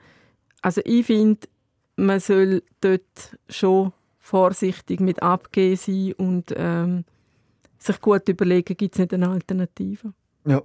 Also 0.61 0.81
ich 0.83 1.05
finde, 1.05 1.47
man 1.95 2.19
soll 2.19 2.63
dort 2.81 3.37
schon 3.47 3.93
vorsichtig 4.19 4.99
mit 4.99 5.21
abgehen 5.21 5.77
sein 5.77 6.13
und 6.13 6.53
ähm, 6.57 7.05
sich 7.77 8.01
gut 8.01 8.27
überlegen, 8.27 8.75
gibt 8.75 8.95
es 8.95 8.99
nicht 8.99 9.13
eine 9.13 9.29
Alternative. 9.29 10.13
Ja. 10.45 10.61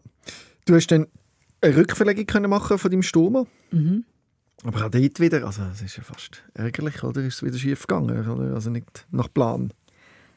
Du 0.64 0.74
hast 0.74 0.88
dann 0.88 1.06
eine 1.60 1.76
Rückverlegung 1.76 2.26
können 2.26 2.50
machen 2.50 2.78
von 2.78 2.90
deinem 2.90 3.02
Stoma. 3.02 3.46
Mhm. 3.70 4.04
Aber 4.64 4.86
auch 4.86 4.90
dort 4.90 5.20
wieder, 5.20 5.46
also 5.46 5.62
es 5.72 5.82
ist 5.82 5.96
ja 5.96 6.02
fast 6.02 6.42
ärgerlich, 6.54 7.02
oder? 7.02 7.22
Ist 7.22 7.36
es 7.36 7.42
wieder 7.42 7.58
schief 7.58 7.86
gegangen, 7.86 8.28
oder? 8.28 8.54
Also 8.54 8.70
nicht 8.70 9.06
nach 9.10 9.32
Plan. 9.32 9.72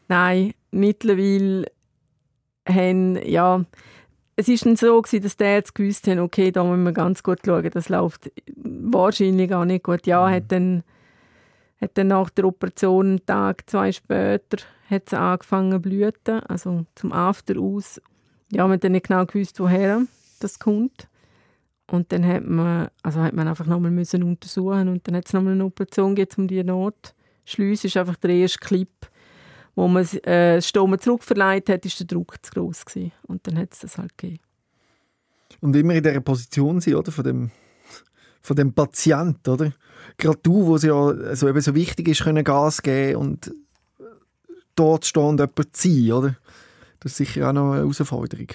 Nein, 0.07 0.53
mittlerweile 0.71 1.65
haben, 2.67 3.17
ja, 3.27 3.65
es 4.35 4.47
ist 4.47 4.65
dann 4.65 4.75
so 4.75 5.01
gewesen, 5.01 5.23
dass 5.23 5.37
die 5.37 5.43
jetzt 5.43 5.75
gewusst 5.75 6.07
haben, 6.07 6.19
okay, 6.19 6.51
da 6.51 6.63
müssen 6.63 6.83
wir 6.83 6.93
ganz 6.93 7.21
gut 7.21 7.39
schauen, 7.45 7.69
das 7.69 7.89
läuft 7.89 8.31
wahrscheinlich 8.55 9.53
auch 9.53 9.65
nicht 9.65 9.83
gut. 9.83 10.07
Ja, 10.07 10.27
mhm. 10.27 10.31
hat 10.31 10.51
dann 10.51 10.83
hat 11.83 11.97
dann 11.97 12.07
nach 12.07 12.29
der 12.29 12.45
Operation 12.45 13.07
einen 13.07 13.25
Tag, 13.25 13.69
zwei 13.69 13.91
später, 13.91 14.57
hat 14.89 15.03
es 15.07 15.13
angefangen 15.13 15.73
zu 15.73 15.79
blüten, 15.79 16.39
also 16.41 16.85
zum 16.95 17.11
After 17.11 17.59
aus. 17.59 18.01
Ja, 18.51 18.63
man 18.63 18.73
hat 18.73 18.83
dann 18.83 18.93
nicht 18.93 19.07
genau 19.07 19.25
gewusst, 19.25 19.59
woher 19.59 20.03
das 20.39 20.59
kommt. 20.59 21.07
Und 21.87 22.11
dann 22.11 22.25
hat 22.25 22.45
man, 22.45 22.89
also 23.01 23.19
hat 23.21 23.33
man 23.33 23.47
einfach 23.47 23.65
nochmal 23.65 23.91
müssen 23.91 24.23
untersuchen 24.23 24.87
und 24.87 25.07
dann 25.07 25.15
hat 25.15 25.27
es 25.27 25.33
nochmal 25.33 25.53
eine 25.53 25.65
Operation 25.65 26.15
gegeben, 26.15 26.43
um 26.43 26.47
die 26.47 26.63
Notschleusse. 26.63 27.87
ist 27.87 27.97
einfach 27.97 28.15
der 28.15 28.31
erste 28.31 28.59
Clip, 28.59 28.89
wo 29.75 29.87
man 29.87 30.05
äh, 30.23 30.55
das 30.55 30.69
Stoma 30.69 30.97
zurückverleiht 30.97 31.69
hat, 31.69 31.85
ist 31.85 31.99
der 31.99 32.07
Druck 32.07 32.37
zu 32.41 32.51
groß 32.51 32.85
gewesen. 32.85 33.11
Und 33.27 33.45
dann 33.47 33.57
hat 33.57 33.73
es 33.73 33.79
das 33.79 33.97
halt 33.97 34.17
gegeben. 34.17 34.39
Und 35.61 35.75
immer 35.75 35.93
in 35.93 36.03
dieser 36.03 36.21
Position 36.21 36.79
sein, 36.81 36.95
oder? 36.95 37.11
Von 37.11 37.23
dem, 37.23 37.51
von 38.41 38.55
dem 38.55 38.73
Patient, 38.73 39.47
oder? 39.47 39.73
Gerade 40.17 40.39
du, 40.41 40.65
wo 40.65 40.75
es 40.75 40.83
ja 40.83 40.95
also 40.95 41.47
eben 41.47 41.61
so 41.61 41.75
wichtig 41.75 42.07
ist, 42.07 42.23
können 42.23 42.43
Gas 42.43 42.81
geben 42.81 43.17
und 43.17 43.53
dort 44.75 45.05
stehen 45.05 45.23
und 45.23 45.39
jemanden 45.39 45.73
ziehen, 45.73 46.13
oder? 46.13 46.35
Das 46.99 47.11
ist 47.11 47.17
sicher 47.17 47.49
auch 47.49 47.53
noch 47.53 47.71
eine 47.71 47.81
Herausforderung. 47.81 48.47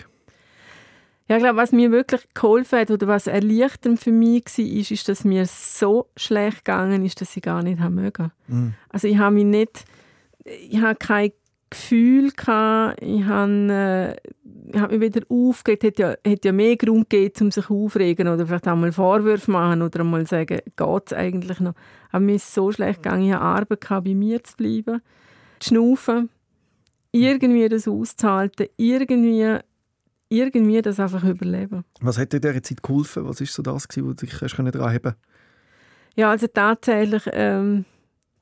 Ja, 1.28 1.36
ich 1.36 1.42
glaube, 1.42 1.58
was 1.58 1.72
mir 1.72 1.90
wirklich 1.90 2.22
geholfen 2.32 2.78
hat 2.78 2.90
oder 2.90 3.06
was 3.06 3.26
erleichternd 3.26 4.00
für 4.00 4.12
mich 4.12 4.46
war, 4.46 4.64
ist, 4.64 4.90
ist, 4.90 5.08
dass 5.08 5.24
mir 5.24 5.44
so 5.46 6.08
schlecht 6.16 6.64
gegangen 6.64 7.04
ist, 7.04 7.20
dass 7.20 7.36
ich 7.36 7.42
gar 7.42 7.62
nicht 7.62 7.80
haben 7.80 7.96
mögen. 7.96 8.32
Mhm. 8.46 8.74
Also 8.88 9.08
ich 9.08 9.18
habe 9.18 9.34
mich 9.34 9.44
nicht, 9.44 9.84
ich 10.44 10.80
habe 10.80 10.96
kein 10.96 11.32
Gefühl 11.70 12.30
gehabt, 12.30 13.02
ich 13.02 13.24
habe, 13.24 14.16
äh, 14.22 14.30
ich 14.72 14.80
habe 14.80 14.96
mich 14.96 15.14
wieder 15.14 15.26
aufgeregt, 15.28 15.84
es 15.84 15.92
ja, 15.98 16.14
hätte 16.24 16.48
ja 16.48 16.52
mehr 16.52 16.76
Grund 16.76 17.10
gegeben, 17.10 17.34
um 17.42 17.50
sich 17.50 17.68
aufregen 17.68 18.28
oder 18.28 18.46
vielleicht 18.46 18.66
auch 18.66 18.76
mal 18.76 18.92
Vorwürfe 18.92 19.50
machen 19.50 19.82
oder 19.82 20.04
mal 20.04 20.26
sagen, 20.26 20.60
geht 20.64 21.02
es 21.06 21.12
eigentlich 21.12 21.60
noch. 21.60 21.74
Aber 22.10 22.20
mir 22.20 22.36
ist 22.36 22.54
so 22.54 22.72
schlecht 22.72 23.02
gegangen, 23.02 23.26
ich 23.26 23.32
habe 23.32 23.44
Arbeit 23.44 23.82
gehabt, 23.82 24.06
bei 24.06 24.14
mir 24.14 24.42
zu 24.42 24.56
bleiben, 24.56 25.02
zu 25.60 25.68
schnaufen, 25.68 26.30
irgendwie 27.12 27.68
das 27.68 27.86
auszuhalten, 27.86 28.68
irgendwie 28.78 29.58
irgendwie 30.28 30.82
das 30.82 31.00
einfach 31.00 31.24
überleben. 31.24 31.84
Was 32.00 32.18
hat 32.18 32.32
dir 32.32 32.36
in 32.36 32.42
dieser 32.42 32.62
Zeit 32.62 32.82
geholfen? 32.82 33.26
Was 33.26 33.40
war 33.40 33.46
so 33.46 33.62
das, 33.62 33.86
was 33.88 33.94
du 33.94 34.12
dich 34.14 34.38
daran 34.38 34.66
haben 34.66 35.14
Ja, 36.16 36.30
also 36.30 36.46
tatsächlich 36.46 37.22
ähm, 37.32 37.84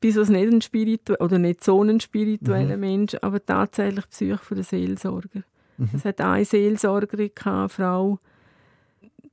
bist 0.00 0.16
du 0.16 0.32
nicht 0.32 0.52
ein 0.52 0.62
spirituell 0.62 1.18
oder 1.20 1.38
nicht 1.38 1.62
so 1.62 1.82
ein 1.82 2.00
spiritueller 2.00 2.76
mhm. 2.76 2.80
Mensch, 2.80 3.16
aber 3.22 3.44
tatsächlich 3.44 4.04
die 4.04 4.10
Psyche 4.10 4.38
von 4.38 4.56
der 4.56 4.64
Seelsorger. 4.64 5.42
Mhm. 5.78 5.90
Es 5.94 6.04
hat 6.04 6.20
eine 6.20 6.44
Seelsorgerin, 6.44 7.30
eine 7.44 7.68
Frau, 7.68 8.18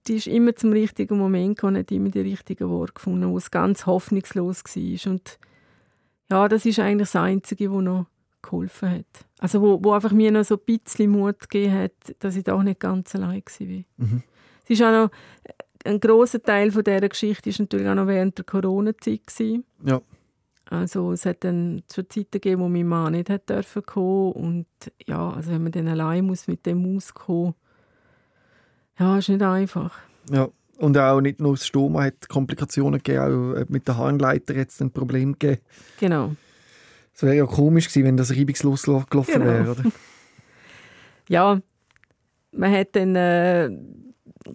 die 0.08 0.16
ist 0.16 0.28
immer 0.28 0.56
zum 0.56 0.74
richtigen 0.74 1.18
Moment 1.18 1.58
gekommen, 1.58 1.78
hat 1.78 1.92
immer 1.92 2.10
die 2.10 2.20
richtigen 2.20 2.70
Worte 2.70 2.94
gefunden, 2.94 3.30
wo 3.30 3.38
es 3.38 3.52
ganz 3.52 3.86
hoffnungslos 3.86 4.64
war. 4.64 5.12
Und 5.12 5.40
ja, 6.30 6.48
das 6.48 6.66
ist 6.66 6.80
eigentlich 6.80 7.10
das 7.10 7.16
Einzige, 7.16 7.72
was 7.72 7.82
noch 7.82 8.06
geholfen 8.44 8.90
hat. 8.92 9.26
Also 9.40 9.62
wo, 9.62 9.84
wo 9.84 9.94
einfach 9.94 10.12
mir 10.12 10.32
noch 10.32 10.44
so 10.44 10.56
ein 10.56 10.78
bisschen 10.78 11.10
Mut 11.10 11.40
gegeben 11.50 11.74
hat, 11.74 11.92
dass 12.20 12.36
ich 12.36 12.44
da 12.44 12.54
auch 12.54 12.64
nicht 12.64 12.80
ganz 12.80 13.16
allein 13.16 13.42
war. 13.42 13.68
Mhm. 13.98 14.24
Es 14.64 14.70
ist 14.70 14.84
auch 14.84 14.92
noch, 14.92 15.12
ein 15.86 16.00
großer 16.00 16.42
Teil 16.42 16.72
von 16.72 16.84
dieser 16.84 17.10
Geschichte 17.10 17.50
ist 17.50 17.60
natürlich 17.60 17.88
auch 17.88 17.96
noch 17.96 18.08
während 18.08 18.38
der 18.38 18.46
Corona-Zeit. 18.46 19.22
Ja. 19.84 20.02
Also 20.70 21.12
es 21.12 21.26
hat 21.26 21.44
dann 21.44 21.84
schon 21.94 22.10
Zeiten 22.10 22.32
gegeben, 22.32 22.62
wo 22.62 22.70
mein 22.70 22.88
Mann 22.88 23.14
nicht 23.14 23.30
hat 23.30 23.50
dürfen 23.50 23.86
kommen 23.86 24.32
und 24.32 24.66
ja, 25.06 25.32
also 25.32 25.52
wenn 25.52 25.64
man 25.64 25.72
dann 25.72 25.88
allein 25.88 26.26
muss 26.26 26.48
mit 26.48 26.66
dem 26.66 26.96
auskommen, 26.96 27.54
ja, 28.98 29.18
ist 29.18 29.30
nicht 29.30 29.42
einfach. 29.42 29.98
Ja, 30.32 30.50
und 30.78 30.98
auch 30.98 31.22
nicht 31.22 31.40
nur 31.40 31.54
das 31.54 31.68
Stoma 31.68 32.04
hat 32.04 32.28
Komplikationen 32.30 33.02
gegeben, 33.04 33.54
auch 33.54 33.56
äh, 33.56 33.66
mit 33.70 33.88
der 33.88 33.98
Harnleiter 33.98 34.56
hat 34.60 34.70
es 34.70 34.82
ein 34.82 34.92
Problem 34.92 35.34
gegeben. 35.34 35.62
Genau. 36.00 36.32
Es 37.14 37.24
wäre 37.24 37.36
ja 37.36 37.46
komisch 37.46 37.88
gewesen, 37.88 38.06
wenn 38.06 38.18
das 38.18 38.32
reibungslos 38.32 38.84
gelaufen 38.84 39.34
genau. 39.34 39.46
wäre, 39.46 39.72
oder? 39.72 39.84
ja, 41.30 41.60
man 42.52 42.72
hat 42.72 42.96
dann 42.96 43.16
äh, 43.16 43.70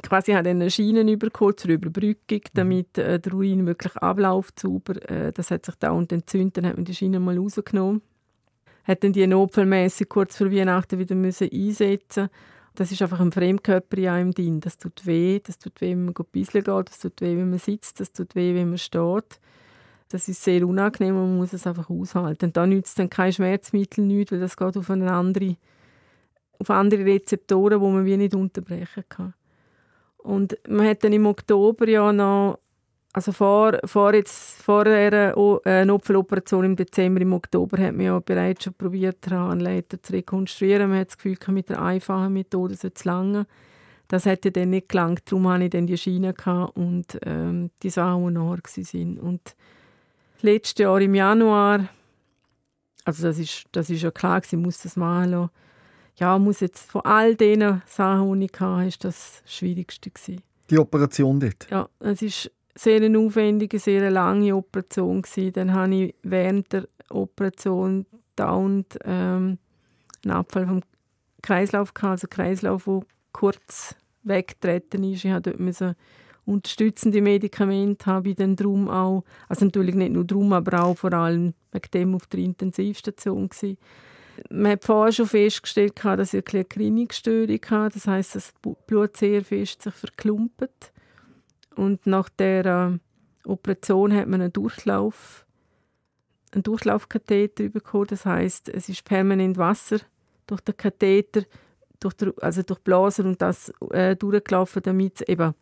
quasi 0.02 0.32
hat 0.32 0.46
eine 0.46 0.70
Schienen 0.70 1.09
übergeholt 1.09 1.61
zur 1.61 1.70
Überbrückung, 1.70 2.38
mhm. 2.38 2.54
damit 2.54 2.98
äh, 2.98 3.20
der 3.20 3.32
Urin 3.32 3.66
wirklich 3.66 3.96
abläuft 3.96 4.59
sauber. 4.59 5.11
Äh, 5.11 5.32
das 5.32 5.50
hat 5.50 5.66
sich 5.66 5.74
da 5.76 5.90
und 5.90 6.12
entzündet, 6.12 6.59
dann 6.59 6.66
hat 6.66 6.76
man 6.76 6.84
die 6.84 6.94
Schiene 6.94 7.20
mal 7.20 7.38
rausgenommen. 7.38 8.02
Hat 8.84 9.04
dann 9.04 9.12
die 9.12 9.26
notfallmäßig 9.26 10.09
kurz 10.09 10.36
vor 10.36 10.50
Weihnachten 10.50 10.98
wieder 10.98 11.14
müssen 11.14 11.50
einsetzen 11.52 12.28
das 12.78 12.92
ist 12.92 13.02
einfach 13.02 13.18
ein 13.18 13.32
Fremdkörper 13.32 13.98
in 13.98 14.09
einem 14.09 14.30
drin. 14.32 14.61
Das 14.61 14.78
tut 14.78 15.04
weh, 15.04 15.40
das 15.40 15.59
tut 15.59 15.80
weh, 15.80 15.90
wenn 15.90 16.06
man 16.06 16.14
ein 16.16 16.24
bisschen 16.30 16.62
geht, 16.62 16.88
das 16.88 16.98
tut 17.00 17.20
weh, 17.20 17.36
wenn 17.36 17.50
man 17.50 17.59
sitzt, 17.59 17.98
das 17.98 18.12
tut 18.12 18.36
weh, 18.36 18.54
wenn 18.54 18.68
man 18.68 18.78
steht. 18.78 19.40
Das 20.09 20.28
ist 20.28 20.42
sehr 20.42 20.66
unangenehm 20.66 21.16
und 21.16 21.28
man 21.30 21.36
muss 21.38 21.52
es 21.52 21.66
einfach 21.66 21.90
aushalten. 21.90 22.52
Da 22.52 22.66
nützt 22.66 22.98
dann 22.98 23.11
kein 23.11 23.32
Schmerzmittel 23.32 24.04
nichts, 24.04 24.32
weil 24.32 24.40
das 24.40 24.56
geht 24.56 24.76
auf 24.76 24.90
eine 24.90 25.12
andere, 25.12 25.56
auf 26.59 26.70
andere 26.70 27.04
Rezeptoren, 27.04 27.80
wo 27.80 27.90
man 27.90 28.06
wie 28.06 28.16
nicht 28.16 28.34
unterbrechen 28.34 29.04
kann. 29.09 29.34
Und 30.16 30.59
man 30.68 30.86
hat 30.86 31.04
dann 31.04 31.12
im 31.12 31.26
Oktober 31.26 31.88
ja 31.88 32.12
noch, 32.12 32.59
also 33.12 33.32
vor, 33.32 33.78
vor, 33.84 34.14
jetzt, 34.14 34.62
vor 34.62 34.86
einer 34.86 35.34
äh, 35.64 35.84
Notfalloperation 35.84 36.64
im 36.64 36.76
Dezember, 36.76 37.20
im 37.20 37.32
Oktober, 37.32 37.78
hat 37.78 37.94
man 37.94 38.06
ja 38.06 38.18
bereits 38.18 38.64
schon 38.64 38.74
probiert, 38.74 39.24
den 39.26 39.34
Harnleiter 39.34 40.02
zu 40.02 40.12
rekonstruieren. 40.12 40.90
Man 40.90 41.00
hat 41.00 41.09
das 41.09 41.18
Gefühl, 41.18 41.36
mit 41.54 41.68
der 41.68 41.82
einfachen 41.82 42.32
Methode 42.32 42.74
sollte 42.74 42.96
es 42.96 43.04
lange. 43.04 43.46
Das 44.09 44.24
hätte 44.24 44.50
dann 44.50 44.70
nicht 44.70 44.88
gelangt. 44.88 45.22
Darum 45.26 45.48
hatte 45.48 45.64
ich 45.64 45.70
dann 45.70 45.86
die 45.86 45.98
Schiene 45.98 46.34
und 46.74 47.18
ähm, 47.24 47.70
die 47.82 47.90
Sachen, 47.90 48.26
die 48.28 48.32
nachher 48.32 48.59
waren. 48.94 49.18
Und 49.18 49.54
letztes 50.43 50.82
Jahr 50.82 51.01
im 51.01 51.14
Januar, 51.14 51.89
also 53.05 53.22
das 53.24 53.39
ist, 53.39 53.64
das 53.72 53.91
ist 53.91 54.03
ja 54.03 54.11
klar, 54.11 54.43
ich 54.45 54.53
muss 54.53 54.82
das 54.82 54.97
machen 54.97 55.30
lassen. 55.30 55.51
Ja, 56.16 56.39
muss 56.39 56.61
jetzt 56.61 56.91
von 56.91 57.03
all 57.03 57.36
diesen 57.36 57.80
Sachen, 57.86 58.41
die 58.41 58.47
ich 58.47 58.61
hatte, 58.61 58.89
ist 58.89 59.05
das, 59.05 59.43
das 59.43 59.55
Schwierigste 59.55 60.11
gewesen. 60.11 60.43
Die 60.68 60.78
Operation 60.78 61.39
dort? 61.39 61.68
Ja, 61.70 61.89
es 62.01 62.22
ist 62.22 62.51
sehr 62.74 63.01
eine 63.01 63.18
aufwendige, 63.18 63.78
sehr 63.78 64.11
lange 64.11 64.55
Operation 64.55 65.22
gewesen. 65.22 65.53
Dann 65.53 65.72
habe 65.72 65.95
ich 65.95 66.14
während 66.22 66.72
der 66.72 66.89
Operation 67.11 68.05
dauernd 68.36 68.99
ähm, 69.05 69.59
einen 70.24 70.32
Abfall 70.32 70.66
vom 70.66 70.82
Kreislauf 71.43 71.95
gehabt, 71.95 72.11
also 72.11 72.26
Kreislauf, 72.28 72.84
der 72.84 73.01
kurz 73.32 73.95
weggetreten 74.24 75.05
ist. 75.05 75.24
Ich 75.24 75.59
musste 75.59 75.97
unterstützende 76.49 77.20
Medikamente 77.20 78.07
haben, 78.07 78.34
dann 78.34 78.57
drum 78.57 78.88
auch, 78.88 79.24
also 79.49 79.66
natürlich 79.66 79.94
nicht 79.94 80.12
nur 80.12 80.24
drum, 80.24 80.53
aber 80.55 80.82
auch 80.82 80.96
vor 80.96 81.12
allem 81.12 81.53
wegen 81.72 81.90
dem 81.92 82.14
auf 82.14 82.26
der 82.26 82.40
Intensivstation 82.40 83.49
gewesen. 83.49 83.76
Man 84.51 84.72
hat 84.72 84.84
vorher 84.84 85.12
schon 85.12 85.26
festgestellt, 85.26 86.03
dass 86.03 86.32
ich 86.32 86.44
eine 86.55 86.64
Klinikstörung 86.64 87.61
hatte. 87.68 87.94
Das 87.94 88.07
heißt, 88.07 88.36
das 88.36 88.55
Blut 88.86 89.16
sehr 89.16 89.44
fest 89.44 89.82
sich 89.82 89.94
verklumpert. 89.94 90.92
Und 91.74 92.07
nach 92.07 92.28
der 92.28 92.64
äh, 92.64 93.49
Operation 93.49 94.14
hat 94.14 94.28
man 94.28 94.40
einen 94.40 94.53
Durchlauf, 94.53 95.44
einen 96.53 96.62
Durchlaufkatheter 96.62 97.68
bekommen. 97.68 98.07
Das 98.09 98.24
heißt, 98.24 98.68
es 98.68 98.88
ist 98.88 99.05
permanent 99.05 99.59
Wasser 99.59 99.99
durch 100.46 100.61
den 100.61 100.76
Katheter, 100.76 101.42
durch, 102.01 102.14
der, 102.14 102.32
also 102.40 102.62
durch 102.62 102.78
Blaser 102.80 103.24
und 103.24 103.42
das 103.42 103.72
äh, 103.90 104.14
durchgelaufen, 104.16 104.82
damit 104.82 105.20
eben 105.22 105.55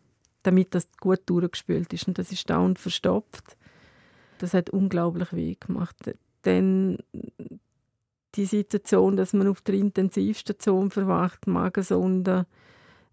damit 0.47 0.73
das 0.73 0.87
gut 0.99 1.21
durchgespült 1.25 1.91
ist. 1.93 2.07
Und 2.07 2.17
das 2.17 2.31
ist 2.31 2.49
dauernd 2.49 2.79
verstopft. 2.79 3.57
Das 4.39 4.53
hat 4.53 4.69
unglaublich 4.69 5.33
weh 5.33 5.55
gemacht. 5.59 5.95
Denn 6.45 6.97
die 8.35 8.45
Situation, 8.45 9.17
dass 9.17 9.33
man 9.33 9.47
auf 9.47 9.61
der 9.61 9.75
Intensivstation 9.75 10.89
verwacht, 10.89 11.47
Magensonde 11.47 12.45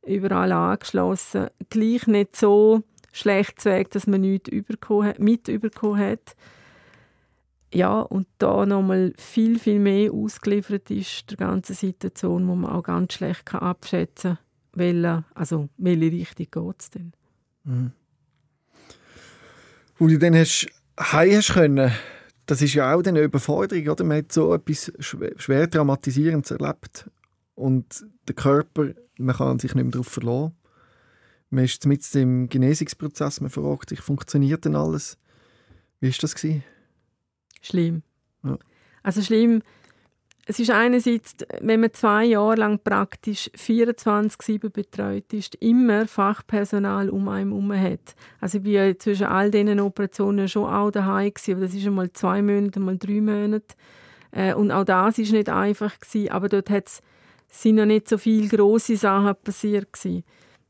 überall 0.07 0.53
angeschlossen, 0.53 1.49
gleich 1.71 2.07
nicht 2.07 2.37
so 2.37 2.83
schlecht 3.13 3.65
Weg, 3.65 3.91
dass 3.91 4.07
man 4.07 4.21
nichts 4.21 4.51
mitbekommen 5.19 5.99
hat. 5.99 6.37
Ja, 7.73 8.01
und 8.01 8.29
da 8.39 8.65
nochmal 8.67 9.13
viel, 9.17 9.59
viel 9.59 9.81
mehr 9.81 10.13
ausgeliefert 10.13 10.91
ist 10.93 11.31
der 11.31 11.39
ganzen 11.39 11.75
Situation, 11.75 12.47
wo 12.47 12.55
man 12.55 12.71
auch 12.71 12.85
ganz 12.85 13.15
schlecht 13.15 13.53
abschätzen 13.53 14.37
kann, 14.37 14.45
welche, 14.75 15.25
also 15.35 15.69
welche 15.79 16.13
Richtung 16.13 16.47
geht 16.51 16.81
es 16.81 16.91
denn. 16.91 17.13
Mhm. 17.65 17.93
Wo 19.99 20.09
du 20.09 20.19
dann 20.19 20.35
hast, 20.35 20.67
heim 20.99 21.37
hast 21.37 21.53
können, 21.53 21.93
das 22.47 22.61
ist 22.61 22.75
ja 22.75 22.95
auch 22.95 23.03
eine 23.03 23.21
Überforderung, 23.21 23.89
oder? 23.89 24.05
Man 24.05 24.19
hat 24.19 24.33
so 24.33 24.55
etwas 24.55 24.93
schwer 24.99 25.71
Traumatisierendes 25.71 26.51
erlebt 26.51 27.09
und 27.55 28.05
der 28.29 28.35
Körper, 28.35 28.91
man 29.19 29.37
kann 29.37 29.59
sich 29.59 29.75
nicht 29.75 29.85
mehr 29.85 29.93
darauf 29.93 30.09
verlassen. 30.09 30.55
Man 31.51 31.65
ist 31.65 31.87
mit 31.87 32.15
im 32.15 32.49
Genesungsprozess, 32.49 33.41
man 33.41 33.51
fragt 33.51 33.91
sich, 33.91 34.01
funktioniert 34.01 34.65
denn 34.65 34.77
alles? 34.77 35.17
Wie 36.01 36.09
war 36.09 36.17
das? 36.21 36.35
Gewesen? 36.35 36.65
Schlimm. 37.63 38.03
Ja. 38.43 38.59
Also 39.03 39.23
schlimm, 39.23 39.63
es 40.47 40.59
ist 40.59 40.71
einerseits, 40.71 41.37
wenn 41.61 41.81
man 41.81 41.93
zwei 41.93 42.27
Jahre 42.27 42.57
lang 42.57 42.79
praktisch 42.83 43.51
24-7 43.57 44.69
betreut 44.69 45.33
ist, 45.33 45.55
immer 45.57 46.07
Fachpersonal 46.07 47.09
um 47.09 47.29
einen 47.29 47.51
herum 47.51 47.73
hat. 47.73 48.15
Also 48.41 48.59
ich 48.59 48.65
war 48.65 48.99
zwischen 48.99 49.27
all 49.27 49.51
diesen 49.51 49.81
Operationen 49.81 50.49
schon 50.49 50.71
auch 50.71 50.91
daheim 50.91 51.33
gewesen, 51.33 51.53
aber 51.53 51.61
das 51.63 51.75
ist 51.75 51.87
einmal 51.87 52.13
zwei 52.13 52.43
Monate, 52.43 52.79
einmal 52.79 52.99
drei 52.99 53.21
Monate. 53.23 53.75
Äh, 54.33 54.55
und 54.55 54.71
auch 54.71 54.85
das 54.85 55.19
ist 55.19 55.33
nicht 55.33 55.49
einfach 55.49 55.99
gewesen, 55.99 56.31
aber 56.31 56.49
dort 56.49 56.69
hat's, 56.69 57.01
sind 57.49 57.77
noch 57.77 57.87
nicht 57.87 58.09
so 58.09 58.19
viele 58.19 58.49
grosse 58.49 58.97
Sachen 58.97 59.35
passiert 59.43 59.93
gewesen. 59.95 60.25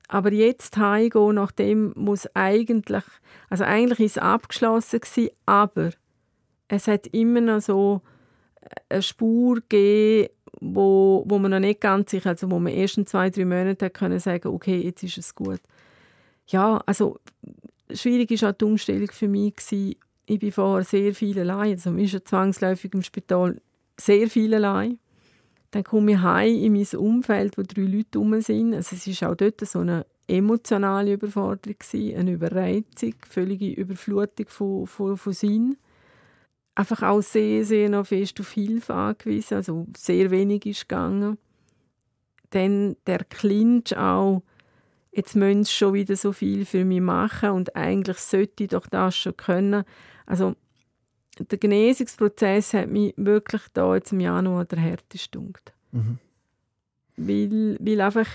Aber 0.06 0.32
jetzt 0.32 0.76
heimgehen, 0.76 1.34
nachdem 1.34 1.92
muss 1.96 2.28
eigentlich, 2.34 3.04
also 3.48 3.64
eigentlich 3.64 4.00
ist 4.00 4.16
es 4.18 4.22
abgeschlossen 4.22 5.00
gewesen, 5.00 5.30
aber 5.46 5.90
es 6.68 6.86
hat 6.86 7.08
immer 7.08 7.40
noch 7.40 7.60
so 7.60 8.02
eine 8.88 9.02
Spur 9.02 9.56
gegeben, 9.56 10.28
wo, 10.60 11.24
wo 11.26 11.38
man 11.38 11.50
noch 11.50 11.58
nicht 11.58 11.80
ganz 11.80 12.10
sicher, 12.10 12.30
also 12.30 12.50
wo 12.50 12.58
man 12.58 12.72
erst 12.72 12.98
in 12.98 13.06
zwei, 13.06 13.30
drei 13.30 13.44
Monaten 13.44 13.92
können 13.92 14.18
sagen, 14.18 14.48
okay, 14.48 14.80
jetzt 14.80 15.02
ist 15.02 15.18
es 15.18 15.34
gut. 15.34 15.60
Ja, 16.46 16.82
also 16.86 17.18
schwierig 17.92 18.30
war 18.42 18.50
auch 18.50 18.54
die 18.54 18.64
Umstellung 18.64 19.08
für 19.10 19.28
mich. 19.28 19.56
Gewesen. 19.56 19.96
Ich 20.26 20.38
bin 20.38 20.52
vorher 20.52 20.84
sehr 20.84 21.14
viel 21.14 21.38
allein, 21.38 21.72
also 21.72 21.90
man 21.90 22.00
ist 22.00 22.14
ja 22.14 22.24
zwangsläufig 22.24 22.94
im 22.94 23.02
Spital 23.02 23.60
sehr 24.00 24.28
viel 24.28 24.54
allein. 24.54 24.98
Dann 25.70 25.84
komme 25.84 26.12
ich 26.12 26.18
heim 26.18 26.54
in 26.54 26.72
mein 26.72 26.98
Umfeld, 26.98 27.58
wo 27.58 27.62
drei 27.62 27.82
Leute 27.82 28.18
rum 28.18 28.40
sind. 28.40 28.74
Also 28.74 28.96
es 28.96 29.22
war 29.22 29.30
auch 29.30 29.34
dort 29.34 29.60
so 29.60 29.80
eine 29.80 30.06
emotionale 30.28 31.14
Überforderung, 31.14 31.76
gewesen, 31.78 32.16
eine 32.16 32.32
Überreizung, 32.32 33.14
völlige 33.28 33.70
Überflutung 33.72 34.46
von, 34.48 34.86
von, 34.86 35.16
von 35.16 35.32
Sinn 35.32 35.76
einfach 36.74 37.02
auch 37.02 37.22
sehr, 37.22 37.64
sehr 37.64 37.88
noch 37.88 38.06
fest 38.06 38.40
auf 38.40 38.52
Hilfe 38.52 38.94
angewiesen, 38.94 39.54
also 39.54 39.86
sehr 39.96 40.30
wenig 40.30 40.66
ist 40.66 40.88
gegangen. 40.88 41.38
Dann 42.50 42.96
der 43.06 43.24
Clinch 43.24 43.96
auch, 43.96 44.42
jetzt 45.12 45.36
müssen 45.36 45.64
sie 45.64 45.72
schon 45.72 45.94
wieder 45.94 46.16
so 46.16 46.32
viel 46.32 46.64
für 46.64 46.84
mich 46.84 47.00
machen 47.00 47.50
und 47.50 47.76
eigentlich 47.76 48.18
sollte 48.18 48.64
ich 48.64 48.70
doch 48.70 48.86
das 48.86 49.16
schon 49.16 49.36
können. 49.36 49.84
Also 50.26 50.56
der 51.38 51.58
Genesungsprozess 51.58 52.74
hat 52.74 52.88
mich 52.88 53.14
wirklich 53.16 53.62
da 53.72 53.94
jetzt 53.94 54.12
im 54.12 54.20
Januar 54.20 54.64
der 54.64 54.78
härteste 54.78 55.38
gedunkt. 55.38 55.72
Mhm. 55.92 56.18
Weil, 57.16 57.76
weil 57.80 58.00
einfach 58.00 58.28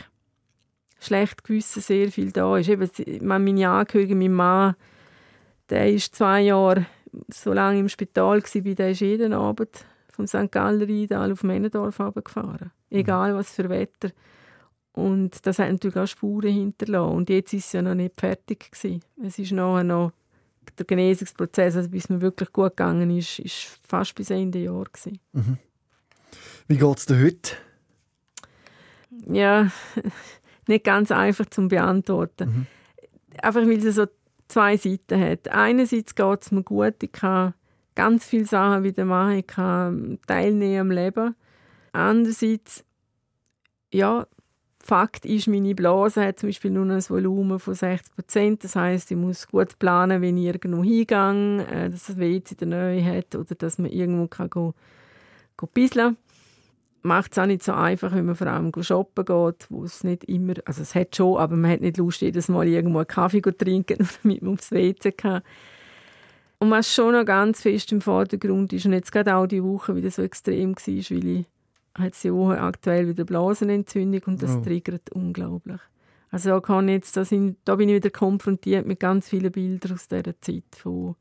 schlecht 0.99 1.43
Gewissen 1.43 1.81
sehr 1.81 2.11
viel 2.11 2.31
da 2.31 2.57
ist. 2.57 2.69
Eben, 2.69 2.89
meine 3.21 3.69
Angehörigen, 3.69 4.19
mein 4.19 4.33
Mann, 4.33 4.75
der 5.69 5.91
ist 5.91 6.15
zwei 6.15 6.41
Jahre 6.41 6.85
so 7.30 7.53
lange 7.53 7.80
im 7.80 7.89
Spital 7.89 8.41
war, 8.41 8.74
der 8.76 8.91
ist 8.91 9.01
jeden 9.01 9.34
Abend 9.34 9.86
vom 10.12 10.28
St. 10.28 10.51
Galler 10.51 10.88
Rheindal 10.88 11.32
auf 11.32 11.43
Männendorf 11.43 12.01
gefahren. 12.24 12.72
Egal 12.89 13.36
was 13.36 13.51
für 13.51 13.70
Wetter. 13.70 14.12
Und 14.93 15.45
das 15.45 15.60
hat 15.60 15.72
natürlich 15.72 15.97
auch 15.97 16.07
Spuren 16.07 16.51
hinterlassen. 16.51 17.16
Und 17.16 17.30
jetzt 17.30 17.53
ist 17.53 17.68
es 17.68 17.72
ja 17.74 17.82
noch 17.82 17.95
nicht 17.95 18.20
fertig 18.20 18.72
gewesen. 18.72 19.01
Es 19.24 19.39
ist 19.39 19.51
nachher 19.51 19.84
noch 19.84 20.12
der 20.78 20.86
Genesungsprozess, 20.86 21.76
also 21.76 21.89
bis 21.89 22.10
mir 22.10 22.22
wirklich 22.22 22.51
gut 22.51 22.78
gegangen 22.78 23.10
ist, 23.18 23.39
ist 23.39 23.80
fast 23.88 24.16
bis 24.16 24.30
Ende 24.30 24.60
Jahr 24.60 24.86
gewesen. 24.86 25.20
Mhm. 25.34 25.57
Wie 26.68 26.78
geht 26.78 26.97
es 26.97 27.05
dir 27.05 27.20
heute? 27.20 27.51
Ja, 29.28 29.72
nicht 30.68 30.84
ganz 30.84 31.12
einfach 31.12 31.45
zu 31.47 31.68
beantworten. 31.68 32.49
Mhm. 32.49 32.68
Einfach 33.41 33.62
weil 33.62 33.86
es 33.86 33.95
so 33.95 34.05
zwei 34.49 34.75
Seiten 34.75 35.21
hat. 35.21 35.47
Einerseits 35.47 36.15
geht 36.15 36.41
es 36.41 36.51
mir 36.51 36.63
gut, 36.63 36.95
ich 37.01 37.11
kann 37.11 37.53
ganz 37.95 38.25
viele 38.25 38.45
Sachen 38.45 38.83
wieder 38.83 39.05
machen, 39.05 39.37
ich 39.37 39.47
kann 39.47 40.19
teilnehmen 40.27 40.81
am 40.81 40.91
Leben. 40.91 41.35
Andererseits, 41.93 42.83
ja, 43.93 44.27
Fakt 44.81 45.25
ist, 45.25 45.47
meine 45.47 45.75
Blase 45.75 46.25
hat 46.25 46.39
zum 46.39 46.49
Beispiel 46.49 46.71
nur 46.71 46.85
ein 46.85 47.09
Volumen 47.09 47.59
von 47.59 47.75
60 47.75 48.15
Prozent. 48.15 48.63
Das 48.63 48.75
heißt, 48.75 49.11
ich 49.11 49.17
muss 49.17 49.47
gut 49.47 49.77
planen, 49.77 50.21
wenn 50.21 50.37
ich 50.37 50.45
irgendwo 50.45 50.83
hingehe, 50.83 51.65
äh, 51.67 51.89
dass 51.89 52.07
das 52.07 52.17
WC 52.17 52.55
in 52.61 52.71
der 52.71 52.89
Nähe 52.89 53.17
hat 53.17 53.35
oder 53.35 53.53
dass 53.53 53.77
man 53.77 53.91
irgendwo 53.91 54.27
kann 54.27 54.49
go, 54.49 54.73
go 55.57 55.67
macht 57.01 57.31
es 57.31 57.39
auch 57.39 57.45
nicht 57.45 57.63
so 57.63 57.73
einfach, 57.73 58.13
wenn 58.13 58.25
man 58.25 58.35
vor 58.35 58.47
allem 58.47 58.71
shoppen 58.81 59.25
geht, 59.25 59.67
wo 59.69 59.83
es 59.83 60.03
nicht 60.03 60.25
immer, 60.25 60.53
also 60.65 60.81
es 60.81 60.95
hat 60.95 61.15
schon, 61.15 61.37
aber 61.37 61.55
man 61.55 61.71
hat 61.71 61.81
nicht 61.81 61.97
Lust, 61.97 62.21
jedes 62.21 62.49
Mal 62.49 62.67
irgendwo 62.67 62.99
einen 62.99 63.07
Kaffee 63.07 63.41
zu 63.41 63.55
trinken, 63.55 63.97
damit 64.23 64.41
man 64.41 64.53
aufs 64.53 64.71
WC 64.71 65.11
kann. 65.11 65.41
Und 66.59 66.71
was 66.71 66.93
schon 66.93 67.13
noch 67.13 67.25
ganz 67.25 67.61
fest 67.61 67.91
im 67.91 68.01
Vordergrund 68.01 68.73
ist, 68.73 68.85
und 68.85 68.93
jetzt 68.93 69.11
gerade 69.11 69.35
auch 69.35 69.47
die 69.47 69.63
Woche 69.63 69.95
wieder 69.95 70.11
so 70.11 70.21
extrem 70.21 70.75
war, 70.75 70.85
weil 70.85 71.25
ich 71.25 71.45
hat 71.95 72.25
Woche 72.25 72.61
aktuell 72.61 73.07
wieder 73.07 73.25
Blasenentzündung 73.25 74.21
und 74.25 74.43
das 74.43 74.55
oh. 74.55 74.61
triggert 74.61 75.11
unglaublich. 75.11 75.81
Also 76.31 76.51
da, 76.51 76.59
kann 76.59 76.89
jetzt, 76.89 77.17
da, 77.17 77.25
sind, 77.25 77.57
da 77.65 77.75
bin 77.75 77.89
ich 77.89 77.95
wieder 77.95 78.11
konfrontiert 78.11 78.85
mit 78.85 78.99
ganz 78.99 79.29
vielen 79.29 79.51
Bildern 79.51 79.93
aus 79.93 80.07
dieser 80.07 80.39
Zeit 80.41 80.63
von 80.75 81.15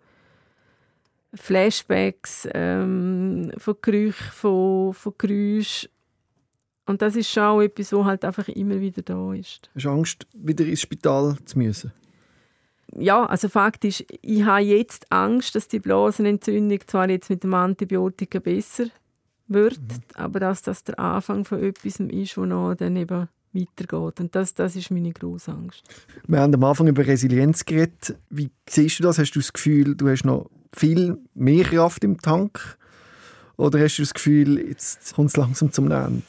Flashbacks 1.35 2.49
ähm, 2.53 3.53
von 3.59 3.77
Gerüchen, 3.83 4.33
von, 4.33 4.95
von 4.95 5.13
Geräuschen. 5.19 5.91
Und 6.87 7.03
das 7.03 7.17
ist 7.17 7.31
schon 7.31 7.43
auch 7.43 7.61
etwas, 7.61 7.93
was 7.93 8.05
halt 8.05 8.25
einfach 8.25 8.49
immer 8.49 8.81
wieder 8.81 9.03
da 9.03 9.35
ist. 9.35 9.71
Hast 9.75 9.85
du 9.85 9.91
Angst, 9.91 10.27
wieder 10.33 10.65
ins 10.65 10.81
Spital 10.81 11.37
zu 11.45 11.59
müssen? 11.59 11.93
Ja, 12.97 13.27
also 13.27 13.51
faktisch, 13.51 14.03
ich 14.23 14.45
habe 14.45 14.63
jetzt 14.63 15.13
Angst, 15.13 15.55
dass 15.55 15.69
die 15.69 15.81
Blasenentzündung 15.81 16.81
zwar 16.87 17.11
jetzt 17.11 17.29
mit 17.29 17.43
dem 17.45 17.53
Antibiotika 17.53 18.39
besser 18.39 18.87
wird, 19.47 19.79
mhm. 19.79 20.01
aber 20.15 20.41
dass 20.41 20.63
das 20.63 20.85
der 20.85 20.99
Anfang 20.99 21.45
von 21.45 21.63
etwas 21.63 22.01
ist, 22.01 22.39
wo 22.39 22.47
noch 22.47 22.75
dann 22.75 22.97
eben 22.97 23.29
weitergeht. 23.53 24.21
Und 24.21 24.35
das, 24.35 24.55
das 24.55 24.77
ist 24.77 24.91
meine 24.91 25.13
grosse 25.13 25.53
Angst. 25.53 25.83
Wir 26.27 26.41
haben 26.41 26.55
am 26.55 26.65
Anfang 26.65 26.87
über 26.87 27.07
Resilienz 27.07 27.65
geredet. 27.65 28.17
Wie 28.31 28.51
siehst 28.69 28.99
du 28.99 29.03
das? 29.03 29.19
Hast 29.19 29.33
du 29.33 29.41
das 29.41 29.53
Gefühl, 29.53 29.95
du 29.95 30.09
hast 30.09 30.25
noch 30.25 30.51
viel 30.75 31.19
mehr 31.35 31.65
Kraft 31.65 32.05
im 32.05 32.21
Tank? 32.21 32.79
Oder 33.57 33.81
hast 33.81 33.99
du 33.99 34.03
das 34.03 34.15
Gefühl, 34.15 34.59
jetzt 34.69 35.15
kommt 35.15 35.31
es 35.31 35.37
langsam 35.37 35.73
zum 35.73 35.91
Ende? 35.91 36.23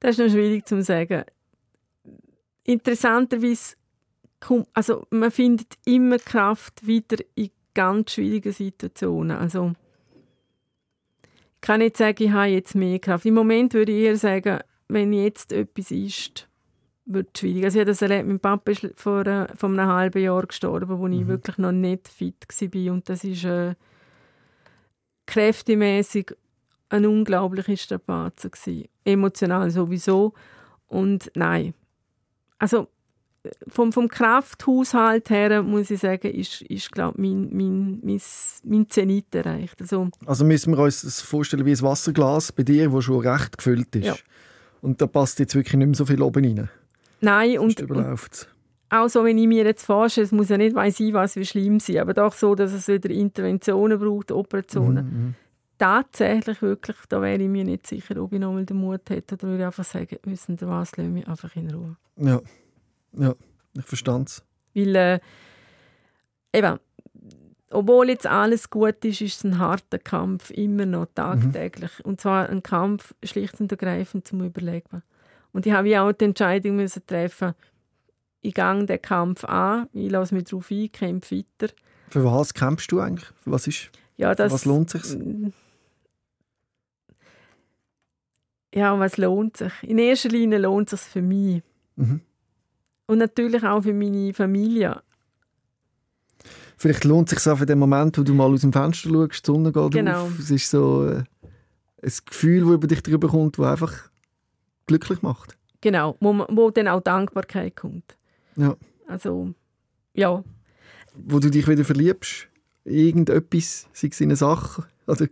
Das 0.00 0.18
ist 0.18 0.24
noch 0.24 0.30
schwierig 0.30 0.66
zu 0.66 0.82
sagen. 0.82 1.24
Interessanterweise, 2.64 3.76
also 4.72 5.06
man 5.10 5.30
findet 5.30 5.74
immer 5.84 6.18
Kraft 6.18 6.86
wieder 6.86 7.16
in 7.34 7.50
ganz 7.74 8.12
schwierigen 8.12 8.52
Situationen. 8.52 9.36
Also 9.36 9.72
ich 11.54 11.60
kann 11.60 11.80
nicht 11.80 11.96
sagen, 11.96 12.22
ich 12.22 12.30
habe 12.30 12.50
jetzt 12.50 12.74
mehr 12.74 12.98
Kraft. 12.98 13.24
Im 13.24 13.34
Moment 13.34 13.72
würde 13.74 13.92
ich 13.92 14.04
eher 14.04 14.16
sagen, 14.16 14.60
wenn 14.88 15.12
jetzt 15.12 15.52
etwas 15.52 15.90
ist, 15.90 16.48
wird 17.06 17.36
schwierig. 17.36 17.64
Also 17.64 17.78
ich 17.78 17.80
habe 17.80 17.90
das 17.90 18.02
erlebt, 18.02 18.26
mein 18.26 18.40
Papa 18.40 18.70
ist 18.70 18.88
vor, 18.96 19.26
äh, 19.26 19.46
vor 19.56 19.68
einem 19.68 19.86
halben 19.86 20.22
Jahr 20.22 20.46
gestorben, 20.46 20.98
wo 20.98 21.06
mhm. 21.06 21.12
ich 21.12 21.26
wirklich 21.26 21.58
noch 21.58 21.72
nicht 21.72 22.08
fit 22.08 22.46
war. 22.48 22.92
Und 22.92 23.08
das 23.08 23.24
ist 23.24 23.44
äh, 23.44 23.74
kräftemäßig 25.26 26.34
eine 26.88 27.08
unglaubliche 27.08 27.76
Strapaze 27.76 28.50
gewesen. 28.50 28.88
Emotional 29.04 29.70
sowieso. 29.70 30.32
Und 30.86 31.30
nein. 31.34 31.74
Also 32.58 32.88
vom, 33.68 33.92
vom 33.92 34.08
Krafthaushalt 34.08 35.28
her 35.28 35.62
muss 35.62 35.90
ich 35.90 36.00
sagen, 36.00 36.28
ist, 36.28 36.62
ist 36.62 36.90
glaube 36.92 37.20
mein, 37.20 37.50
mein, 37.52 38.00
mein, 38.02 38.20
mein 38.64 38.88
Zenit 38.88 39.34
erreicht. 39.34 39.80
Also, 39.82 40.08
also 40.24 40.44
müssen 40.44 40.74
wir 40.74 40.82
uns 40.82 41.02
das 41.02 41.20
vorstellen 41.20 41.66
wie 41.66 41.72
ein 41.72 41.82
Wasserglas 41.82 42.52
bei 42.52 42.62
dir, 42.62 42.88
das 42.88 43.04
schon 43.04 43.26
recht 43.26 43.58
gefüllt 43.58 43.94
ist. 43.96 44.06
Ja. 44.06 44.14
Und 44.80 45.00
da 45.00 45.06
passt 45.06 45.38
jetzt 45.40 45.54
wirklich 45.54 45.74
nicht 45.74 45.86
mehr 45.86 45.94
so 45.94 46.06
viel 46.06 46.22
oben 46.22 46.44
rein. 46.44 46.70
Nein, 47.24 47.58
und, 47.58 47.80
und 47.90 48.48
auch 48.90 49.08
so, 49.08 49.24
wenn 49.24 49.38
ich 49.38 49.48
mir 49.48 49.64
jetzt 49.64 49.84
vorstelle, 49.84 50.24
es 50.24 50.32
muss 50.32 50.48
ja 50.48 50.56
nicht 50.56 50.74
weiss 50.74 51.00
ich 51.00 51.12
was 51.12 51.36
wie 51.36 51.44
schlimm 51.44 51.80
sein, 51.80 51.98
aber 51.98 52.14
doch 52.14 52.32
so, 52.32 52.54
dass 52.54 52.72
es 52.72 52.86
wieder 52.86 53.10
Interventionen 53.10 53.98
braucht, 53.98 54.30
Operationen. 54.30 55.04
Mhm. 55.04 55.24
mhm. 55.26 55.34
Tatsächlich 55.76 56.62
wirklich, 56.62 56.96
da 57.08 57.20
wäre 57.20 57.42
ich 57.42 57.48
mir 57.48 57.64
nicht 57.64 57.84
sicher, 57.88 58.22
ob 58.22 58.32
ich 58.32 58.38
nochmal 58.38 58.64
den 58.64 58.76
Mut 58.76 59.10
hätte, 59.10 59.34
oder 59.34 59.48
würde 59.48 59.58
ich 59.58 59.66
einfach 59.66 59.84
sagen, 59.84 60.18
wissen 60.22 60.56
Sie 60.56 60.68
was, 60.68 60.96
lassen 60.96 61.12
mich 61.12 61.26
einfach 61.26 61.54
in 61.56 61.68
Ruhe. 61.74 61.96
Ja, 62.16 62.40
ja 63.18 63.34
ich 63.76 63.84
verstehe 63.84 64.22
es. 64.22 64.44
Weil, 64.72 64.94
äh, 64.94 65.20
eben, 66.52 66.78
obwohl 67.70 68.08
jetzt 68.08 68.28
alles 68.28 68.70
gut 68.70 69.04
ist, 69.04 69.20
ist 69.20 69.38
es 69.38 69.44
ein 69.44 69.58
harter 69.58 69.98
Kampf, 69.98 70.52
immer 70.52 70.86
noch 70.86 71.06
tagtäglich. 71.12 71.90
Mhm. 71.98 72.10
Und 72.10 72.20
zwar 72.20 72.48
ein 72.48 72.62
Kampf 72.62 73.12
schlicht 73.24 73.60
und 73.60 73.72
ergreifend 73.72 74.28
zum 74.28 74.44
Überlegen. 74.44 75.02
Und 75.54 75.66
ich 75.66 75.72
habe 75.72 75.88
ja 75.88 76.06
auch 76.06 76.12
die 76.12 76.24
Entscheidung 76.24 76.76
müssen 76.76 77.06
treffen, 77.06 77.54
ich 78.40 78.52
gehe 78.52 78.84
den 78.84 79.00
Kampf 79.00 79.44
an, 79.44 79.88
ich 79.92 80.10
lasse 80.10 80.34
mich 80.34 80.44
darauf 80.44 80.68
ein, 80.70 80.90
kämpfe 80.90 81.36
weiter. 81.36 81.72
Für 82.08 82.24
was 82.24 82.52
kämpfst 82.52 82.90
du 82.90 82.98
eigentlich? 83.00 83.28
Für 83.42 83.52
was 83.52 83.68
ist? 83.68 83.90
Ja, 84.16 84.34
das, 84.34 84.52
was 84.52 84.64
lohnt 84.64 84.90
sich? 84.90 85.16
Ja, 88.74 88.98
was 88.98 89.16
lohnt 89.16 89.56
sich? 89.56 89.72
In 89.82 89.98
erster 89.98 90.28
Linie 90.28 90.58
lohnt 90.58 90.92
es 90.92 91.04
sich 91.04 91.12
für 91.12 91.22
mich. 91.22 91.62
Mhm. 91.94 92.20
Und 93.06 93.18
natürlich 93.18 93.62
auch 93.62 93.82
für 93.82 93.94
meine 93.94 94.34
Familie. 94.34 95.02
Vielleicht 96.76 97.04
lohnt 97.04 97.32
es 97.32 97.44
sich 97.44 97.52
auch 97.52 97.58
für 97.58 97.66
den 97.66 97.78
Moment, 97.78 98.18
wo 98.18 98.24
du 98.24 98.34
mal 98.34 98.52
aus 98.52 98.62
dem 98.62 98.72
Fenster 98.72 99.08
schaust, 99.08 99.46
die 99.46 99.52
Sonne 99.52 99.70
geht 99.70 99.92
genau. 99.92 100.24
auf. 100.24 100.38
Es 100.40 100.50
ist 100.50 100.68
so 100.68 101.06
äh, 101.06 101.22
ein 102.02 102.12
Gefühl, 102.26 102.62
das 102.62 102.70
über 102.70 102.86
dich 102.88 103.02
drüber 103.04 103.28
kommt, 103.28 103.56
das 103.56 103.66
einfach 103.66 104.10
glücklich 104.86 105.22
macht. 105.22 105.56
Genau, 105.80 106.16
wo, 106.20 106.46
wo 106.48 106.70
dann 106.70 106.88
auch 106.88 107.00
Dankbarkeit 107.00 107.76
kommt. 107.76 108.16
Ja. 108.56 108.76
Also, 109.06 109.52
ja. 110.14 110.42
Wo 111.14 111.38
du 111.38 111.50
dich 111.50 111.68
wieder 111.68 111.84
verliebst, 111.84 112.48
irgendetwas, 112.84 113.88
sei 113.92 114.08
es 114.08 114.20
in 114.20 114.28
eine 114.28 114.36
Sache, 114.36 114.84
oder 115.06 115.26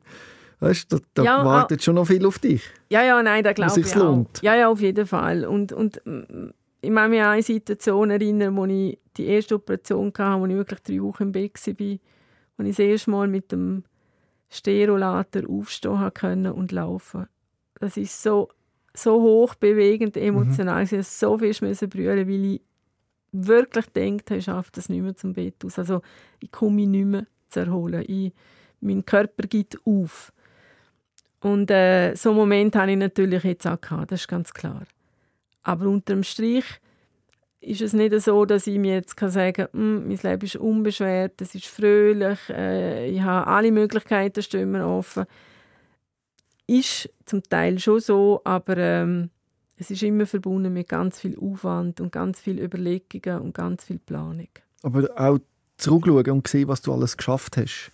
weißt, 0.61 0.93
da, 0.93 0.99
da 1.15 1.23
ja, 1.23 1.45
wartet 1.45 1.81
ah, 1.81 1.83
schon 1.83 1.95
noch 1.97 2.07
viel 2.07 2.25
auf 2.27 2.39
dich. 2.39 2.63
Ja, 2.91 3.03
ja, 3.03 3.23
nein, 3.23 3.43
da 3.43 3.53
glaube 3.53 3.81
ich 3.81 3.95
lohnt. 3.95 4.39
auch. 4.39 4.43
Ja, 4.43 4.55
ja, 4.55 4.69
auf 4.69 4.81
jeden 4.81 5.07
Fall. 5.07 5.45
Und, 5.45 5.73
und 5.73 6.01
mm, 6.05 6.51
ich 6.81 6.95
kann 6.95 7.11
mich 7.11 7.21
an 7.21 7.29
eine 7.29 7.43
Situation 7.43 8.11
erinnern, 8.11 8.57
wo 8.57 8.65
ich 8.67 8.99
die 9.17 9.27
erste 9.27 9.57
Operation 9.57 10.13
hatte, 10.17 10.41
wo 10.41 10.47
ich 10.47 10.55
wirklich 10.55 10.81
drei 10.81 11.01
Wochen 11.01 11.25
im 11.25 11.33
Bett 11.33 11.55
war, 11.67 11.99
wo 12.57 12.63
ich 12.65 12.77
das 12.77 12.79
erste 12.79 13.11
Mal 13.11 13.29
mit 13.29 13.53
dem 13.53 13.85
Sterolator 14.51 15.49
aufstehen 15.49 16.11
konnte 16.13 16.53
und 16.53 16.73
laufen. 16.73 17.27
Das 17.81 17.97
ist 17.97 18.23
so, 18.23 18.49
so 18.95 19.21
hochbewegend, 19.21 20.17
emotional. 20.17 20.85
Mhm. 20.85 21.01
Ich 21.01 21.09
so 21.09 21.39
viel 21.39 21.55
müssen 21.61 21.89
brüllen, 21.89 22.29
weil 22.29 22.45
ich 22.55 22.61
wirklich 23.33 23.87
denke, 23.87 24.37
ich 24.37 24.45
schaffe 24.45 24.71
das 24.75 24.89
nicht 24.89 25.03
mehr 25.03 25.17
zum 25.17 25.33
Bett 25.33 25.65
aus. 25.65 25.79
Also 25.79 26.03
ich 26.41 26.53
komme 26.53 26.77
mich 26.77 26.89
nicht 26.89 27.07
mehr 27.07 27.27
zu 27.49 27.61
erholen. 27.61 28.05
Ich, 28.07 28.33
mein 28.81 29.05
Körper 29.05 29.47
gibt 29.49 29.79
auf. 29.87 30.33
Und 31.41 31.71
äh, 31.71 32.15
so 32.15 32.31
einen 32.31 32.39
Moment 32.39 32.77
habe 32.77 32.93
ich 32.93 32.99
natürlich 32.99 33.43
jetzt 33.43 33.67
auch 33.67 33.81
gehabt, 33.81 34.13
das 34.13 34.21
ist 34.21 34.29
ganz 34.29 34.53
klar. 34.53 34.83
Aber 35.63 35.87
unterm 35.87 36.23
Strich 36.23 36.65
ist 37.61 37.81
es 37.81 37.93
nicht 37.93 38.19
so, 38.21 38.45
dass 38.45 38.67
ich 38.67 38.79
mir 38.79 38.97
jetzt 38.97 39.19
sagen 39.19 39.53
kann, 39.53 39.69
hm, 39.73 40.09
mein 40.09 40.19
Leben 40.23 40.45
ist 40.45 40.57
unbeschwert, 40.57 41.41
es 41.41 41.55
ist 41.55 41.67
fröhlich, 41.67 42.39
äh, 42.51 43.09
ich 43.09 43.23
habe 43.23 43.47
alle 43.47 43.73
Möglichkeiten 43.73 44.43
stehen 44.43 44.75
offen. 44.77 45.25
Ist 46.67 47.11
zum 47.27 47.43
Teil 47.43 47.79
schon 47.79 48.01
so, 48.01 48.41
aber 48.45 48.77
ähm, 48.77 49.31
es 49.77 49.91
ist 49.91 50.03
immer 50.03 50.27
verbunden 50.27 50.73
mit 50.73 50.89
ganz 50.89 51.19
viel 51.19 51.37
Aufwand 51.39 52.01
und 52.01 52.13
ganz 52.13 52.41
viel 52.41 52.61
Überlegungen 52.61 53.41
und 53.41 53.55
ganz 53.55 53.85
viel 53.85 53.99
Planung. 53.99 54.49
Aber 54.83 55.09
auch 55.17 55.39
zurückschauen 55.77 56.31
und 56.31 56.49
sehen, 56.49 56.69
was 56.69 56.83
du 56.83 56.93
alles 56.93 57.17
geschafft 57.17 57.57
hast. 57.57 57.91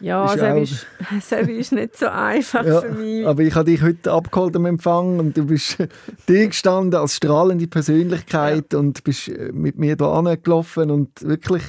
Ja, 0.00 0.34
das 0.36 0.70
ist, 0.70 1.32
ist 1.48 1.72
nicht 1.72 1.96
so 1.96 2.06
einfach 2.06 2.64
ja, 2.64 2.80
für 2.80 2.92
mich. 2.92 3.26
Aber 3.26 3.42
ich 3.42 3.54
habe 3.54 3.70
dich 3.70 3.82
heute 3.82 4.12
abgeholt 4.12 4.54
am 4.54 4.66
Empfang 4.66 5.18
und 5.18 5.36
du 5.36 5.44
bist 5.46 5.76
dir 6.28 6.46
gestanden 6.46 6.98
als 7.00 7.16
strahlende 7.16 7.66
Persönlichkeit 7.66 8.72
ja. 8.72 8.78
und 8.78 9.02
bist 9.04 9.28
äh, 9.28 9.50
mit 9.52 9.76
mir 9.76 9.96
da 9.96 10.22
gelaufen 10.36 10.90
und 10.90 11.22
wirklich 11.22 11.64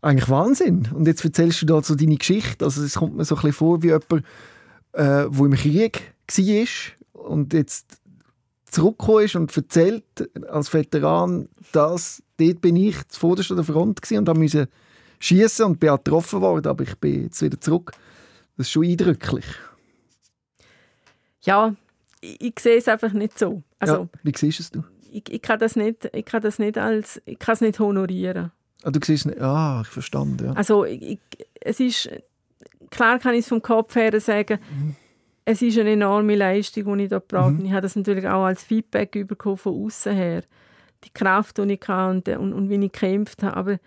eigentlich 0.00 0.30
Wahnsinn. 0.30 0.88
Und 0.94 1.06
jetzt 1.06 1.24
erzählst 1.24 1.62
du 1.62 1.66
da 1.66 1.82
so 1.82 1.94
deine 1.94 2.16
Geschichte. 2.16 2.64
Also 2.64 2.82
es 2.82 2.94
kommt 2.94 3.16
mir 3.16 3.24
so 3.24 3.34
ein 3.34 3.42
bisschen 3.42 3.52
vor 3.52 3.82
wie 3.82 3.88
jemand, 3.88 4.24
äh, 4.92 5.24
wo 5.28 5.46
im 5.46 5.54
Krieg 5.54 6.14
war 6.26 7.22
und 7.24 7.52
jetzt 7.52 7.98
zurückgekommen 8.64 9.24
ist 9.24 9.36
und 9.36 9.56
erzählt 9.56 10.04
als 10.48 10.72
Veteran, 10.72 11.48
dass 11.72 12.22
dort 12.38 12.60
bin 12.60 12.76
ich 12.76 12.96
zuvorderst 13.08 13.50
an 13.50 13.58
der 13.58 13.66
Front 13.66 14.00
und 14.10 14.38
musste 14.38 14.68
schießen 15.20 15.64
und 15.66 15.80
bin 15.80 15.90
auch 15.90 16.02
getroffen 16.02 16.40
worden, 16.40 16.66
aber 16.66 16.82
ich 16.82 16.94
bin 16.96 17.24
jetzt 17.24 17.42
wieder 17.42 17.60
zurück. 17.60 17.92
Das 18.56 18.66
ist 18.66 18.72
schon 18.72 18.84
eindrücklich. 18.84 19.44
Ja, 21.42 21.74
ich, 22.20 22.40
ich 22.40 22.58
sehe 22.58 22.76
es 22.76 22.88
einfach 22.88 23.12
nicht 23.12 23.38
so. 23.38 23.62
Also, 23.78 23.94
ja, 23.94 24.08
wie 24.22 24.32
siehst 24.34 24.60
es 24.60 24.70
du? 24.70 24.82
Ich, 25.10 25.30
ich, 25.30 25.42
kann 25.42 25.58
das 25.58 25.76
nicht, 25.76 26.08
ich 26.12 26.24
kann 26.24 26.42
das 26.42 26.58
nicht 26.58 26.78
als, 26.78 27.20
ich 27.26 27.38
kann 27.38 27.54
es 27.54 27.60
nicht 27.60 27.78
honorieren. 27.78 28.50
Ah, 28.82 28.90
du 28.90 29.00
siehst 29.04 29.26
nicht, 29.26 29.40
ah, 29.40 29.82
ich 29.82 29.88
verstanden, 29.88 30.46
ja. 30.46 30.52
Also, 30.52 30.84
ich, 30.84 31.18
es 31.60 31.80
ist, 31.80 32.10
klar 32.92 33.18
kann 33.18 33.34
ich 33.34 33.40
es 33.40 33.48
vom 33.48 33.62
Kopf 33.62 33.96
her 33.96 34.20
sagen, 34.20 34.58
mhm. 34.70 34.94
es 35.44 35.62
ist 35.62 35.78
eine 35.78 35.92
enorme 35.92 36.36
Leistung, 36.36 36.96
die 36.96 37.04
ich 37.04 37.10
da 37.10 37.18
gebracht 37.18 37.54
mhm. 37.54 37.64
Ich 37.64 37.72
habe 37.72 37.80
das 37.80 37.96
natürlich 37.96 38.28
auch 38.28 38.44
als 38.44 38.62
Feedback 38.62 39.26
bekommen 39.26 39.56
von 39.56 39.84
außen 39.84 40.14
her. 40.14 40.44
Die 41.02 41.10
Kraft, 41.12 41.58
die 41.58 41.72
ich 41.72 41.88
hatte 41.88 42.38
und, 42.38 42.52
und, 42.52 42.52
und 42.52 42.70
wie 42.70 42.76
ich 42.76 42.92
gekämpft 42.92 43.42
habe. 43.42 43.56
Aber 43.56 43.78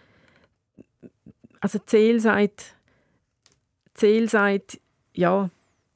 also 1.61 1.79
Ziel 1.85 2.19
sagt, 2.19 2.75
Ziel 3.93 4.29
sagt, 4.29 4.79
ja, 5.13 5.49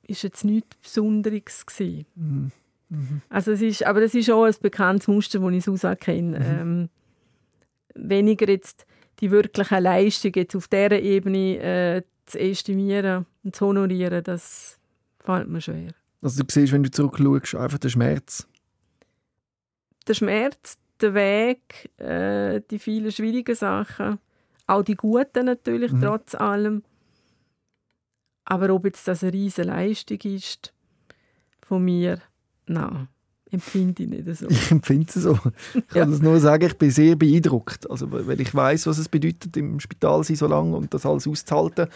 ist 0.08 0.24
jetzt 0.24 0.46
nichts 0.46 0.78
Besonderes 0.78 1.66
gewesen. 1.66 2.06
Mhm. 2.16 2.52
Mhm. 2.90 3.22
Also 3.30 3.52
es 3.52 3.62
ist, 3.62 3.86
aber 3.86 4.02
das 4.02 4.16
ist 4.16 4.32
auch 4.32 4.46
ein 4.46 4.56
bekanntes 4.62 5.08
Muster, 5.08 5.40
das 5.40 5.54
ich 5.54 5.66
so 5.66 5.96
kenne. 5.96 6.40
Mhm. 6.40 6.46
Ähm, 6.62 6.90
weniger 7.96 8.50
jetzt 8.50 8.86
die 9.20 9.32
wirkliche 9.32 9.80
Leistung 9.80 10.32
jetzt 10.36 10.56
auf 10.56 10.68
dieser 10.68 11.00
Ebene 11.00 11.58
äh, 11.58 12.02
zu 12.30 12.40
estimieren 12.40 13.26
und 13.44 13.56
zu 13.56 13.66
honorieren, 13.68 14.24
das 14.24 14.80
fällt 15.20 15.48
mir 15.50 15.62
schwer. 15.62 15.94
Also 16.22 16.44
du 16.44 16.52
siehst, 16.52 16.74
wenn 16.74 16.84
du 16.84 16.92
zurückschaust, 16.92 17.56
einfach 17.56 17.78
den 17.80 17.90
Schmerz? 17.92 18.48
Der 20.08 20.14
Schmerz, 20.14 20.78
der 21.02 21.14
Weg, 21.14 21.92
äh, 21.98 22.62
die 22.70 22.80
vielen 22.80 23.12
schwierigen 23.12 23.56
Sachen, 23.56 24.20
Auch 24.68 24.84
die 24.84 24.94
Guten 24.96 25.46
natürlich, 25.48 25.92
Mhm. 25.92 26.02
trotz 26.02 26.36
allem. 26.36 26.84
Aber 28.46 28.70
ob 28.72 28.86
jetzt 28.86 29.08
das 29.08 29.24
eine 29.24 29.34
riesige 29.34 29.68
Leistung 29.68 30.20
ist, 30.22 30.74
von 31.64 31.84
mir, 31.84 32.22
nein, 32.68 33.08
empfinde 33.52 34.04
ich 34.04 34.10
nicht 34.10 34.38
so. 34.38 34.48
Ich 34.50 34.72
empfinde 34.72 35.08
es 35.08 35.16
so. 35.16 35.34
Ich 35.74 35.96
Ja. 35.96 36.02
kann 36.02 36.12
das 36.12 36.22
nur 36.22 36.40
sagen, 36.40 36.66
ich 36.66 36.78
bin 36.78 36.92
sehr 36.92 37.16
beeindruckt. 37.16 37.90
Also, 37.90 38.12
weil 38.12 38.40
ich 38.42 38.54
weiß, 38.54 38.88
was 38.88 38.98
es 38.98 39.10
bedeutet, 39.10 39.56
im 39.58 39.80
Spital 39.80 40.24
sein 40.24 40.36
so 40.36 40.48
lange 40.48 40.76
und 40.76 40.94
das 40.94 41.06
alles 41.06 41.28
auszuhalten. 41.28 41.88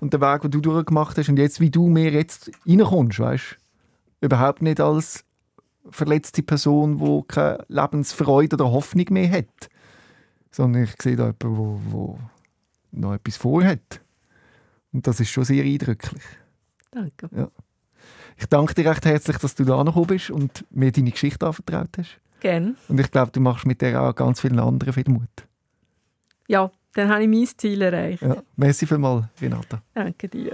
Und 0.00 0.12
der 0.12 0.20
Weg, 0.20 0.42
den 0.42 0.50
du 0.50 0.60
durchgemacht 0.60 1.16
hast 1.16 1.28
und 1.28 1.38
jetzt, 1.38 1.60
wie 1.60 1.70
du 1.70 1.88
mir 1.88 2.10
jetzt 2.10 2.50
reinkommst, 2.66 3.18
weißt 3.18 3.56
Überhaupt 4.20 4.62
nicht 4.62 4.80
als 4.80 5.24
verletzte 5.90 6.42
Person, 6.42 6.98
die 6.98 7.22
keine 7.28 7.64
Lebensfreude 7.68 8.56
oder 8.56 8.72
Hoffnung 8.72 9.06
mehr 9.10 9.30
hat. 9.30 9.68
Sondern 10.50 10.84
ich 10.84 10.94
sehe 11.00 11.16
da 11.16 11.34
jemanden, 11.40 11.80
wo 11.92 12.18
noch 12.92 13.12
etwas 13.14 13.36
vorhat. 13.36 14.00
Und 14.92 15.06
das 15.06 15.20
ist 15.20 15.28
schon 15.30 15.44
sehr 15.44 15.64
eindrücklich. 15.64 16.22
Danke. 16.90 17.50
Ich 18.38 18.46
danke 18.46 18.74
dir 18.74 18.90
recht 18.90 19.04
herzlich, 19.06 19.38
dass 19.38 19.54
du 19.54 19.64
da 19.64 19.82
gekommen 19.82 20.06
bist 20.06 20.30
und 20.30 20.64
mir 20.70 20.92
deine 20.92 21.10
Geschichte 21.10 21.46
anvertraut 21.46 21.88
hast. 21.98 22.18
Gern. 22.40 22.76
Und 22.88 23.00
ich 23.00 23.10
glaube, 23.10 23.32
du 23.32 23.40
machst 23.40 23.66
mit 23.66 23.80
der 23.80 24.00
auch 24.00 24.14
ganz 24.14 24.40
vielen 24.40 24.58
anderen 24.58 24.92
viel 24.92 25.08
Mut. 25.08 25.28
Ja, 26.46 26.70
dann 26.94 27.08
habe 27.08 27.22
ich 27.22 27.28
mein 27.28 27.46
Ziel 27.46 27.80
erreicht. 27.80 28.22
Ja. 28.22 28.36
Merci 28.56 28.86
vielmals, 28.86 29.24
Renata. 29.40 29.82
Danke 29.94 30.28
dir. 30.28 30.52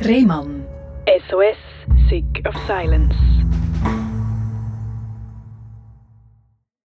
Rehmann. 0.00 0.64
SOS, 1.28 1.56
Sick 2.08 2.44
of 2.46 2.54
Silence. 2.66 3.14